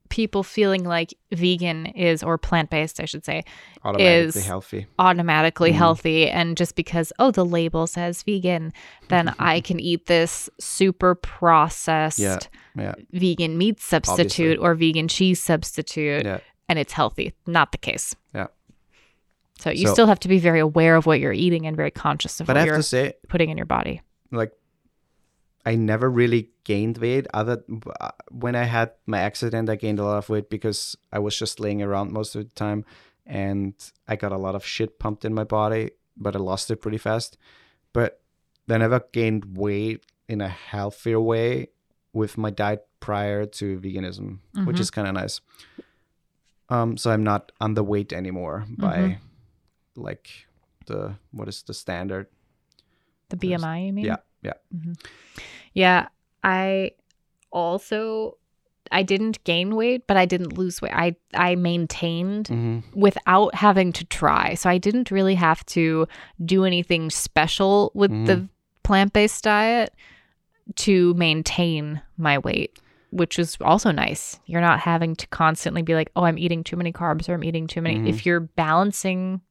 people 0.09 0.43
feeling 0.43 0.85
like 0.85 1.13
vegan 1.33 1.87
is 1.87 2.23
or 2.23 2.39
plant-based 2.39 3.01
i 3.01 3.05
should 3.05 3.25
say 3.25 3.43
automatically 3.85 4.39
is 4.41 4.47
healthy 4.47 4.87
automatically 4.99 5.71
Mhm. 5.71 5.75
healthy 5.75 6.29
and 6.31 6.57
just 6.57 6.75
because 6.77 7.13
oh 7.19 7.31
the 7.31 7.45
label 7.45 7.87
says 7.87 8.23
vegan 8.23 8.73
then 9.09 9.35
i 9.39 9.61
can 9.61 9.79
eat 9.81 10.07
this 10.07 10.49
super 10.59 11.15
processed 11.15 12.19
Yeah, 12.19 12.39
yeah. 12.77 12.95
vegan 13.13 13.59
meat 13.59 13.81
substitute 13.81 14.59
Obviously. 14.59 14.59
or 14.59 14.75
vegan 14.75 15.09
cheese 15.09 15.43
substitute 15.43 16.25
yeah 16.25 16.39
and 16.69 16.79
it's 16.79 16.93
healthy 16.93 17.33
not 17.47 17.73
the 17.73 17.79
case 17.79 18.15
Yeah. 18.35 18.49
so 19.59 19.71
you 19.71 19.87
So- 19.89 19.93
still 19.95 20.07
have 20.07 20.21
to 20.21 20.29
be 20.29 20.39
very 20.39 20.61
aware 20.61 20.97
of 20.97 21.07
what 21.07 21.21
you're 21.21 21.33
eating 21.33 21.67
and 21.67 21.77
very 21.77 21.91
conscious 21.91 22.41
of 22.41 22.49
what 22.49 22.65
you're 22.67 22.83
say 22.83 23.15
putting 23.29 23.51
in 23.51 23.57
your 23.57 23.67
body 23.67 24.03
like 24.31 24.53
I 25.71 25.75
never 25.77 26.09
really 26.23 26.43
gained 26.65 26.97
weight 26.99 27.27
other 27.35 27.57
uh, 28.01 28.11
when 28.43 28.55
I 28.57 28.65
had 28.65 28.89
my 29.07 29.21
accident 29.21 29.69
I 29.69 29.77
gained 29.77 29.99
a 30.01 30.05
lot 30.11 30.17
of 30.23 30.29
weight 30.33 30.49
because 30.49 30.97
I 31.13 31.19
was 31.19 31.35
just 31.43 31.61
laying 31.61 31.83
around 31.83 32.13
most 32.13 32.35
of 32.37 32.41
the 32.49 32.55
time 32.55 32.81
and 33.27 33.75
I 34.13 34.17
got 34.17 34.33
a 34.33 34.39
lot 34.47 34.55
of 34.55 34.65
shit 34.65 34.99
pumped 34.99 35.25
in 35.25 35.35
my 35.35 35.45
body 35.45 35.91
but 36.17 36.35
I 36.35 36.39
lost 36.39 36.71
it 36.71 36.77
pretty 36.81 36.99
fast. 36.99 37.37
But 37.93 38.11
I 38.75 38.79
never 38.79 39.01
gained 39.13 39.57
weight 39.59 40.01
in 40.29 40.41
a 40.41 40.49
healthier 40.49 41.21
way 41.21 41.69
with 42.13 42.39
my 42.39 42.51
diet 42.51 42.87
prior 43.01 43.45
to 43.61 43.65
veganism 43.85 44.39
which 44.67 44.77
Mhm. 44.79 44.85
is 44.85 44.91
kind 44.91 45.09
of 45.09 45.15
nice. 45.23 45.41
Um 46.71 46.97
so 46.97 47.11
I'm 47.11 47.25
not 47.25 47.53
underweight 47.61 48.13
anymore 48.13 48.65
by 48.87 48.97
Mhm. 48.99 49.19
like 49.97 50.29
the 50.87 51.01
what 51.37 51.49
is 51.49 51.63
the 51.63 51.75
standard? 51.75 52.27
The 53.29 53.37
bmi 53.37 53.87
you 53.87 53.93
mean? 53.93 54.05
Yeah 54.07 54.21
yeah 54.43 54.53
Yeah, 55.75 56.09
I 56.43 56.93
also 57.51 58.37
I 58.91 59.03
didn't 59.03 59.43
gain 59.45 59.77
weight, 59.77 60.07
but 60.07 60.17
I 60.17 60.25
didn't 60.25 60.57
lose 60.57 60.81
weight. 60.81 60.93
I 60.95 61.17
I 61.35 61.55
maintained 61.57 62.47
mm-hmm. 62.47 62.99
without 62.99 63.55
having 63.55 63.93
to 63.93 64.05
try. 64.07 64.55
So 64.55 64.71
I 64.71 64.79
didn't 64.79 65.11
really 65.11 65.35
have 65.35 65.65
to 65.67 66.07
do 66.45 66.65
anything 66.65 67.11
special 67.11 67.91
with 67.95 68.11
the 68.27 68.49
plant-based 68.83 69.45
diet 69.45 69.93
to 70.77 71.13
maintain 71.15 72.01
my 72.17 72.39
weight, 72.39 72.79
which 73.11 73.39
is 73.39 73.57
also 73.61 73.91
nice. 73.91 74.41
You're 74.47 74.63
not 74.63 74.81
having 74.81 75.15
to 75.17 75.27
constantly 75.29 75.83
be 75.83 75.95
like, 75.95 76.11
"Oh, 76.17 76.25
I'm 76.25 76.39
eating 76.39 76.65
too 76.65 76.77
many 76.77 76.93
carbs 76.93 77.29
or 77.29 77.35
I'm 77.35 77.45
eating 77.45 77.67
too 77.67 77.83
many." 77.83 77.99
Mhm. 78.01 78.09
If 78.09 78.25
you're 78.25 78.41
balancing 78.41 79.43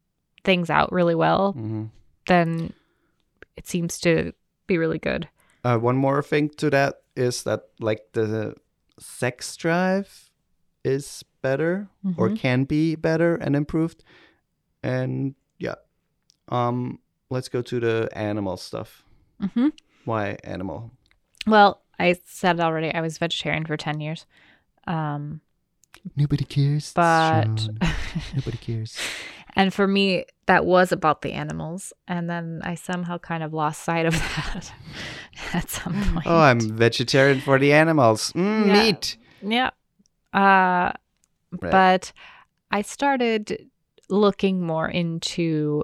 things 0.44 0.70
out 0.70 0.92
really 0.92 1.16
well, 1.16 1.54
Mm-hmm. 1.54 1.84
then 2.28 2.74
it 3.56 3.68
seems 3.68 4.00
to 4.00 4.34
be 4.68 4.78
really 4.78 5.00
good. 5.00 5.28
Uh, 5.64 5.78
one 5.78 5.98
more 5.98 6.22
thing 6.22 6.50
to 6.58 6.70
that 6.70 7.02
is 7.16 7.44
that 7.44 7.62
like 7.80 8.02
the 8.14 8.56
sex 9.00 9.56
drive 9.58 10.30
is 10.84 11.24
better 11.42 11.88
or 12.18 12.30
Mhm. 12.30 12.38
can 12.38 12.64
be 12.66 12.96
better 12.96 13.36
and 13.36 13.56
improved. 13.56 14.04
And 14.84 15.36
yeah, 15.60 15.76
um, 16.50 17.00
let's 17.30 17.50
go 17.50 17.62
to 17.62 17.80
the 17.80 18.10
animal 18.14 18.58
stuff. 18.58 19.04
Mhm. 19.42 19.72
Why 20.06 20.38
animal? 20.44 20.92
Well, 21.46 21.82
I 22.00 22.16
said 22.26 22.60
it 22.60 22.62
already 22.62 22.94
I 22.94 23.02
was 23.02 23.18
vegetarian 23.18 23.66
for 23.66 23.78
10 23.78 24.00
years. 24.00 24.26
Um, 24.86 25.42
Nobody 26.16 26.46
cares. 26.46 26.94
but 26.94 27.68
Nobody 28.36 28.58
cares. 28.58 28.98
and 29.58 29.74
for 29.74 29.88
me 29.88 30.24
that 30.46 30.66
was 30.66 30.92
about 30.94 31.22
the 31.22 31.34
animals 31.34 31.92
and 32.08 32.30
then 32.30 32.62
I 32.64 32.76
somehow 32.76 33.18
kind 33.18 33.44
of 33.44 33.54
lost 33.54 33.84
sight 33.84 34.06
of 34.06 34.14
that 34.36 34.72
at 35.54 35.70
some 35.70 35.94
point. 36.14 36.26
Oh, 36.28 36.40
I'm 36.40 36.60
vegetarian 36.60 37.42
for 37.42 37.60
the 37.60 37.74
animals. 37.74 38.32
Mm, 38.34 38.68
Yeah. 38.68 38.74
Meat. 38.74 39.18
Yeah. 39.42 39.70
Uh 40.34 40.94
Right. 41.62 41.72
but 41.72 42.12
I 42.72 42.82
started 42.82 43.70
looking 44.10 44.62
more 44.62 44.88
into 44.90 45.84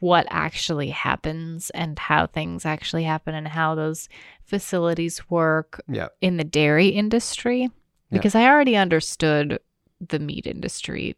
what 0.00 0.26
actually 0.28 0.90
happens 0.90 1.70
and 1.70 1.98
how 1.98 2.26
things 2.26 2.66
actually 2.66 3.04
happen 3.04 3.34
and 3.34 3.48
how 3.48 3.74
those 3.74 4.08
facilities 4.44 5.30
work 5.30 5.80
Yeah. 5.88 6.08
in 6.20 6.36
the 6.36 6.44
dairy 6.44 6.88
industry 6.88 7.70
because 8.10 8.34
I 8.34 8.44
already 8.46 8.76
understood 8.76 9.58
the 10.06 10.18
meat 10.18 10.46
industry 10.46 11.16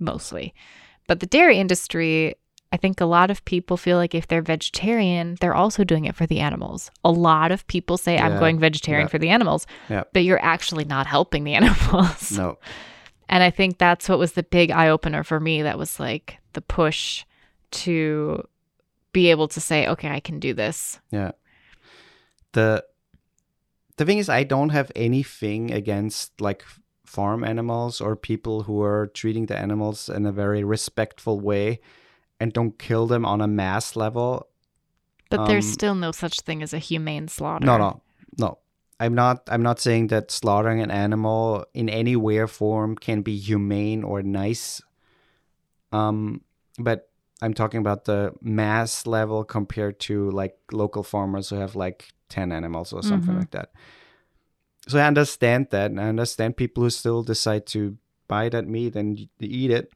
mostly. 0.00 0.52
But 1.12 1.20
the 1.20 1.26
dairy 1.26 1.58
industry, 1.58 2.36
I 2.72 2.78
think 2.78 2.98
a 2.98 3.04
lot 3.04 3.30
of 3.30 3.44
people 3.44 3.76
feel 3.76 3.98
like 3.98 4.14
if 4.14 4.28
they're 4.28 4.40
vegetarian, 4.40 5.36
they're 5.42 5.54
also 5.54 5.84
doing 5.84 6.06
it 6.06 6.14
for 6.16 6.24
the 6.26 6.40
animals. 6.40 6.90
A 7.04 7.10
lot 7.10 7.52
of 7.52 7.66
people 7.66 7.98
say, 7.98 8.16
I'm 8.16 8.38
going 8.38 8.58
vegetarian 8.58 9.04
Yeah. 9.08 9.10
for 9.10 9.18
the 9.18 9.28
animals, 9.28 9.66
Yeah. 9.90 10.04
but 10.14 10.24
you're 10.24 10.42
actually 10.42 10.86
not 10.86 11.06
helping 11.06 11.44
the 11.44 11.52
animals. 11.60 12.32
No. 12.32 12.56
And 13.28 13.42
I 13.42 13.50
think 13.50 13.76
that's 13.76 14.08
what 14.08 14.18
was 14.18 14.32
the 14.32 14.42
big 14.42 14.70
eye 14.70 14.88
opener 14.88 15.22
for 15.22 15.38
me. 15.38 15.60
That 15.60 15.76
was 15.76 16.00
like 16.00 16.38
the 16.54 16.62
push 16.62 17.26
to 17.72 18.42
be 19.12 19.30
able 19.30 19.48
to 19.48 19.60
say, 19.60 19.86
okay, 19.88 20.08
I 20.08 20.20
can 20.20 20.40
do 20.40 20.54
this. 20.54 20.98
Yeah. 21.10 21.32
The 22.52 22.84
the 23.98 24.06
thing 24.06 24.16
is 24.16 24.30
I 24.30 24.44
don't 24.44 24.70
have 24.70 24.90
anything 24.96 25.70
against 25.72 26.40
like 26.40 26.64
farm 27.12 27.44
animals 27.44 28.00
or 28.00 28.16
people 28.16 28.62
who 28.66 28.82
are 28.82 29.06
treating 29.20 29.46
the 29.46 29.58
animals 29.58 30.08
in 30.08 30.26
a 30.26 30.32
very 30.32 30.64
respectful 30.64 31.36
way 31.40 31.78
and 32.40 32.52
don't 32.52 32.78
kill 32.78 33.06
them 33.06 33.24
on 33.24 33.40
a 33.40 33.46
mass 33.46 33.96
level. 33.96 34.48
But 35.30 35.46
there's 35.46 35.66
Um, 35.66 35.72
still 35.72 35.94
no 35.94 36.12
such 36.12 36.40
thing 36.46 36.62
as 36.62 36.72
a 36.74 36.78
humane 36.78 37.28
slaughter. 37.28 37.66
No, 37.66 37.76
no. 37.78 38.00
No. 38.38 38.58
I'm 39.00 39.14
not 39.14 39.36
I'm 39.52 39.62
not 39.62 39.80
saying 39.80 40.08
that 40.08 40.30
slaughtering 40.30 40.80
an 40.82 40.90
animal 40.90 41.64
in 41.74 41.88
any 41.88 42.16
way 42.16 42.38
or 42.38 42.46
form 42.48 42.96
can 42.96 43.22
be 43.22 43.36
humane 43.36 44.04
or 44.04 44.22
nice. 44.22 44.80
Um 45.92 46.40
but 46.78 47.08
I'm 47.42 47.54
talking 47.54 47.80
about 47.80 48.04
the 48.04 48.32
mass 48.40 49.06
level 49.06 49.44
compared 49.44 49.98
to 50.00 50.30
like 50.30 50.56
local 50.70 51.02
farmers 51.02 51.50
who 51.50 51.56
have 51.56 51.74
like 51.74 52.12
10 52.28 52.52
animals 52.52 52.92
or 52.92 53.02
something 53.02 53.34
Mhm. 53.34 53.38
like 53.38 53.50
that. 53.50 53.70
So 54.88 54.98
I 54.98 55.06
understand 55.06 55.68
that 55.70 55.90
and 55.90 56.00
I 56.00 56.08
understand 56.08 56.56
people 56.56 56.82
who 56.82 56.90
still 56.90 57.22
decide 57.22 57.66
to 57.66 57.96
buy 58.26 58.48
that 58.48 58.66
meat 58.66 58.96
and 58.96 59.28
eat 59.40 59.70
it. 59.70 59.92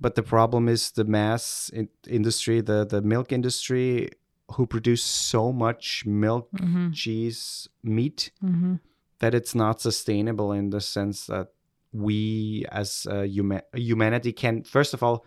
But 0.00 0.16
the 0.16 0.22
problem 0.22 0.68
is 0.68 0.90
the 0.90 1.04
mass 1.04 1.70
in- 1.72 1.88
industry, 2.08 2.60
the 2.60 2.84
the 2.84 3.00
milk 3.00 3.30
industry 3.32 4.10
who 4.52 4.66
produce 4.66 5.02
so 5.02 5.52
much 5.52 6.04
milk 6.04 6.48
hmm 6.58 6.90
cheese, 6.92 7.68
meat, 7.82 8.32
hmm 8.40 8.74
that 9.20 9.34
it's 9.34 9.54
not 9.54 9.80
sustainable 9.80 10.50
in 10.50 10.70
the 10.70 10.80
sense 10.80 11.26
that 11.26 11.46
we 11.92 12.66
as 12.72 13.06
a 13.06 13.22
huma- 13.28 13.62
humanity 13.72 14.32
can, 14.32 14.64
first 14.64 14.94
of 14.94 15.02
all, 15.02 15.24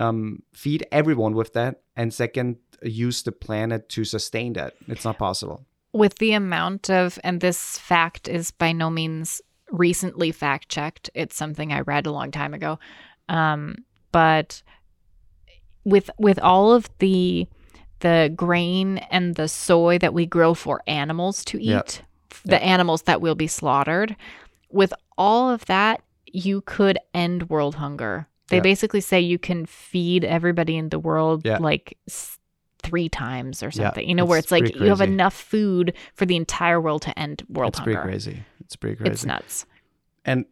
um, 0.00 0.42
feed 0.54 0.86
everyone 0.90 1.34
with 1.34 1.52
that, 1.52 1.82
and 1.94 2.14
second, 2.14 2.56
use 2.82 3.22
the 3.22 3.32
planet 3.32 3.88
to 3.90 4.04
sustain 4.04 4.54
that. 4.54 4.74
It's 4.86 5.04
not 5.04 5.18
possible. 5.18 5.66
With 5.98 6.14
the 6.18 6.32
amount 6.32 6.88
of 6.90 7.18
and 7.24 7.40
this 7.40 7.78
fact 7.78 8.28
is 8.28 8.50
by 8.52 8.72
no 8.72 8.88
means 8.90 9.42
recently 9.70 10.30
fact 10.32 10.68
checked 10.68 11.10
it's 11.14 11.36
something 11.36 11.72
i 11.72 11.80
read 11.80 12.06
a 12.06 12.12
long 12.12 12.30
time 12.30 12.54
ago 12.54 12.78
um, 13.28 13.74
but 14.12 14.62
with 15.84 16.10
with 16.18 16.38
all 16.38 16.72
of 16.72 16.88
the 16.98 17.46
the 18.00 18.32
grain 18.36 18.98
and 19.10 19.34
the 19.34 19.48
soy 19.48 19.98
that 19.98 20.14
we 20.14 20.24
grow 20.24 20.54
for 20.54 20.80
animals 20.86 21.44
to 21.44 21.58
eat 21.60 21.66
Yeah. 21.66 21.82
the 22.44 22.56
Yeah. 22.56 22.72
animals 22.74 23.02
that 23.02 23.20
will 23.20 23.34
be 23.34 23.46
slaughtered 23.48 24.16
with 24.70 24.92
all 25.16 25.50
of 25.50 25.64
that 25.66 26.00
you 26.26 26.60
could 26.62 26.98
end 27.14 27.48
world 27.50 27.74
hunger 27.76 28.26
they 28.48 28.56
Yeah. 28.56 28.62
basically 28.62 29.00
say 29.00 29.20
you 29.20 29.38
can 29.38 29.66
feed 29.66 30.24
everybody 30.24 30.76
in 30.76 30.88
the 30.90 30.98
world 30.98 31.44
like 31.60 31.96
s- 32.08 32.37
three 32.82 33.08
times 33.08 33.62
or 33.62 33.66
Yeah, 33.66 33.72
something 33.86 34.08
you 34.08 34.14
know 34.14 34.24
where 34.24 34.38
it's 34.38 34.52
it's 34.52 34.52
like 34.52 34.74
you 34.74 34.88
have 34.88 35.00
enough 35.00 35.34
food 35.34 35.94
for 36.14 36.24
the 36.26 36.36
entire 36.36 36.80
world 36.80 37.02
to 37.02 37.18
end 37.18 37.42
world 37.48 37.70
it's 37.74 37.78
hunger 37.78 37.94
pretty 37.94 38.08
crazy. 38.08 38.44
It's 38.60 38.76
pretty 38.76 38.96
crazy. 38.96 39.12
it's 39.12 39.24
nuts 39.24 39.66
and 40.24 40.44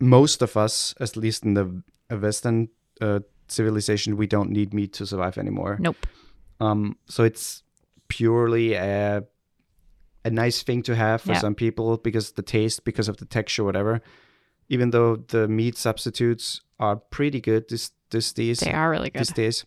most 0.00 0.42
of 0.42 0.56
us, 0.56 0.94
at 1.00 1.16
least 1.16 1.44
in 1.44 1.54
the 1.54 1.82
Western 2.10 2.68
uh, 3.00 3.20
civilization, 3.48 4.16
we 4.16 4.26
don't 4.26 4.50
need 4.50 4.74
meat 4.74 4.92
to 4.94 5.06
survive 5.06 5.38
anymore. 5.38 5.76
nope 5.80 6.06
Um, 6.60 6.96
so 7.06 7.24
it's 7.24 7.62
purely 8.08 8.74
a 8.74 9.24
a 10.26 10.30
nice 10.30 10.62
thing 10.62 10.82
to 10.82 10.94
have 10.94 11.20
for 11.22 11.32
Yeah. 11.32 11.40
some 11.40 11.54
people 11.54 11.96
because 11.98 12.32
the 12.32 12.42
taste, 12.42 12.84
because 12.84 13.08
of 13.10 13.16
the 13.18 13.26
texture, 13.26 13.62
whatever. 13.64 14.00
Even 14.68 14.90
though 14.90 15.16
the 15.16 15.46
meat 15.48 15.76
substitutes 15.76 16.62
are 16.78 16.96
pretty 16.96 17.40
good 17.40 17.68
this 17.68 17.92
this 18.10 18.32
days, 18.32 18.60
they 18.60 18.72
are 18.72 18.90
really 18.90 19.10
good 19.10 19.20
these 19.20 19.32
days, 19.34 19.64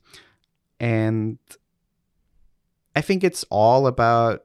and 0.79 1.37
I 2.95 3.01
think 3.01 3.23
it's 3.23 3.45
all 3.49 3.87
about 3.87 4.43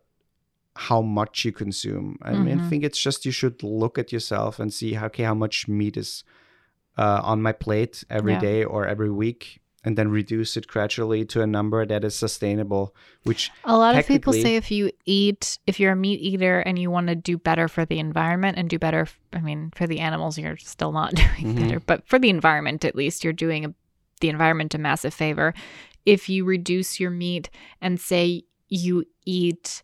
how 0.77 1.03
much 1.03 1.45
you 1.45 1.53
consume. 1.53 2.19
I 2.23 2.33
mean, 2.33 2.59
I 2.59 2.61
Mhm. 2.61 2.69
think 2.69 2.85
it's 2.85 2.99
just 3.01 3.27
you 3.27 3.33
should 3.33 3.63
look 3.63 3.99
at 3.99 4.13
yourself 4.13 4.59
and 4.59 4.73
see 4.73 4.95
how 4.95 5.07
okay 5.07 5.25
how 5.25 5.35
much 5.35 5.69
meat 5.69 5.97
is 5.97 6.25
uh, 6.99 7.21
on 7.25 7.41
my 7.41 7.53
plate 7.53 8.05
every 8.11 8.35
Yeah. 8.35 8.41
day 8.41 8.65
or 8.65 8.87
every 8.87 9.11
week, 9.11 9.61
and 9.85 9.97
then 9.97 10.09
reduce 10.11 10.57
it 10.59 10.67
gradually 10.67 11.25
to 11.25 11.41
a 11.41 11.47
number 11.47 11.87
that 11.87 12.05
is 12.05 12.15
sustainable. 12.15 12.95
Which 13.23 13.51
A 13.65 13.77
lot 13.79 13.95
of 13.97 14.07
people 14.07 14.33
say 14.35 14.57
if 14.57 14.71
you 14.71 14.91
eat, 15.07 15.59
if 15.67 15.81
you're 15.81 15.93
a 15.93 15.97
meat 15.97 16.21
eater 16.21 16.61
and 16.61 16.79
you 16.79 16.91
want 16.91 17.07
to 17.09 17.15
do 17.15 17.39
better 17.39 17.67
for 17.69 17.85
the 17.87 17.99
environment 17.99 18.59
and 18.59 18.69
do 18.69 18.79
better, 18.79 19.07
i 19.33 19.41
mean, 19.41 19.73
for 19.75 19.87
the 19.87 20.01
animals, 20.01 20.37
you're 20.39 20.59
still 20.59 20.93
not 20.93 21.15
doing 21.25 21.55
Mhm. 21.55 21.59
better, 21.59 21.81
but 21.81 22.07
for 22.07 22.19
the 22.19 22.29
environment, 22.31 22.85
at 22.85 22.95
least, 22.95 23.25
you're 23.25 23.33
doing 23.33 23.65
a, 23.65 23.75
the 24.21 24.29
environment 24.29 24.75
a 24.75 24.79
massive 24.79 25.15
favor. 25.15 25.55
If 26.05 26.29
you 26.29 26.45
reduce 26.45 26.99
your 27.01 27.11
meat 27.11 27.49
and 27.81 28.01
say 28.01 28.45
you 28.69 29.05
eat 29.25 29.83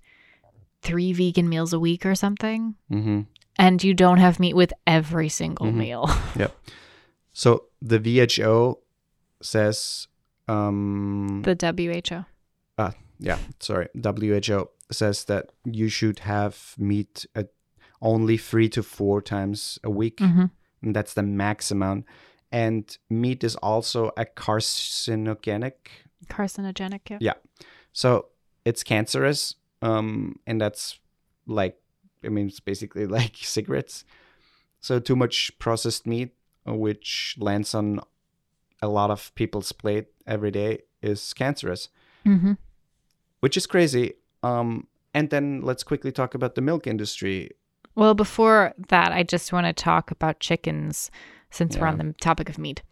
three 0.82 1.12
vegan 1.12 1.48
meals 1.48 1.72
a 1.72 1.78
week 1.80 2.04
or 2.06 2.14
something, 2.14 2.74
hmm 2.88 3.22
and 3.60 3.82
you 3.82 3.92
don't 3.92 4.18
have 4.18 4.38
meat 4.38 4.54
with 4.54 4.72
every 4.86 5.28
single 5.28 5.66
Mhm. 5.66 5.74
meal. 5.74 6.06
Yep. 6.38 6.54
So 7.32 7.64
the 7.82 7.98
WHO 7.98 8.78
says, 9.42 10.06
um, 10.46 11.42
the 11.44 11.54
WHO. 11.56 12.24
yeah, 13.20 13.38
sorry, 13.58 13.88
WHO 13.94 14.68
says 14.92 15.24
that 15.24 15.50
you 15.64 15.88
should 15.88 16.20
have 16.20 16.74
meat 16.78 17.26
at 17.34 17.48
only 18.00 18.36
three 18.36 18.68
to 18.68 18.82
four 18.82 19.20
times 19.20 19.78
a 19.82 19.90
week. 19.90 20.20
hmm 20.20 20.46
and 20.82 20.94
that's 20.94 21.14
the 21.14 21.22
max 21.24 21.72
amount. 21.72 22.04
And 22.52 22.96
meat 23.10 23.42
is 23.42 23.56
also 23.56 24.12
a 24.16 24.24
carcinogenic, 24.24 25.74
Carcinogenic. 26.26 27.10
Yeah. 27.10 27.18
Yeah. 27.20 27.34
so 27.92 28.26
it's 28.64 28.82
cancerous, 28.82 29.54
um, 29.82 30.38
and 30.46 30.60
that's 30.60 30.98
like, 31.46 31.76
I 32.24 32.28
mean, 32.28 32.48
it's 32.48 32.60
basically 32.60 33.06
like 33.18 33.36
cigarettes. 33.36 34.04
So 34.80 35.00
too 35.00 35.16
much 35.16 35.50
processed 35.58 36.06
meat, 36.06 36.34
uh, 36.68 36.74
which 36.74 37.36
lands 37.38 37.74
on 37.74 38.00
a 38.80 38.88
lot 38.88 39.10
of 39.10 39.34
people's 39.34 39.72
plate 39.72 40.06
every 40.26 40.50
day, 40.50 40.82
is 41.02 41.32
cancerous, 41.34 41.88
hmm 42.24 42.52
which 43.40 43.56
is 43.56 43.66
crazy. 43.66 44.14
Um, 44.42 44.88
and 45.14 45.30
then 45.30 45.60
let's 45.62 45.84
quickly 45.84 46.10
talk 46.10 46.34
about 46.34 46.56
the 46.56 46.60
milk 46.60 46.86
industry. 46.86 47.52
Well, 47.94 48.14
before 48.14 48.74
that, 48.88 49.12
I 49.12 49.22
just 49.22 49.52
want 49.52 49.66
to 49.66 49.72
talk 49.72 50.10
about 50.10 50.40
chickens 50.40 51.10
since 51.50 51.76
we're 51.76 51.86
on 51.86 51.98
the 51.98 52.14
topic 52.20 52.48
of 52.48 52.58
meat. 52.58 52.82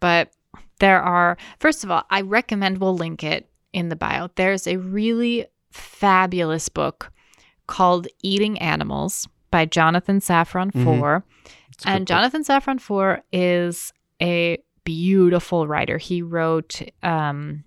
But 0.00 0.32
there 0.80 1.00
are, 1.00 1.36
first 1.60 1.84
of 1.84 1.90
all, 1.90 2.04
I 2.10 2.22
recommend 2.22 2.78
we'll 2.78 2.96
link 2.96 3.22
it 3.22 3.48
in 3.72 3.88
the 3.88 3.96
bio. 3.96 4.28
There's 4.34 4.66
a 4.66 4.76
really 4.76 5.46
fabulous 5.70 6.68
book 6.68 7.10
called 7.66 8.06
Eating 8.22 8.58
Animals 8.58 9.28
by 9.50 9.64
Jonathan 9.66 10.20
Safran 10.20 10.72
Mhm. 10.72 10.84
Foer. 10.84 11.24
And. 11.86 12.06
Jonathan 12.06 12.42
Safran 12.44 12.80
Foer 12.80 13.22
is 13.32 13.92
a 14.20 14.58
beautiful 14.84 15.66
writer. 15.66 15.98
He 15.98 16.22
wrote 16.22 16.82
um, 17.02 17.64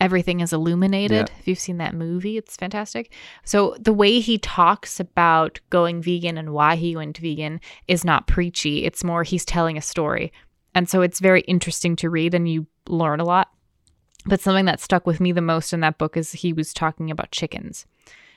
Everything 0.00 0.40
is 0.40 0.52
Illuminated. 0.54 1.30
If 1.40 1.46
you've 1.46 1.58
seen 1.58 1.76
that 1.76 1.94
movie, 1.94 2.38
it's 2.38 2.56
fantastic. 2.56 3.12
So 3.44 3.76
the 3.78 3.92
way 3.92 4.18
he 4.20 4.38
talks 4.38 4.98
about 4.98 5.60
going 5.68 6.00
vegan 6.02 6.38
and 6.38 6.54
why 6.54 6.76
he 6.76 6.96
went 6.96 7.18
vegan 7.18 7.60
is 7.86 8.02
not 8.02 8.26
preachy. 8.26 8.84
It's 8.84 9.04
more 9.04 9.24
he's 9.24 9.44
telling 9.44 9.76
a 9.76 9.82
story. 9.82 10.32
And 10.74 10.88
so 10.88 11.02
it's 11.02 11.20
very 11.20 11.40
interesting 11.42 11.96
to 11.96 12.10
read 12.10 12.34
and 12.34 12.48
you 12.48 12.66
learn 12.88 13.20
a 13.20 13.24
lot. 13.24 13.48
But 14.26 14.40
something 14.40 14.66
that 14.66 14.80
stuck 14.80 15.06
with 15.06 15.20
me 15.20 15.32
the 15.32 15.40
most 15.40 15.72
in 15.72 15.80
that 15.80 15.98
book 15.98 16.16
is 16.16 16.32
he 16.32 16.52
was 16.52 16.72
talking 16.74 17.10
about 17.10 17.30
chickens. 17.32 17.86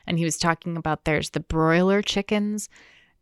And 0.08 0.18
he 0.18 0.26
was 0.26 0.38
talking 0.38 0.76
about 0.78 1.06
there's 1.06 1.32
the 1.32 1.40
broiler 1.42 2.02
chickens 2.02 2.70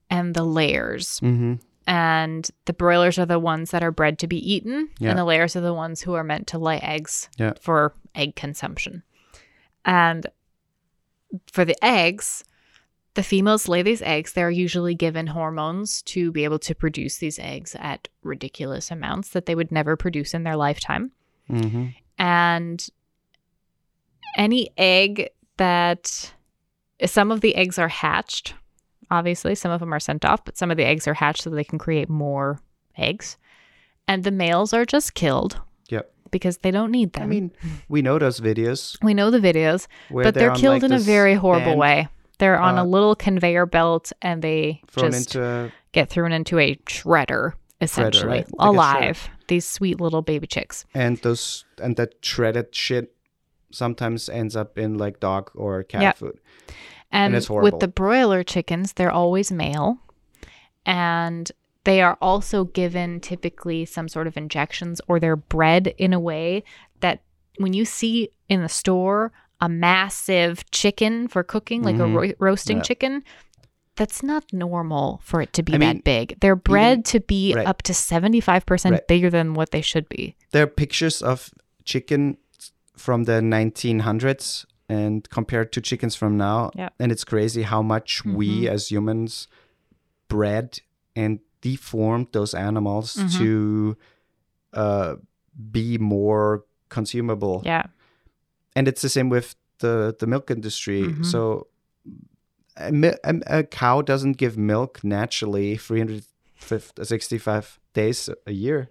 and 0.09 0.33
the 0.33 0.43
layers 0.43 1.19
Mhm. 1.21 1.59
and 1.87 2.49
the 2.65 2.73
broilers 2.73 3.17
are 3.19 3.25
the 3.25 3.39
ones 3.39 3.71
that 3.71 3.83
are 3.83 3.91
bred 3.91 4.19
to 4.19 4.27
be 4.27 4.37
eaten 4.53 4.89
Yeah. 4.99 5.09
and 5.11 5.19
the 5.19 5.25
layers 5.25 5.55
are 5.55 5.61
the 5.61 5.73
ones 5.73 6.01
who 6.01 6.13
are 6.13 6.23
meant 6.23 6.47
to 6.47 6.57
lay 6.59 6.79
eggs 6.79 7.29
Yeah. 7.37 7.53
for 7.59 7.93
egg 8.13 8.35
consumption 8.35 9.03
and 9.85 10.27
for 11.51 11.63
the 11.65 11.75
eggs 11.83 12.43
the 13.13 13.23
females 13.23 13.67
lay 13.67 13.81
these 13.81 14.01
eggs 14.01 14.33
they're 14.33 14.49
usually 14.49 14.95
given 14.95 15.27
hormones 15.27 16.01
to 16.03 16.31
be 16.31 16.43
able 16.43 16.59
to 16.59 16.73
produce 16.73 17.17
these 17.17 17.37
eggs 17.39 17.75
at 17.79 18.07
ridiculous 18.23 18.89
amounts 18.91 19.29
that 19.29 19.45
they 19.45 19.55
would 19.55 19.71
never 19.71 19.95
produce 19.97 20.33
in 20.33 20.43
their 20.43 20.55
lifetime. 20.55 21.11
Mhm. 21.49 21.93
and 22.17 22.87
any 24.37 24.69
egg 24.77 25.29
that 25.57 26.33
some 27.05 27.31
of 27.31 27.41
the 27.41 27.55
eggs 27.55 27.77
are 27.77 27.87
hatched 27.89 28.53
obviously 29.09 29.55
some 29.55 29.71
of 29.71 29.79
them 29.81 29.93
are 29.93 29.99
sent 29.99 30.23
off 30.23 30.45
but 30.45 30.57
some 30.57 30.71
of 30.71 30.77
the 30.77 30.85
eggs 30.85 31.07
are 31.07 31.13
hatched 31.15 31.41
so 31.43 31.49
they 31.49 31.63
can 31.65 31.79
create 31.79 32.09
more 32.09 32.59
eggs. 32.97 33.37
And 34.07 34.23
the 34.23 34.31
males 34.31 34.73
are 34.73 34.85
just 34.85 35.13
killed 35.13 35.59
Yep. 35.89 36.11
because 36.31 36.57
they 36.59 36.71
don't 36.71 36.91
need 36.91 37.13
them. 37.13 37.23
I 37.23 37.25
mean, 37.27 37.51
we 37.87 38.01
know 38.01 38.19
those 38.19 38.39
videos. 38.39 38.97
We 39.03 39.13
know 39.13 39.29
the 39.31 39.39
videos 39.39 39.87
but 40.11 40.33
they're 40.33 40.51
on, 40.51 40.57
killed 40.57 40.81
like, 40.81 40.91
in 40.91 40.93
a 40.93 40.99
very 40.99 41.33
horrible 41.35 41.71
band 41.71 41.79
way 41.79 42.07
they're 42.41 42.59
on 42.59 42.77
a 42.77 42.81
uh, 42.81 42.85
little 42.85 43.15
conveyor 43.15 43.65
belt 43.65 44.11
and 44.21 44.41
they 44.41 44.81
just 44.97 45.35
into 45.35 45.45
a 45.45 45.71
get 45.93 46.09
thrown 46.09 46.31
into 46.31 46.59
a 46.59 46.75
shredder 46.87 47.53
essentially 47.79 48.27
right? 48.27 48.47
Shredder. 48.47 48.69
alive 48.69 49.29
these 49.47 49.65
sweet 49.65 50.01
little 50.01 50.21
baby 50.21 50.47
chicks 50.47 50.85
and 50.93 51.17
those 51.19 51.65
and 51.81 51.95
that 51.95 52.15
shredded 52.21 52.75
shit 52.75 53.15
sometimes 53.71 54.29
ends 54.29 54.55
up 54.55 54.77
in 54.77 54.97
like 54.97 55.19
dog 55.19 55.51
or 55.55 55.83
cat 55.83 56.01
Yeah. 56.01 56.11
food. 56.13 56.39
And, 57.13 57.35
it's 57.35 57.49
with 57.49 57.79
the 57.79 57.89
broiler 57.89 58.43
chickens, 58.43 58.93
they're 58.93 59.11
always 59.11 59.51
male. 59.51 59.97
And 60.85 61.51
they 61.83 62.01
are 62.01 62.17
also 62.21 62.63
given 62.65 63.19
typically 63.19 63.85
some 63.85 64.07
sort 64.07 64.27
of 64.27 64.37
injections 64.37 65.01
or 65.07 65.19
they're 65.19 65.35
bred 65.35 65.93
in 65.97 66.13
a 66.13 66.19
way 66.19 66.63
that 67.01 67.21
when 67.57 67.73
you 67.73 67.83
see 67.83 68.29
in 68.47 68.61
the 68.61 68.69
store 68.69 69.33
a 69.61 69.69
massive 69.69 70.69
chicken 70.71 71.27
for 71.27 71.43
cooking, 71.43 71.83
like 71.83 71.95
Mhm. 71.95 72.03
a 72.03 72.07
ro- 72.17 72.33
roasting 72.39 72.77
Yeah. 72.77 72.83
chicken, 72.83 73.23
that's 73.95 74.23
not 74.23 74.43
normal 74.51 75.19
for 75.23 75.41
it 75.41 75.53
to 75.53 75.61
be 75.63 75.73
I 75.73 75.77
that 75.77 75.85
mean, 75.95 76.01
big. 76.03 76.39
They're 76.39 76.55
bred 76.55 77.05
to 77.05 77.19
be 77.19 77.53
right. 77.55 77.67
up 77.67 77.81
to 77.83 77.93
75% 77.93 78.93
Right. 78.93 79.07
bigger 79.07 79.29
than 79.29 79.53
what 79.53 79.71
they 79.71 79.81
should 79.81 80.07
be. 80.09 80.35
There 80.51 80.63
are 80.63 80.67
pictures 80.67 81.21
of 81.21 81.51
chicken 81.85 82.37
from 82.97 83.25
the 83.25 83.41
1900s 83.41 84.65
and 84.89 85.29
compared 85.29 85.71
to 85.73 85.81
chickens 85.81 86.15
from 86.15 86.37
now. 86.37 86.71
Yeah. 86.75 86.89
And 86.99 87.11
it's 87.11 87.23
crazy 87.23 87.63
how 87.63 87.81
much 87.81 88.23
we 88.25 88.63
Mhm. 88.63 88.67
as 88.69 88.89
humans 88.91 89.47
bred 90.27 90.79
and 91.15 91.39
deformed 91.61 92.27
those 92.31 92.53
animals 92.53 93.15
Mhm. 93.15 93.37
to 93.37 93.97
uh, 94.73 95.15
be 95.71 95.97
more 95.97 96.63
consumable. 96.87 97.61
Yeah. 97.65 97.83
And 98.75 98.87
it's 98.87 99.01
the 99.01 99.09
same 99.09 99.29
with 99.29 99.55
the 99.79 100.15
the 100.19 100.27
milk 100.27 100.51
industry. 100.51 101.03
Mhm. 101.03 101.25
So 101.25 101.67
a, 102.77 102.91
a, 103.23 103.41
a 103.59 103.63
cow 103.63 104.01
doesn't 104.01 104.37
give 104.37 104.57
milk 104.57 105.03
naturally 105.03 105.77
365 105.77 107.79
days 107.93 108.29
a 108.47 108.51
year. 108.51 108.89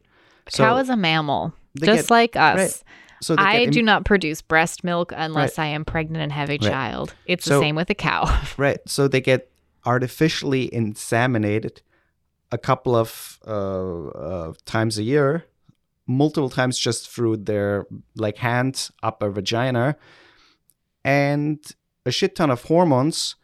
So 0.49 0.64
Cow 0.64 0.77
is 0.79 0.88
a 0.88 0.97
mammal, 0.97 1.53
just 1.79 2.09
get- 2.09 2.11
like 2.11 2.37
us. 2.37 2.59
right. 2.59 2.83
so 3.23 3.35
I 3.38 3.61
im- 3.62 3.71
do 3.71 3.83
not 3.83 4.05
produce 4.05 4.43
breast 4.43 4.83
milk 4.85 5.12
unless 5.16 5.59
I 5.59 5.66
am 5.66 5.85
pregnant 5.85 6.23
and 6.23 6.33
have 6.33 6.51
a 6.51 6.59
child. 6.59 7.14
It's 7.27 7.45
the 7.45 7.61
same 7.61 7.77
with 7.77 7.90
a 7.90 7.95
cow. 7.95 8.25
right. 8.57 8.81
So 8.87 9.09
they 9.09 9.21
get 9.21 9.51
artificially 9.87 10.69
inseminated 10.71 11.79
a 12.53 12.59
couple 12.59 12.97
of 12.97 13.38
uh, 13.47 14.07
uh, 14.09 14.53
times 14.64 14.99
a 14.99 15.03
year, 15.05 15.45
multiple 16.11 16.51
times 16.51 16.79
just 16.79 17.09
through 17.09 17.37
their 17.37 17.87
like 18.16 18.38
hand 18.38 18.90
up 19.03 19.23
a 19.23 19.31
vagina, 19.31 19.96
and 21.05 21.59
a 22.05 22.11
shit 22.11 22.35
ton 22.37 22.51
of 22.51 22.62
hormones, 22.64 23.37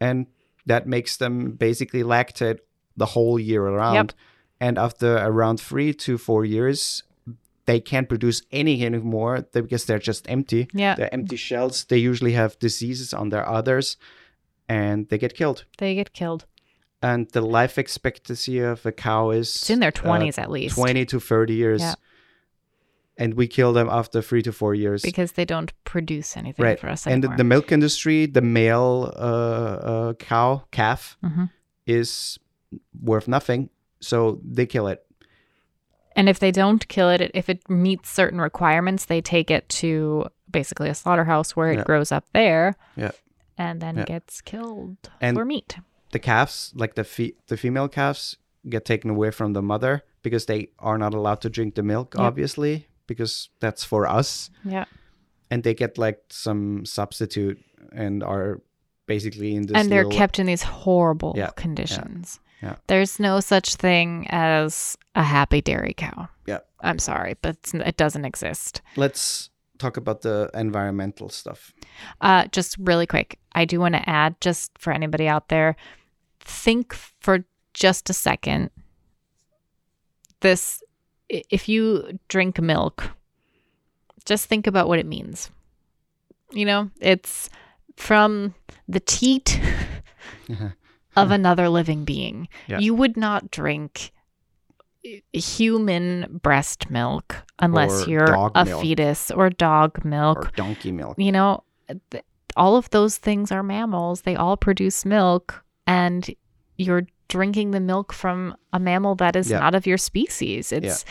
and 0.00 0.26
that 0.66 0.86
makes 0.86 1.16
them 1.16 1.52
basically 1.52 2.02
lactate 2.02 2.58
the 2.96 3.06
whole 3.06 3.38
year 3.38 3.64
around. 3.66 4.14
And 4.60 4.78
after 4.78 5.16
around 5.16 5.58
three 5.60 5.92
to 5.94 6.18
four 6.18 6.44
years, 6.44 7.02
they 7.66 7.80
can't 7.80 8.08
produce 8.08 8.42
any 8.52 8.84
anymore 8.84 9.44
because 9.52 9.84
they're 9.86 9.98
just 9.98 10.28
empty. 10.30 10.68
yeah, 10.72 10.94
They're 10.94 11.12
empty 11.12 11.36
shells. 11.36 11.84
They 11.84 11.98
usually 11.98 12.32
have 12.32 12.58
diseases 12.60 13.12
on 13.12 13.30
their 13.30 13.48
others, 13.48 13.96
and 14.68 15.08
they 15.08 15.18
get 15.18 15.34
killed. 15.34 15.64
they 15.78 15.94
get 15.94 16.12
killed. 16.12 16.44
And 17.04 17.28
the 17.32 17.40
life 17.40 17.78
expectancy 17.78 18.60
of 18.60 18.86
a 18.86 18.92
cow 18.92 19.30
is 19.30 19.48
It's 19.56 19.70
in 19.70 19.80
their 19.80 19.88
uh, 19.88 20.02
20s 20.02 20.38
at 20.38 20.50
least. 20.50 20.76
20 20.76 21.04
to 21.06 21.18
30 21.18 21.54
years. 21.54 21.80
Yeah. 21.80 21.94
And 23.18 23.34
we 23.34 23.46
kill 23.46 23.72
them 23.74 23.88
after 23.90 24.22
three 24.22 24.42
to 24.42 24.52
four 24.52 24.74
years. 24.74 25.02
because 25.02 25.32
they 25.32 25.44
don't 25.44 25.70
produce 25.84 26.36
anything 26.36 26.64
right. 26.64 26.80
for 26.80 26.88
us 26.88 27.06
anymore. 27.06 27.30
and 27.32 27.38
the, 27.38 27.44
milk 27.44 27.70
industry, 27.70 28.24
the 28.26 28.40
male 28.40 29.12
uh, 29.16 29.20
uh, 29.20 30.12
cow, 30.14 30.64
calf, 30.70 31.18
Mhm. 31.22 31.50
is 31.86 32.38
worth 33.02 33.28
nothing. 33.28 33.68
So 34.00 34.40
they 34.44 34.66
kill 34.66 34.86
it. 34.88 35.04
and 36.14 36.28
if 36.28 36.38
they 36.40 36.50
don't 36.50 36.86
kill 36.88 37.08
it, 37.08 37.30
if 37.32 37.48
it 37.48 37.68
meets 37.70 38.10
certain 38.10 38.38
requirements, 38.40 39.06
they 39.06 39.20
take 39.22 39.50
it 39.50 39.66
to 39.80 40.26
basically 40.50 40.90
a 40.90 40.94
slaughterhouse 40.94 41.56
where 41.56 41.70
it 41.70 41.78
Yeah. 41.78 41.84
grows 41.84 42.12
up 42.12 42.24
there. 42.34 42.74
Yeah. 42.96 43.12
And 43.56 43.80
then 43.80 43.96
Yeah. 43.96 44.04
gets 44.04 44.40
killed 44.42 44.98
And- 45.22 45.36
for 45.36 45.44
meat. 45.46 45.76
The 46.10 46.18
calves, 46.18 46.72
like 46.76 46.94
the 46.96 47.04
fe- 47.04 47.34
the 47.46 47.56
female 47.56 47.88
calves, 47.88 48.36
get 48.68 48.84
taken 48.84 49.08
away 49.10 49.30
from 49.30 49.54
the 49.54 49.62
mother 49.62 50.02
because 50.22 50.44
they 50.46 50.68
are 50.78 50.98
not 50.98 51.14
allowed 51.14 51.40
to 51.42 51.48
drink 51.50 51.74
the 51.76 51.82
milk, 51.82 52.14
Yep. 52.14 52.22
obviously, 52.22 52.86
because 53.14 53.50
that's 53.60 53.84
for 53.84 54.06
us 54.18 54.50
Yeah. 54.64 54.84
and 55.50 55.62
they 55.62 55.74
get 55.74 55.98
like 55.98 56.18
some 56.30 56.84
substitute 56.86 57.58
and 57.92 58.22
are 58.22 58.60
basically 59.06 59.54
in 59.54 59.66
this 59.66 59.76
and 59.76 59.90
they're 59.90 60.04
little- 60.04 60.18
kept 60.18 60.38
in 60.38 60.46
these 60.46 60.62
horrible 60.62 61.34
Yeah, 61.36 61.50
conditions. 61.56 62.40
yeah. 62.62 62.76
There's 62.86 63.18
no 63.20 63.40
such 63.40 63.74
thing 63.76 64.26
as 64.30 64.96
a 65.14 65.22
happy 65.22 65.60
dairy 65.60 65.94
cow. 65.96 66.28
Yeah. 66.46 66.60
I'm 66.80 66.98
sorry, 66.98 67.34
but 67.42 67.56
it 67.74 67.96
doesn't 67.96 68.24
exist. 68.24 68.82
let's 68.96 69.50
talk 69.78 69.96
about 69.96 70.20
the 70.22 70.48
environmental 70.54 71.28
stuff 71.28 71.72
Uh, 72.20 72.46
just 72.52 72.76
really 72.78 73.06
quick, 73.06 73.38
I 73.52 73.64
do 73.64 73.80
want 73.80 73.94
to 73.94 74.08
add, 74.08 74.34
just 74.40 74.70
for 74.78 74.92
anybody 74.92 75.26
out 75.28 75.48
there, 75.48 75.74
think 76.40 76.94
for 77.20 77.44
just 77.74 78.10
a 78.10 78.12
second. 78.12 78.70
This, 80.40 80.82
if 81.28 81.68
you 81.68 82.18
drink 82.28 82.60
milk, 82.60 83.10
just 84.24 84.46
think 84.46 84.66
about 84.66 84.88
what 84.88 84.98
it 84.98 85.06
means. 85.06 85.50
You 86.52 86.66
know, 86.66 86.90
it's 87.00 87.48
from 87.96 88.54
the 88.88 89.00
teat 89.00 89.60
uh-huh. 90.50 90.68
of 91.16 91.30
another 91.30 91.68
living 91.68 92.04
being. 92.04 92.48
Yeah. 92.66 92.78
You 92.78 92.94
would 92.94 93.16
not 93.16 93.50
drink 93.50 94.12
human 95.32 96.38
breast 96.42 96.90
milk 96.90 97.36
unless 97.58 98.06
Or 98.06 98.10
you're 98.10 98.34
a 98.54 98.64
milk. 98.64 98.82
fetus 98.82 99.30
or 99.30 99.50
dog 99.50 100.04
milk 100.04 100.46
or 100.46 100.50
donkey 100.54 100.92
milk 100.92 101.18
you 101.18 101.32
know, 101.32 101.64
th- 102.10 102.22
all 102.56 102.76
of 102.76 102.90
those 102.90 103.16
things 103.18 103.50
are 103.50 103.62
mammals. 103.62 104.22
They 104.22 104.36
all 104.36 104.56
produce 104.56 105.04
milk, 105.04 105.64
and 105.86 106.28
you're 106.76 107.06
drinking 107.32 107.70
the 107.72 107.80
milk 107.80 108.12
from 108.12 108.54
a 108.72 108.78
mammal 108.78 109.14
that 109.16 109.34
is 109.36 109.50
Yeah. 109.50 109.60
not 109.60 109.74
of 109.74 109.86
your 109.86 109.98
species. 109.98 110.72
It's 110.72 111.04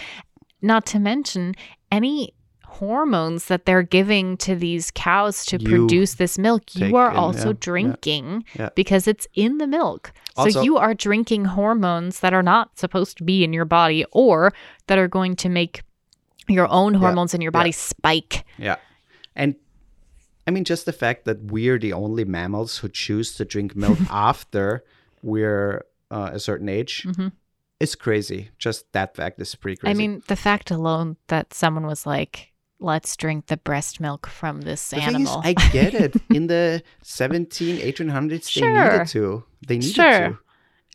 not 0.61 0.85
to 0.87 0.99
mention 0.99 1.55
any 1.91 2.33
hormones 2.65 3.45
that 3.47 3.65
they're 3.65 3.83
giving 3.99 4.37
to 4.37 4.55
these 4.55 4.91
cows 4.91 5.45
to 5.45 5.57
You 5.59 5.67
produce 5.69 6.13
this 6.15 6.37
milk. 6.37 6.63
You 6.75 6.95
are 6.95 7.11
in, 7.11 7.17
also 7.17 7.39
yeah, 7.49 7.55
yeah, 7.55 7.67
drinking 7.69 8.45
yeah. 8.57 8.69
because 8.75 9.07
it's 9.07 9.27
in 9.33 9.57
the 9.57 9.67
milk. 9.67 10.13
So 10.35 10.43
Also- 10.43 10.61
you 10.63 10.77
are 10.77 10.93
drinking 10.93 11.45
hormones 11.45 12.19
that 12.21 12.33
are 12.33 12.43
not 12.43 12.79
supposed 12.79 13.17
to 13.17 13.23
be 13.23 13.43
in 13.43 13.51
your 13.51 13.65
body 13.65 14.05
or 14.11 14.53
that 14.87 14.97
are 14.97 15.09
going 15.09 15.35
to 15.37 15.49
make 15.49 15.81
your 16.47 16.67
own 16.69 16.93
hormones 16.93 17.33
in 17.33 17.41
your 17.41 17.51
body 17.51 17.71
spike. 17.71 18.45
Yeah. 18.57 18.77
And 19.35 19.55
I 20.47 20.51
mean, 20.51 20.63
just 20.63 20.85
the 20.85 20.93
fact 20.93 21.25
that 21.25 21.37
we're 21.51 21.77
the 21.79 21.93
only 21.93 22.25
mammals 22.25 22.77
who 22.79 22.89
choose 22.89 23.35
to 23.35 23.45
drink 23.45 23.75
milk 23.75 23.99
after 24.09 24.83
we're 25.21 25.85
uh, 26.11 26.29
a 26.33 26.39
certain 26.39 26.69
age 26.69 27.05
Mhm. 27.07 27.31
is 27.79 27.95
crazy. 27.95 28.49
Just 28.57 28.91
that 28.93 29.15
fact 29.15 29.39
is 29.41 29.55
pretty 29.55 29.77
crazy. 29.77 29.91
I 29.91 29.93
mean, 29.97 30.21
the 30.27 30.35
fact 30.35 30.69
alone 30.71 31.17
that 31.27 31.53
someone 31.53 31.87
was 31.87 32.05
like, 32.05 32.51
let's 32.79 33.15
drink 33.15 33.45
the 33.47 33.57
breast 33.57 33.99
milk 33.99 34.27
from 34.27 34.61
this 34.61 34.89
the 34.89 34.97
thing 34.97 35.07
is, 35.09 35.15
animal. 35.15 35.41
I 35.43 35.53
get 35.71 35.93
it. 35.93 36.15
In 36.29 36.47
the 36.47 36.83
17, 37.03 37.77
1800s, 37.79 38.49
Sure. 38.49 38.73
they 38.73 38.91
needed 38.91 39.07
to. 39.07 39.43
They 39.67 39.77
needed 39.77 39.95
Sure. 39.95 40.19
to. 40.19 40.37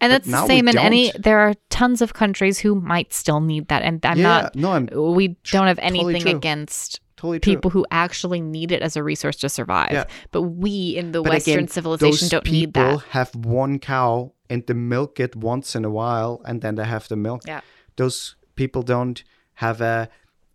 and 0.02 0.10
but 0.12 0.24
that's 0.24 0.26
the 0.30 0.46
same 0.46 0.68
in 0.68 0.76
any, 0.76 1.10
there 1.18 1.38
are 1.38 1.54
tons 1.70 2.02
of 2.02 2.12
countries 2.12 2.58
who 2.58 2.74
might 2.74 3.12
still 3.14 3.40
need 3.40 3.68
that. 3.68 3.82
And 3.82 4.04
I'm 4.04 4.18
yeah, 4.18 4.22
not, 4.24 4.54
no, 4.56 4.72
I'm 4.72 4.88
we 5.14 5.36
don't 5.50 5.68
have 5.68 5.78
anything 5.80 6.28
against 6.28 7.00
totally 7.16 7.38
people 7.40 7.70
who 7.70 7.86
actually 7.90 8.42
need 8.42 8.72
it 8.72 8.82
as 8.82 8.94
a 8.96 9.02
resource 9.02 9.36
to 9.36 9.48
survive. 9.48 9.92
Yeah. 9.92 10.04
But 10.32 10.42
we 10.42 10.94
in 10.98 11.12
the 11.12 11.22
But 11.22 11.32
Western 11.32 11.54
again, 11.54 11.68
civilization 11.68 12.28
don't 12.28 12.44
need 12.44 12.74
people 12.74 12.98
that. 12.98 13.06
have 13.16 13.34
one 13.34 13.78
cow 13.78 14.32
and 14.50 14.66
they 14.66 14.74
milk 14.74 15.20
it 15.20 15.34
once 15.36 15.74
in 15.74 15.84
a 15.84 15.90
while 15.90 16.40
and 16.44 16.60
then 16.62 16.74
they 16.76 16.84
have 16.84 17.08
the 17.08 17.16
milk. 17.16 17.42
Yeah. 17.46 17.60
Those 17.96 18.36
people 18.54 18.82
don't 18.82 19.22
have 19.54 19.80
a 19.80 20.08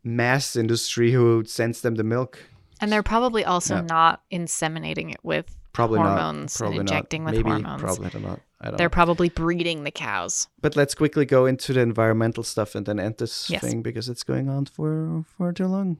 mass 0.03 0.55
industry 0.55 1.11
who 1.11 1.43
sends 1.45 1.81
them 1.81 1.95
the 1.95 2.03
milk. 2.03 2.39
And 2.79 2.91
they're 2.91 3.03
probably 3.03 3.43
also 3.45 3.75
Yeah. 3.75 3.81
not 3.81 4.21
inseminating 4.31 5.11
it 5.11 5.19
with 5.23 5.55
Probably 5.73 5.99
hormones 5.99 6.59
not. 6.59 6.65
Probably 6.65 6.79
and 6.79 6.89
injecting 6.89 7.23
not. 7.23 7.33
with 7.33 7.45
Maybe, 7.45 7.49
hormones. 7.63 7.81
Probably 7.81 8.19
not. 8.21 8.39
I 8.59 8.65
don't 8.67 8.77
They're 8.77 8.85
know. 8.87 8.89
probably 8.89 9.29
breeding 9.29 9.83
the 9.83 9.91
cows. 9.91 10.47
But 10.61 10.75
let's 10.75 10.93
quickly 10.95 11.25
go 11.25 11.45
into 11.45 11.73
the 11.73 11.79
environmental 11.79 12.43
stuff 12.43 12.75
and 12.75 12.85
then 12.85 12.99
end 12.99 13.15
this 13.17 13.49
Yes. 13.49 13.61
thing 13.61 13.81
because 13.81 14.09
it's 14.09 14.23
going 14.23 14.49
on 14.49 14.65
for 14.65 15.23
for 15.37 15.53
too 15.53 15.67
long. 15.67 15.97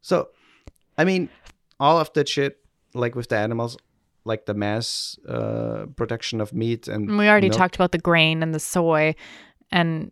so, 0.00 0.28
I 0.98 1.04
mean, 1.04 1.28
all 1.78 1.98
of 1.98 2.12
that 2.14 2.28
shit, 2.28 2.58
like 2.94 3.14
with 3.14 3.28
the 3.28 3.36
animals, 3.36 3.76
like 4.26 4.44
the 4.46 4.54
mass 4.54 5.18
uh, 5.28 5.86
production 5.96 6.40
of 6.40 6.52
meat 6.52 6.88
and 6.88 7.16
we 7.16 7.28
already 7.28 7.48
milk, 7.48 7.58
talked 7.58 7.74
about 7.76 7.92
the 7.92 7.98
grain 7.98 8.42
and 8.42 8.52
the 8.54 8.60
soy, 8.60 9.14
and 9.70 10.10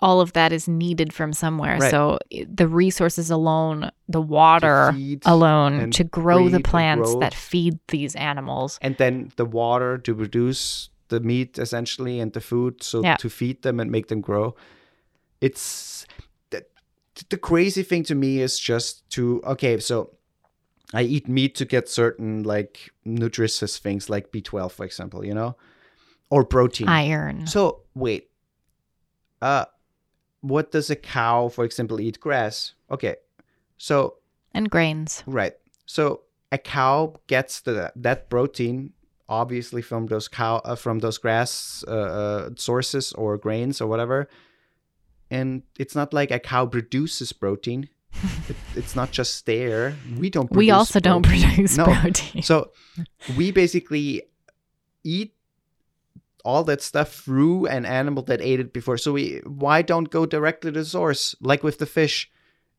all 0.00 0.20
of 0.20 0.32
that 0.32 0.52
is 0.52 0.66
needed 0.66 1.12
from 1.12 1.32
somewhere. 1.32 1.78
Right. 1.78 1.90
So 1.90 2.18
the 2.48 2.66
resources 2.66 3.30
alone, 3.30 3.90
the 4.08 4.20
water 4.20 4.92
alone 5.24 5.90
to 5.92 6.04
grow 6.04 6.48
the 6.48 6.60
plants 6.60 7.14
that 7.20 7.34
feed 7.34 7.78
these 7.88 8.16
animals. 8.16 8.78
and 8.82 8.96
then 8.96 9.30
the 9.36 9.46
water 9.46 9.98
to 9.98 10.14
produce 10.14 10.90
the 11.08 11.20
meat 11.20 11.58
essentially 11.58 12.18
and 12.20 12.32
the 12.32 12.40
food 12.40 12.82
so 12.82 13.02
Yeah. 13.02 13.16
to 13.18 13.28
feed 13.28 13.62
them 13.62 13.78
and 13.80 13.90
make 13.90 14.06
them 14.08 14.20
grow 14.22 14.54
it's 15.40 16.06
the, 16.50 16.64
the 17.28 17.36
crazy 17.36 17.82
thing 17.82 18.02
to 18.04 18.14
me 18.14 18.40
is 18.40 18.58
just 18.58 19.08
to 19.10 19.42
okay 19.44 19.78
so 19.78 20.10
i 20.94 21.02
eat 21.02 21.28
meat 21.28 21.54
to 21.54 21.64
get 21.64 21.88
certain 21.88 22.42
like 22.42 22.90
nutritious 23.04 23.78
things 23.78 24.08
like 24.10 24.32
b12 24.32 24.70
for 24.70 24.84
example 24.84 25.24
you 25.24 25.34
know 25.34 25.56
or 26.30 26.44
protein 26.44 26.88
Iron. 26.88 27.46
so 27.46 27.80
wait 27.94 28.30
uh 29.40 29.64
what 30.40 30.72
does 30.72 30.90
a 30.90 30.96
cow 30.96 31.48
for 31.48 31.64
example 31.64 32.00
eat 32.00 32.20
grass 32.20 32.74
okay 32.90 33.16
so 33.76 34.16
and 34.54 34.70
grains. 34.70 35.22
Right. 35.26 35.54
So 35.86 36.22
a 36.50 36.58
cow 36.58 37.14
gets 37.26 37.60
the 37.60 37.92
that 37.96 38.30
protein 38.30 38.92
obviously 39.28 39.82
from 39.82 40.06
those 40.06 40.28
cow 40.28 40.56
uh, 40.64 40.76
from 40.76 40.98
those 40.98 41.18
grass 41.18 41.84
uh, 41.88 41.90
uh, 41.90 42.50
sources 42.56 43.12
or 43.14 43.38
grains 43.38 43.80
or 43.80 43.86
whatever. 43.86 44.28
And 45.30 45.62
it's 45.78 45.94
not 45.94 46.12
like 46.12 46.30
a 46.30 46.38
cow 46.38 46.66
produces 46.66 47.32
protein. 47.32 47.88
It, 48.48 48.56
it's 48.76 48.94
not 48.94 49.10
just 49.10 49.46
there. 49.46 49.94
We 50.18 50.30
don't. 50.30 50.50
We 50.50 50.70
also 50.70 51.00
don't 51.00 51.22
produce 51.26 51.76
No. 51.76 51.84
protein. 51.84 52.42
So 52.42 52.70
we 53.36 53.50
basically 53.50 54.22
eat 55.04 55.34
all 56.44 56.64
that 56.64 56.82
stuff 56.82 57.12
through 57.14 57.66
an 57.66 57.84
animal 57.86 58.22
that 58.24 58.40
ate 58.40 58.60
it 58.60 58.72
before. 58.72 58.98
So 58.98 59.12
we 59.12 59.40
why 59.46 59.82
don't 59.82 60.10
go 60.10 60.26
directly 60.26 60.72
to 60.72 60.78
the 60.80 60.84
source 60.84 61.34
like 61.40 61.62
with 61.62 61.78
the 61.78 61.86
fish? 61.86 62.30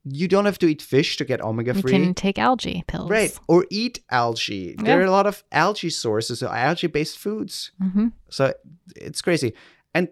You 0.05 0.27
don't 0.27 0.43
have 0.43 0.59
to 0.59 0.67
eat 0.67 0.81
fish 0.81 1.15
to 1.15 1.23
get 1.23 1.39
omega 1.41 1.73
free. 1.73 1.93
You 1.93 1.99
can 1.99 2.13
take 2.13 2.37
algae 2.37 2.83
pills. 2.87 3.09
Right. 3.09 3.39
Or 3.47 3.65
eat 3.71 4.01
algae. 4.11 4.75
There 4.77 4.99
are 4.99 5.05
a 5.05 5.11
lot 5.11 5.25
of 5.27 5.45
algae 5.49 5.89
sources, 5.89 6.43
or 6.43 6.49
algae 6.49 6.87
based 6.87 7.17
foods. 7.17 7.71
hmm 7.79 8.07
So 8.29 8.53
it's 8.97 9.21
crazy. 9.21 9.53
And 9.93 10.09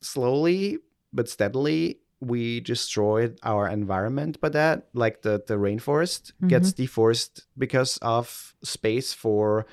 slowly 0.00 0.78
but 1.12 1.28
steadily, 1.28 1.98
we 2.20 2.60
destroyed 2.60 3.38
our 3.42 3.68
environment 3.68 4.40
by 4.40 4.48
that. 4.50 4.88
Like 4.92 5.22
the, 5.22 5.42
the 5.46 5.54
rainforest 5.54 6.32
gets 6.46 6.72
deforested 6.72 7.44
because 7.56 7.96
of 7.98 8.54
space 8.62 9.12
for 9.12 9.66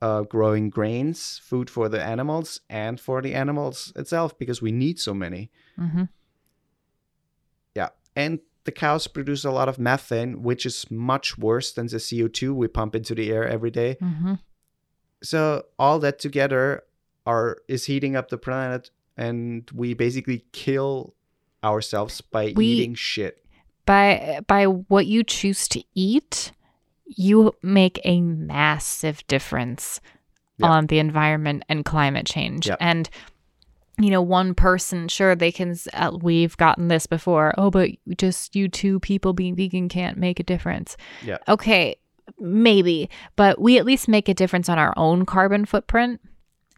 uh, 0.00 0.22
growing 0.22 0.70
grains, 0.70 1.40
food 1.44 1.70
for 1.70 1.88
the 1.88 2.02
animals, 2.02 2.60
and 2.68 3.00
for 3.00 3.22
the 3.22 3.34
animals 3.34 3.92
itself, 3.96 4.36
because 4.38 4.60
we 4.62 4.72
need 4.72 4.98
so 4.98 5.14
many. 5.14 5.50
mm-hmm. 5.78 6.04
Yeah. 7.74 7.88
And 8.14 8.40
the 8.64 8.72
cows 8.72 9.06
produce 9.06 9.44
a 9.44 9.50
lot 9.50 9.68
of 9.68 9.78
methane, 9.78 10.42
which 10.42 10.66
is 10.66 10.90
much 10.90 11.38
worse 11.38 11.72
than 11.72 11.86
the 11.86 11.96
CO2 11.96 12.54
we 12.54 12.68
pump 12.68 12.94
into 12.94 13.14
the 13.14 13.30
air 13.32 13.46
every 13.46 13.70
day. 13.70 13.96
Mm-hmm. 14.00 14.34
So 15.22 15.64
all 15.78 15.98
that 16.00 16.18
together 16.18 16.82
are 17.24 17.58
is 17.68 17.86
heating 17.86 18.16
up 18.16 18.28
the 18.28 18.38
planet 18.38 18.90
and 19.16 19.70
we 19.72 19.94
basically 19.94 20.44
kill 20.52 21.14
ourselves 21.64 22.20
by 22.20 22.52
We- 22.56 22.66
eating 22.66 22.94
shit. 22.94 23.38
By 23.84 24.40
by 24.46 24.64
what 24.66 25.06
you 25.06 25.24
choose 25.24 25.66
to 25.68 25.82
eat, 25.94 26.52
you 27.06 27.52
make 27.62 28.00
a 28.04 28.20
massive 28.20 29.26
difference 29.26 30.00
Yeah. 30.58 30.68
on 30.68 30.86
the 30.86 30.98
environment 30.98 31.64
and 31.68 31.84
climate 31.84 32.26
change. 32.26 32.68
Yeah. 32.68 32.76
And 32.80 33.08
you 33.98 34.08
know, 34.10 34.22
one 34.22 34.54
person, 34.54 35.06
sure, 35.08 35.34
they 35.34 35.52
can. 35.52 35.76
Uh, 35.92 36.16
we've 36.22 36.56
gotten 36.56 36.88
this 36.88 37.06
before. 37.06 37.52
Oh, 37.58 37.70
but 37.70 37.90
just 38.16 38.56
you 38.56 38.68
two 38.68 38.98
people 39.00 39.32
being 39.34 39.54
vegan 39.54 39.88
can't 39.88 40.16
make 40.16 40.40
a 40.40 40.42
difference. 40.42 40.96
Yeah. 41.22 41.36
Okay, 41.46 41.96
maybe, 42.40 43.10
but 43.36 43.60
we 43.60 43.78
at 43.78 43.84
least 43.84 44.08
make 44.08 44.28
a 44.30 44.34
difference 44.34 44.68
on 44.70 44.78
our 44.78 44.94
own 44.96 45.26
carbon 45.26 45.66
footprint. 45.66 46.20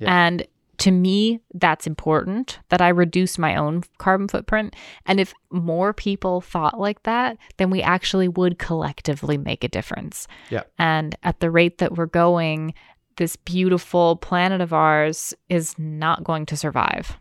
Yeah. 0.00 0.26
And 0.26 0.46
to 0.78 0.90
me, 0.90 1.40
that's 1.54 1.86
important 1.86 2.58
that 2.68 2.80
I 2.80 2.88
reduce 2.88 3.38
my 3.38 3.56
own 3.56 3.82
carbon 3.98 4.28
footprint. 4.28 4.74
And 5.06 5.20
if 5.20 5.34
more 5.50 5.92
people 5.92 6.40
thought 6.40 6.78
like 6.78 7.02
that, 7.04 7.36
then 7.56 7.70
we 7.70 7.82
actually 7.82 8.28
would 8.28 8.58
collectively 8.58 9.38
make 9.38 9.64
a 9.64 9.68
difference. 9.68 10.26
Yeah. 10.50 10.62
And 10.78 11.16
at 11.22 11.40
the 11.40 11.50
rate 11.50 11.78
that 11.78 11.96
we're 11.96 12.06
going, 12.06 12.74
this 13.16 13.36
beautiful 13.36 14.16
planet 14.16 14.60
of 14.60 14.72
ours 14.72 15.34
is 15.48 15.78
not 15.78 16.24
going 16.24 16.46
to 16.46 16.56
survive. 16.56 17.18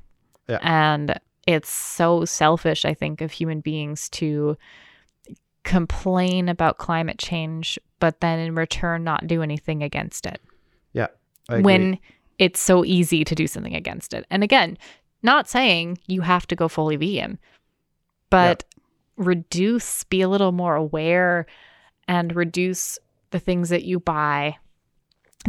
Yeah. 0.47 0.59
And 0.61 1.19
it's 1.45 1.69
so 1.69 2.25
selfish, 2.25 2.85
I 2.85 2.93
think, 2.93 3.21
of 3.21 3.31
human 3.31 3.61
beings 3.61 4.09
to 4.09 4.57
complain 5.63 6.49
about 6.49 6.77
climate 6.77 7.19
change, 7.19 7.79
but 7.99 8.19
then 8.21 8.39
in 8.39 8.55
return 8.55 9.03
not 9.03 9.27
do 9.27 9.41
anything 9.41 9.83
against 9.83 10.25
it. 10.25 10.41
Yeah. 10.91 11.07
When 11.49 11.99
it's 12.39 12.59
so 12.59 12.83
easy 12.83 13.23
to 13.23 13.35
do 13.35 13.47
something 13.47 13.75
against 13.75 14.13
it. 14.13 14.25
And 14.29 14.43
again, 14.43 14.77
not 15.21 15.47
saying 15.47 15.99
you 16.07 16.21
have 16.21 16.47
to 16.47 16.55
go 16.55 16.67
fully 16.67 16.95
vegan, 16.95 17.39
but 18.29 18.65
yeah. 18.75 18.83
reduce, 19.25 20.03
be 20.05 20.21
a 20.21 20.29
little 20.29 20.51
more 20.51 20.75
aware 20.75 21.45
and 22.07 22.35
reduce 22.35 22.99
the 23.31 23.39
things 23.39 23.69
that 23.69 23.83
you 23.83 23.99
buy. 23.99 24.57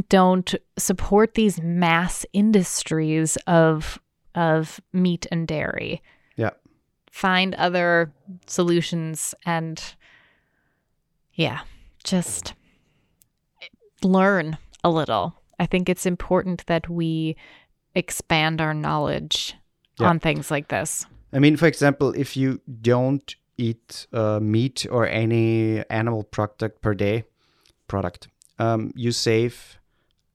Don't 0.09 0.55
support 0.79 1.35
these 1.35 1.61
mass 1.61 2.27
industries 2.33 3.37
of 3.47 4.01
of 4.35 4.81
meat 4.93 5.27
and 5.31 5.47
dairy. 5.47 6.03
Yeah. 6.37 6.51
Find 7.11 7.55
other 7.55 8.13
solutions 8.47 9.35
and 9.47 9.81
yeah, 11.35 11.61
just 12.03 12.55
learn 14.03 14.59
a 14.83 14.91
little. 14.91 15.41
I 15.59 15.67
think 15.67 15.89
it's 15.89 16.07
important 16.07 16.67
that 16.67 16.89
we 16.89 17.37
expand 17.95 18.61
our 18.61 18.75
knowledge 18.75 19.55
yeah. 19.99 20.09
on 20.09 20.19
things 20.19 20.51
like 20.51 20.69
this. 20.69 21.07
I 21.33 21.39
mean, 21.39 21.57
for 21.57 21.67
example, 21.67 22.13
if 22.15 22.37
you 22.37 22.61
don't 22.81 23.35
eat 23.57 24.07
uh, 24.13 24.41
meat 24.41 24.87
or 24.91 25.07
any 25.07 25.85
animal 25.91 26.25
product 26.25 26.81
per 26.83 26.95
day, 26.95 27.25
product, 27.89 28.29
um, 28.59 28.93
you 28.95 29.13
save 29.13 29.79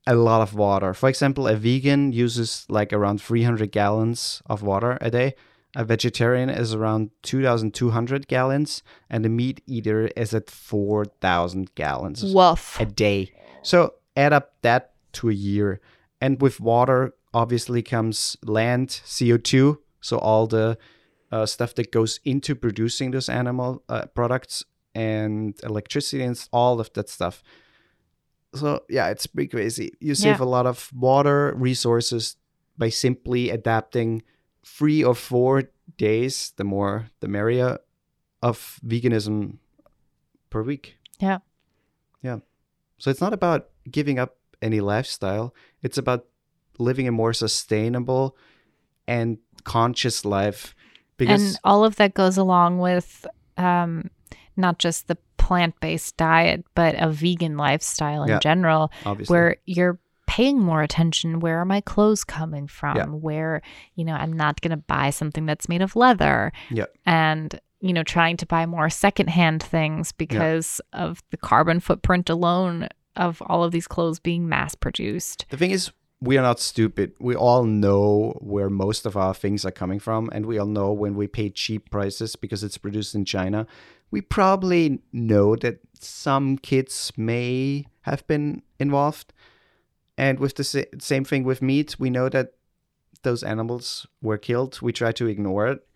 a 0.08 0.16
lot 0.16 0.42
of 0.42 0.54
water. 0.54 0.94
For 0.94 1.10
example, 1.10 1.48
a 1.48 1.56
vegan 1.56 2.12
uses 2.12 2.66
like 2.70 2.92
around 2.92 3.22
300 3.22 3.72
gallons 3.72 4.42
of 4.48 4.64
water 4.64 4.98
a 5.02 5.12
day. 5.12 5.36
A 5.76 5.86
vegetarian 5.86 6.50
is 6.50 6.74
around 6.74 7.12
2,200 7.22 8.28
gallons, 8.28 8.82
and 9.08 9.24
a 9.24 9.30
meat 9.30 9.62
eater 9.68 10.10
is 10.16 10.34
at 10.34 10.50
4,000 10.50 11.76
gallons 11.76 12.24
Woof. 12.34 12.80
a 12.80 12.86
day. 12.86 13.32
So 13.62 13.94
add 14.16 14.34
up 14.34 14.54
that 14.64 14.94
to 15.14 15.30
a 15.30 15.34
year. 15.34 15.80
And 16.22 16.42
with 16.42 16.60
water, 16.60 17.14
obviously, 17.34 17.82
comes 17.82 18.38
land, 18.44 18.90
CO2. 18.90 19.78
So 20.02 20.18
all 20.18 20.48
the 20.48 20.78
uh, 21.32 21.46
stuff 21.46 21.76
that 21.76 21.92
goes 21.92 22.20
into 22.26 22.56
producing 22.56 23.12
those 23.12 23.30
animal 23.30 23.84
uh, 23.90 24.06
products 24.14 24.64
and 24.96 25.54
electricity 25.64 26.24
and 26.24 26.48
all 26.52 26.80
of 26.80 26.92
that 26.94 27.10
stuff. 27.10 27.44
So 28.56 28.84
yeah, 28.90 29.10
it's 29.10 29.28
pretty 29.28 29.50
crazy. 29.50 29.92
You 30.00 30.16
save 30.16 30.40
Yeah. 30.40 30.46
a 30.46 30.50
lot 30.50 30.66
of 30.66 30.90
water 30.94 31.54
resources 31.56 32.36
by 32.78 32.90
simply 32.90 33.52
adapting 33.52 34.24
three 34.66 35.04
or 35.04 35.14
four 35.14 35.64
days, 35.98 36.54
the 36.58 36.64
more 36.64 37.10
the 37.20 37.28
merrier, 37.28 37.78
of 38.42 38.80
veganism 38.86 39.58
per 40.50 40.64
week. 40.64 40.98
Yeah. 41.20 41.40
Yeah. 42.24 42.40
So 42.98 43.12
it's 43.12 43.22
not 43.22 43.34
about 43.34 43.70
giving 43.92 44.18
up 44.18 44.38
any 44.62 44.80
lifestyle. 44.82 45.54
It's 45.82 45.98
about 45.98 46.26
living 46.78 47.08
a 47.08 47.12
more 47.12 47.34
sustainable 47.34 48.36
and 49.08 49.38
conscious 49.64 50.26
life. 50.26 50.76
Because 51.18 51.42
and 51.42 51.60
all 51.64 51.84
of 51.84 51.98
that 51.98 52.14
goes 52.14 52.38
along 52.38 52.80
with 52.80 53.26
um, 53.58 54.10
not 54.56 54.80
just 54.80 55.08
the 55.08 55.18
plant-based 55.38 56.16
diet, 56.18 56.64
but 56.76 56.96
a 56.98 57.10
vegan 57.10 57.58
lifestyle 57.58 58.24
in 58.24 58.30
Yeah. 58.30 58.40
general, 58.40 58.92
obviously, 59.06 59.34
where 59.34 59.56
you're 59.66 60.00
paying 60.28 60.60
more 60.60 60.84
attention. 60.84 61.40
Where 61.40 61.58
are 61.60 61.66
my 61.66 61.82
clothes 61.82 62.24
coming 62.24 62.68
from? 62.68 62.96
Yeah. 62.98 63.06
Where 63.08 63.62
you 63.96 64.06
know 64.06 64.14
I'm 64.14 64.32
not 64.34 64.62
going 64.62 64.72
to 64.72 64.78
buy 64.78 65.10
something 65.10 65.46
that's 65.46 65.68
made 65.68 65.82
of 65.82 65.96
leather. 65.96 66.52
Yeah. 66.70 66.86
and 67.06 67.60
you 67.82 67.94
know 67.94 68.04
trying 68.04 68.38
to 68.38 68.46
buy 68.46 68.66
more 68.66 68.90
secondhand 68.90 69.64
things 69.64 70.12
because 70.12 70.80
of 70.94 71.24
the 71.32 71.38
carbon 71.38 71.80
footprint 71.80 72.30
alone 72.30 72.90
of 73.16 73.42
all 73.46 73.64
of 73.64 73.72
these 73.72 73.88
clothes 73.88 74.20
being 74.20 74.48
mass 74.48 74.76
produced. 74.76 75.46
The 75.50 75.58
thing 75.58 75.72
is, 75.72 75.92
we 76.22 76.38
are 76.38 76.42
not 76.42 76.60
stupid. 76.60 77.14
We 77.20 77.36
all 77.36 77.64
know 77.64 78.38
where 78.42 78.70
most 78.70 79.06
of 79.06 79.16
our 79.16 79.34
things 79.34 79.66
are 79.66 79.72
coming 79.72 80.00
from, 80.00 80.30
and 80.34 80.46
we 80.46 80.58
all 80.58 80.68
know 80.68 80.92
when 80.92 81.16
we 81.16 81.28
pay 81.28 81.50
cheap 81.50 81.90
prices 81.90 82.36
because 82.36 82.64
it's 82.64 82.78
produced 82.78 83.16
in 83.16 83.26
China. 83.26 83.66
We 84.12 84.22
probably 84.22 85.02
know 85.14 85.56
that 85.58 85.80
some 86.00 86.58
kids 86.58 87.12
may 87.16 87.86
have 88.02 88.26
been 88.28 88.64
involved. 88.80 89.32
And 90.18 90.40
with 90.40 90.56
the 90.56 90.64
sa- 90.64 90.92
same 91.00 91.24
thing 91.24 91.44
with 91.46 91.62
meat, 91.62 91.96
we 92.00 92.10
know 92.10 92.28
that 92.30 92.54
those 93.24 93.44
animals 93.44 94.06
were 94.22 94.38
killed. 94.38 94.82
We 94.82 94.92
try 94.92 95.12
to 95.14 95.28
ignore 95.28 95.68
it, 95.68 95.88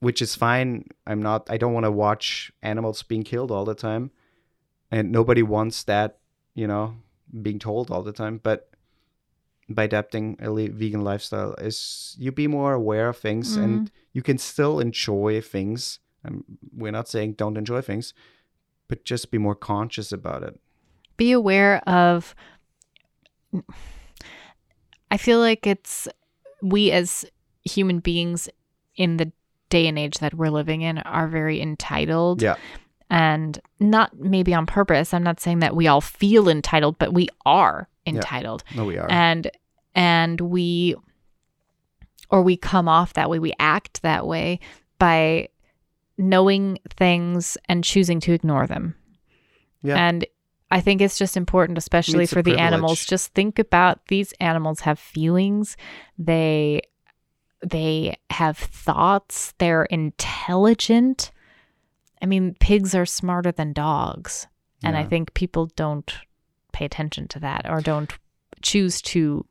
which 0.00 0.20
is 0.20 0.34
fine. 0.34 0.88
I'm 1.06 1.22
not, 1.22 1.50
I 1.50 1.56
don't 1.56 1.72
want 1.72 1.84
to 1.84 1.90
watch 1.90 2.52
animals 2.62 3.02
being 3.02 3.22
killed 3.22 3.50
all 3.50 3.64
the 3.64 3.74
time. 3.74 4.10
And 4.90 5.10
nobody 5.10 5.42
wants 5.42 5.84
that, 5.84 6.18
you 6.54 6.66
know, 6.66 6.96
being 7.42 7.58
told 7.58 7.90
all 7.90 8.02
the 8.02 8.12
time. 8.12 8.40
But 8.42 8.70
by 9.68 9.84
adapting 9.84 10.36
a 10.40 10.52
vegan 10.52 11.02
lifestyle 11.02 11.54
is 11.54 12.14
you 12.18 12.30
be 12.30 12.46
more 12.46 12.72
aware 12.72 13.08
of 13.08 13.16
things 13.16 13.56
and 13.56 13.90
you 14.12 14.22
can 14.22 14.38
still 14.38 14.78
enjoy 14.78 15.40
things. 15.40 15.98
Um, 16.24 16.44
we're 16.72 16.92
not 16.92 17.08
saying 17.08 17.32
don't 17.32 17.56
enjoy 17.56 17.80
things 17.80 18.14
but 18.88 19.04
just 19.04 19.30
be 19.30 19.38
more 19.38 19.54
conscious 19.54 20.12
about 20.12 20.42
it. 20.42 20.58
Be 21.16 21.32
aware 21.32 21.78
of 21.88 22.34
I 25.10 25.16
feel 25.16 25.38
like 25.38 25.66
it's 25.66 26.08
we 26.62 26.90
as 26.90 27.24
human 27.64 28.00
beings 28.00 28.48
in 28.96 29.16
the 29.16 29.32
day 29.68 29.86
and 29.86 29.98
age 29.98 30.18
that 30.18 30.34
we're 30.34 30.50
living 30.50 30.82
in 30.82 30.98
are 30.98 31.26
very 31.26 31.60
entitled 31.60 32.40
yeah 32.42 32.56
and 33.10 33.60
not 33.78 34.18
maybe 34.18 34.52
on 34.54 34.66
purpose. 34.66 35.14
I'm 35.14 35.22
not 35.22 35.40
saying 35.40 35.60
that 35.60 35.76
we 35.76 35.86
all 35.86 36.00
feel 36.00 36.48
entitled, 36.48 36.98
but 36.98 37.12
we 37.12 37.28
are 37.44 37.88
entitled. 38.06 38.64
no 38.74 38.84
we 38.84 38.98
are 38.98 39.10
And 39.10 39.50
and 39.94 40.40
we 40.40 40.94
or 42.30 42.42
we 42.42 42.56
come 42.56 42.88
off 42.88 43.12
that 43.14 43.30
way, 43.30 43.38
we 43.38 43.52
act 43.58 44.02
that 44.02 44.26
way 44.26 44.58
by 44.98 45.48
knowing 46.18 46.78
things 46.90 47.56
and 47.68 47.84
choosing 47.84 48.20
to 48.20 48.32
ignore 48.32 48.66
them. 48.66 48.94
Yeah. 49.82 49.96
And 49.96 50.26
I 50.70 50.80
think 50.80 51.00
it's 51.00 51.18
just 51.18 51.36
important, 51.36 51.78
especially 51.78 52.24
It's 52.24 52.32
for 52.32 52.42
the 52.42 52.58
animals. 52.58 53.04
Just 53.04 53.32
think 53.34 53.58
about 53.58 54.06
these 54.08 54.32
animals 54.40 54.80
have 54.80 54.98
feelings. 54.98 55.76
They 56.18 56.82
they 57.62 58.16
have 58.30 58.58
thoughts. 58.58 59.54
They're 59.58 59.84
intelligent. 59.84 61.30
I 62.22 62.26
mean, 62.26 62.54
pigs 62.60 62.94
are 62.94 63.06
smarter 63.06 63.52
than 63.52 63.72
dogs. 63.72 64.46
And 64.82 64.96
I 64.96 65.04
think 65.04 65.34
people 65.34 65.66
don't 65.76 66.12
pay 66.72 66.84
attention 66.84 67.26
to 67.28 67.40
that 67.40 67.68
or 67.68 67.80
don't 67.80 68.12
choose 68.62 69.02
to 69.02 69.44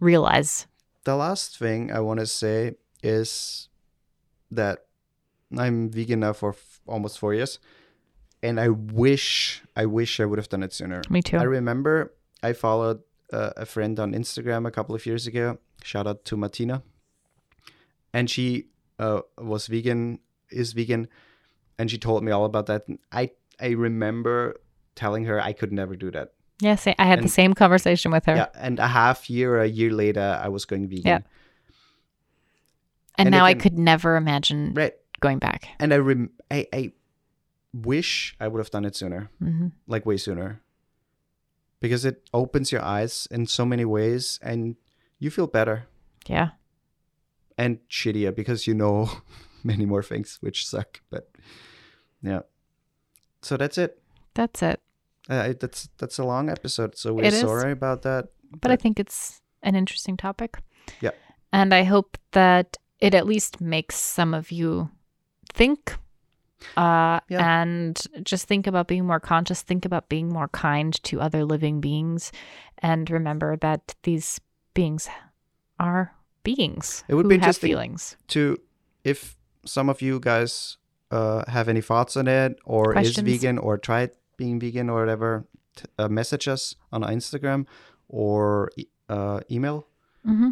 realize. 0.00 0.66
the 1.04 1.16
last 1.16 1.58
thing 1.58 1.90
i 1.90 2.00
want 2.00 2.20
to 2.20 2.26
say 2.26 2.74
is 3.02 3.68
that 4.50 4.84
i'm 5.56 5.88
vegan 5.90 6.20
now 6.20 6.32
for 6.34 6.50
f- 6.50 6.80
almost 6.86 7.18
four 7.18 7.32
years 7.34 7.58
and 8.42 8.60
i 8.60 8.68
wish 8.68 9.62
i 9.74 9.84
wish 9.86 10.20
i 10.20 10.24
would 10.24 10.38
have 10.38 10.48
done 10.50 10.62
it 10.62 10.72
sooner 10.72 11.00
Me 11.08 11.22
too. 11.22 11.38
I 11.38 11.44
remember 11.44 12.12
I 12.42 12.52
followed 12.52 13.00
uh, 13.32 13.50
a 13.56 13.66
friend 13.66 13.98
on 13.98 14.12
Instagram 14.12 14.66
a 14.66 14.70
couple 14.70 14.94
of 14.94 15.04
years 15.06 15.26
ago. 15.26 15.58
Shout 15.82 16.06
out 16.06 16.24
to 16.26 16.36
Martina. 16.36 16.82
And 18.12 18.30
she 18.30 18.66
uh, 18.98 19.22
was 19.36 19.66
vegan, 19.66 20.20
is 20.50 20.72
vegan, 20.72 21.08
and 21.78 21.90
she 21.90 21.98
told 21.98 22.22
me 22.24 22.32
all 22.32 22.44
about 22.44 22.66
that. 22.66 22.88
And 22.88 22.98
I 23.12 23.30
I 23.60 23.68
remember 23.70 24.60
telling 24.94 25.24
her 25.26 25.40
I 25.40 25.52
could 25.52 25.72
never 25.72 25.96
do 25.96 26.10
that. 26.10 26.32
Yeah, 26.60 26.74
say, 26.74 26.94
I 26.98 27.04
had 27.06 27.22
the 27.22 27.28
same 27.28 27.54
conversation 27.54 28.10
with 28.10 28.26
her. 28.26 28.34
Yeah, 28.34 28.48
and 28.58 28.78
a 28.80 28.88
half 28.88 29.30
year, 29.30 29.60
a 29.62 29.66
year 29.68 29.92
later, 29.92 30.40
I 30.42 30.48
was 30.48 30.64
going 30.64 30.88
vegan. 30.88 31.06
Yeah. 31.06 31.20
And, 33.16 33.26
And 33.28 33.30
now 33.30 33.44
I 33.44 33.54
could 33.54 33.78
never 33.78 34.16
imagine 34.16 34.74
Right. 34.74 34.94
going 35.20 35.38
back. 35.38 35.68
And 35.78 35.92
I 35.92 35.98
rem- 35.98 36.30
I, 36.50 36.66
I 36.72 36.92
wish 37.72 38.36
I 38.40 38.48
would 38.48 38.58
have 38.58 38.70
done 38.70 38.84
it 38.84 38.96
sooner, 38.96 39.30
hmm 39.38 39.68
like 39.86 40.04
way 40.06 40.16
sooner, 40.16 40.60
because 41.80 42.04
it 42.04 42.28
opens 42.32 42.72
your 42.72 42.82
eyes 42.82 43.28
in 43.30 43.46
so 43.46 43.64
many 43.64 43.84
ways, 43.84 44.38
and 44.42 44.76
you 45.18 45.30
feel 45.30 45.46
better. 45.46 45.86
Yeah. 46.26 46.50
and 47.56 47.78
shittier 47.88 48.34
because 48.34 48.66
you 48.68 48.74
know 48.74 49.10
many 49.64 49.86
more 49.86 50.02
things 50.02 50.38
which 50.40 50.66
suck. 50.66 51.00
But 51.10 51.28
yeah, 52.22 52.40
so 53.42 53.56
that's 53.56 53.78
it. 53.78 54.00
That's 54.34 54.62
it. 54.62 54.80
Uh, 55.28 55.52
that's 55.60 55.88
that's 55.98 56.18
a 56.18 56.24
long 56.24 56.48
episode, 56.48 56.96
so 56.96 57.12
we're 57.12 57.30
sorry 57.30 57.72
about 57.72 58.02
that. 58.02 58.28
But 58.60 58.70
I 58.70 58.76
think 58.76 58.98
it's 58.98 59.40
an 59.62 59.74
interesting 59.74 60.16
topic. 60.16 60.58
Yeah. 61.00 61.10
And 61.52 61.74
I 61.74 61.82
hope 61.84 62.16
that 62.32 62.76
it 63.00 63.14
at 63.14 63.26
least 63.26 63.60
makes 63.60 63.96
some 63.96 64.32
of 64.34 64.50
you 64.50 64.90
think 65.52 65.96
uh, 66.76 67.20
Yeah. 67.28 67.60
and 67.62 68.00
just 68.22 68.48
think 68.48 68.66
about 68.66 68.88
being 68.88 69.06
more 69.06 69.20
conscious, 69.20 69.62
think 69.62 69.84
about 69.84 70.08
being 70.08 70.28
more 70.32 70.48
kind 70.48 70.92
to 71.04 71.20
other 71.20 71.44
living 71.44 71.80
beings, 71.80 72.32
and 72.78 73.10
remember 73.10 73.56
that 73.58 73.94
these 74.02 74.40
beings 74.74 75.08
are 75.78 76.14
beings 76.42 77.04
It 77.08 77.14
would 77.14 77.26
who 77.26 77.28
be 77.30 77.34
have 77.36 77.42
interesting 77.48 77.68
feelings. 77.70 78.16
to 78.28 78.58
if 79.04 79.36
some 79.64 79.88
of 79.90 80.00
you 80.02 80.18
guys 80.20 80.78
uh, 81.10 81.44
have 81.48 81.68
any 81.68 81.80
thoughts 81.80 82.16
on 82.16 82.28
it 82.28 82.58
or 82.64 82.92
Questions? 82.92 83.18
is 83.26 83.34
vegan 83.34 83.58
or 83.58 83.78
tried 83.78 84.10
being 84.36 84.60
vegan 84.60 84.88
or 84.90 85.00
whatever, 85.00 85.46
t- 85.76 85.84
uh, 85.98 86.08
message 86.08 86.46
us 86.48 86.74
on 86.92 87.02
Instagram 87.02 87.66
or 88.08 88.70
e- 88.76 88.86
uh, 89.08 89.40
email. 89.50 89.86
hmm 90.24 90.50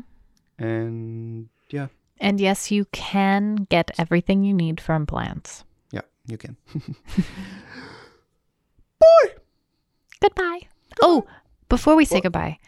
And 0.59 1.49
yeah, 1.71 1.89
And 2.21 2.41
yes, 2.41 2.71
you 2.71 2.87
can 2.93 3.67
get 3.69 3.91
everything 3.99 4.45
you 4.45 4.55
need 4.55 4.81
from 4.81 5.07
plants. 5.07 5.65
yeah, 5.93 6.03
you 6.27 6.39
can. 6.39 6.57
Goodbye. 10.21 10.61
Oh, 11.03 11.27
before 11.69 11.95
we 11.95 12.05
say 12.05 12.21
goodbye, 12.21 12.59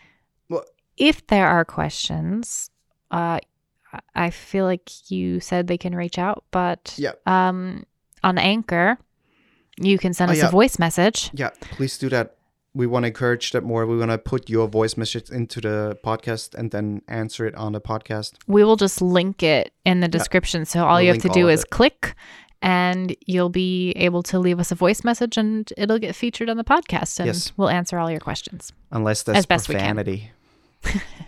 if 0.96 1.26
there 1.28 1.46
are 1.48 1.64
questions, 1.64 2.70
uh, 3.10 3.38
I- 4.14 4.30
feel 4.30 4.64
like 4.64 5.10
you 5.10 5.40
said 5.40 5.66
they 5.66 5.78
can 5.78 5.94
reach 5.94 6.18
out, 6.18 6.44
but 6.50 6.94
Yeah. 6.98 7.12
um, 7.26 7.84
on 8.22 8.36
Anchor, 8.38 8.98
you 9.80 9.98
can 9.98 10.12
send 10.12 10.30
Oh, 10.30 10.32
us 10.32 10.38
yeah. 10.38 10.48
a 10.48 10.50
voice 10.50 10.78
message. 10.78 11.30
Yeah, 11.32 11.50
please 11.60 11.98
do 11.98 12.08
that. 12.10 12.34
We 12.74 12.86
want 12.86 13.04
to 13.04 13.08
encourage 13.08 13.50
that 13.52 13.62
more. 13.64 13.86
We 13.86 13.96
want 13.96 14.10
to 14.10 14.18
put 14.18 14.50
your 14.50 14.68
voice 14.68 14.96
message 14.96 15.30
into 15.30 15.60
the 15.60 15.98
podcast 16.04 16.54
and 16.54 16.70
then 16.70 17.02
answer 17.08 17.46
it 17.46 17.54
on 17.54 17.72
the 17.72 17.80
podcast. 17.80 18.34
We 18.46 18.62
will 18.62 18.76
just 18.76 19.00
link 19.00 19.42
it 19.42 19.72
in 19.84 20.00
the 20.00 20.08
description. 20.08 20.64
So 20.64 20.84
all 20.84 20.96
We'll 20.96 21.02
you 21.04 21.12
have 21.14 21.22
to 21.22 21.28
do 21.30 21.48
is 21.48 21.62
it. 21.62 21.70
click 21.70 22.14
and 22.60 23.16
you'll 23.26 23.48
be 23.50 23.92
able 23.92 24.22
to 24.24 24.38
leave 24.38 24.60
us 24.60 24.70
a 24.70 24.74
voice 24.74 25.02
message 25.04 25.36
and 25.38 25.72
it'll 25.76 25.98
get 25.98 26.14
featured 26.14 26.50
on 26.50 26.56
the 26.56 26.64
podcast 26.64 27.18
and 27.20 27.26
Yes. 27.28 27.52
we'll 27.56 27.70
answer 27.70 27.98
all 27.98 28.10
your 28.10 28.20
questions. 28.20 28.72
Unless 28.92 29.22
that's 29.24 29.38
As 29.38 29.46
best 29.46 29.68
we 29.68 29.76
can. 29.76 29.96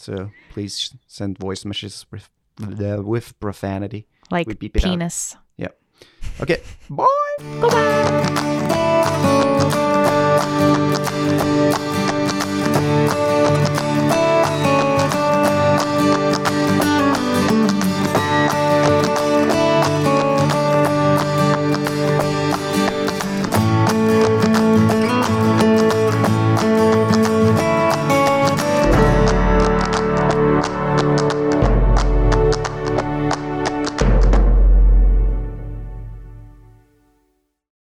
so 0.00 0.30
please 0.50 0.94
send 1.06 1.38
voice 1.38 1.64
messages 1.64 2.06
with, 2.10 2.28
uh, 2.62 3.02
with 3.02 3.38
profanity. 3.40 4.06
Like 4.30 4.46
We 4.46 4.54
beep 4.54 4.74
penis. 4.74 5.36
Okay, 6.40 6.62
bye. 6.90 7.06
Goodbye. 7.60 8.20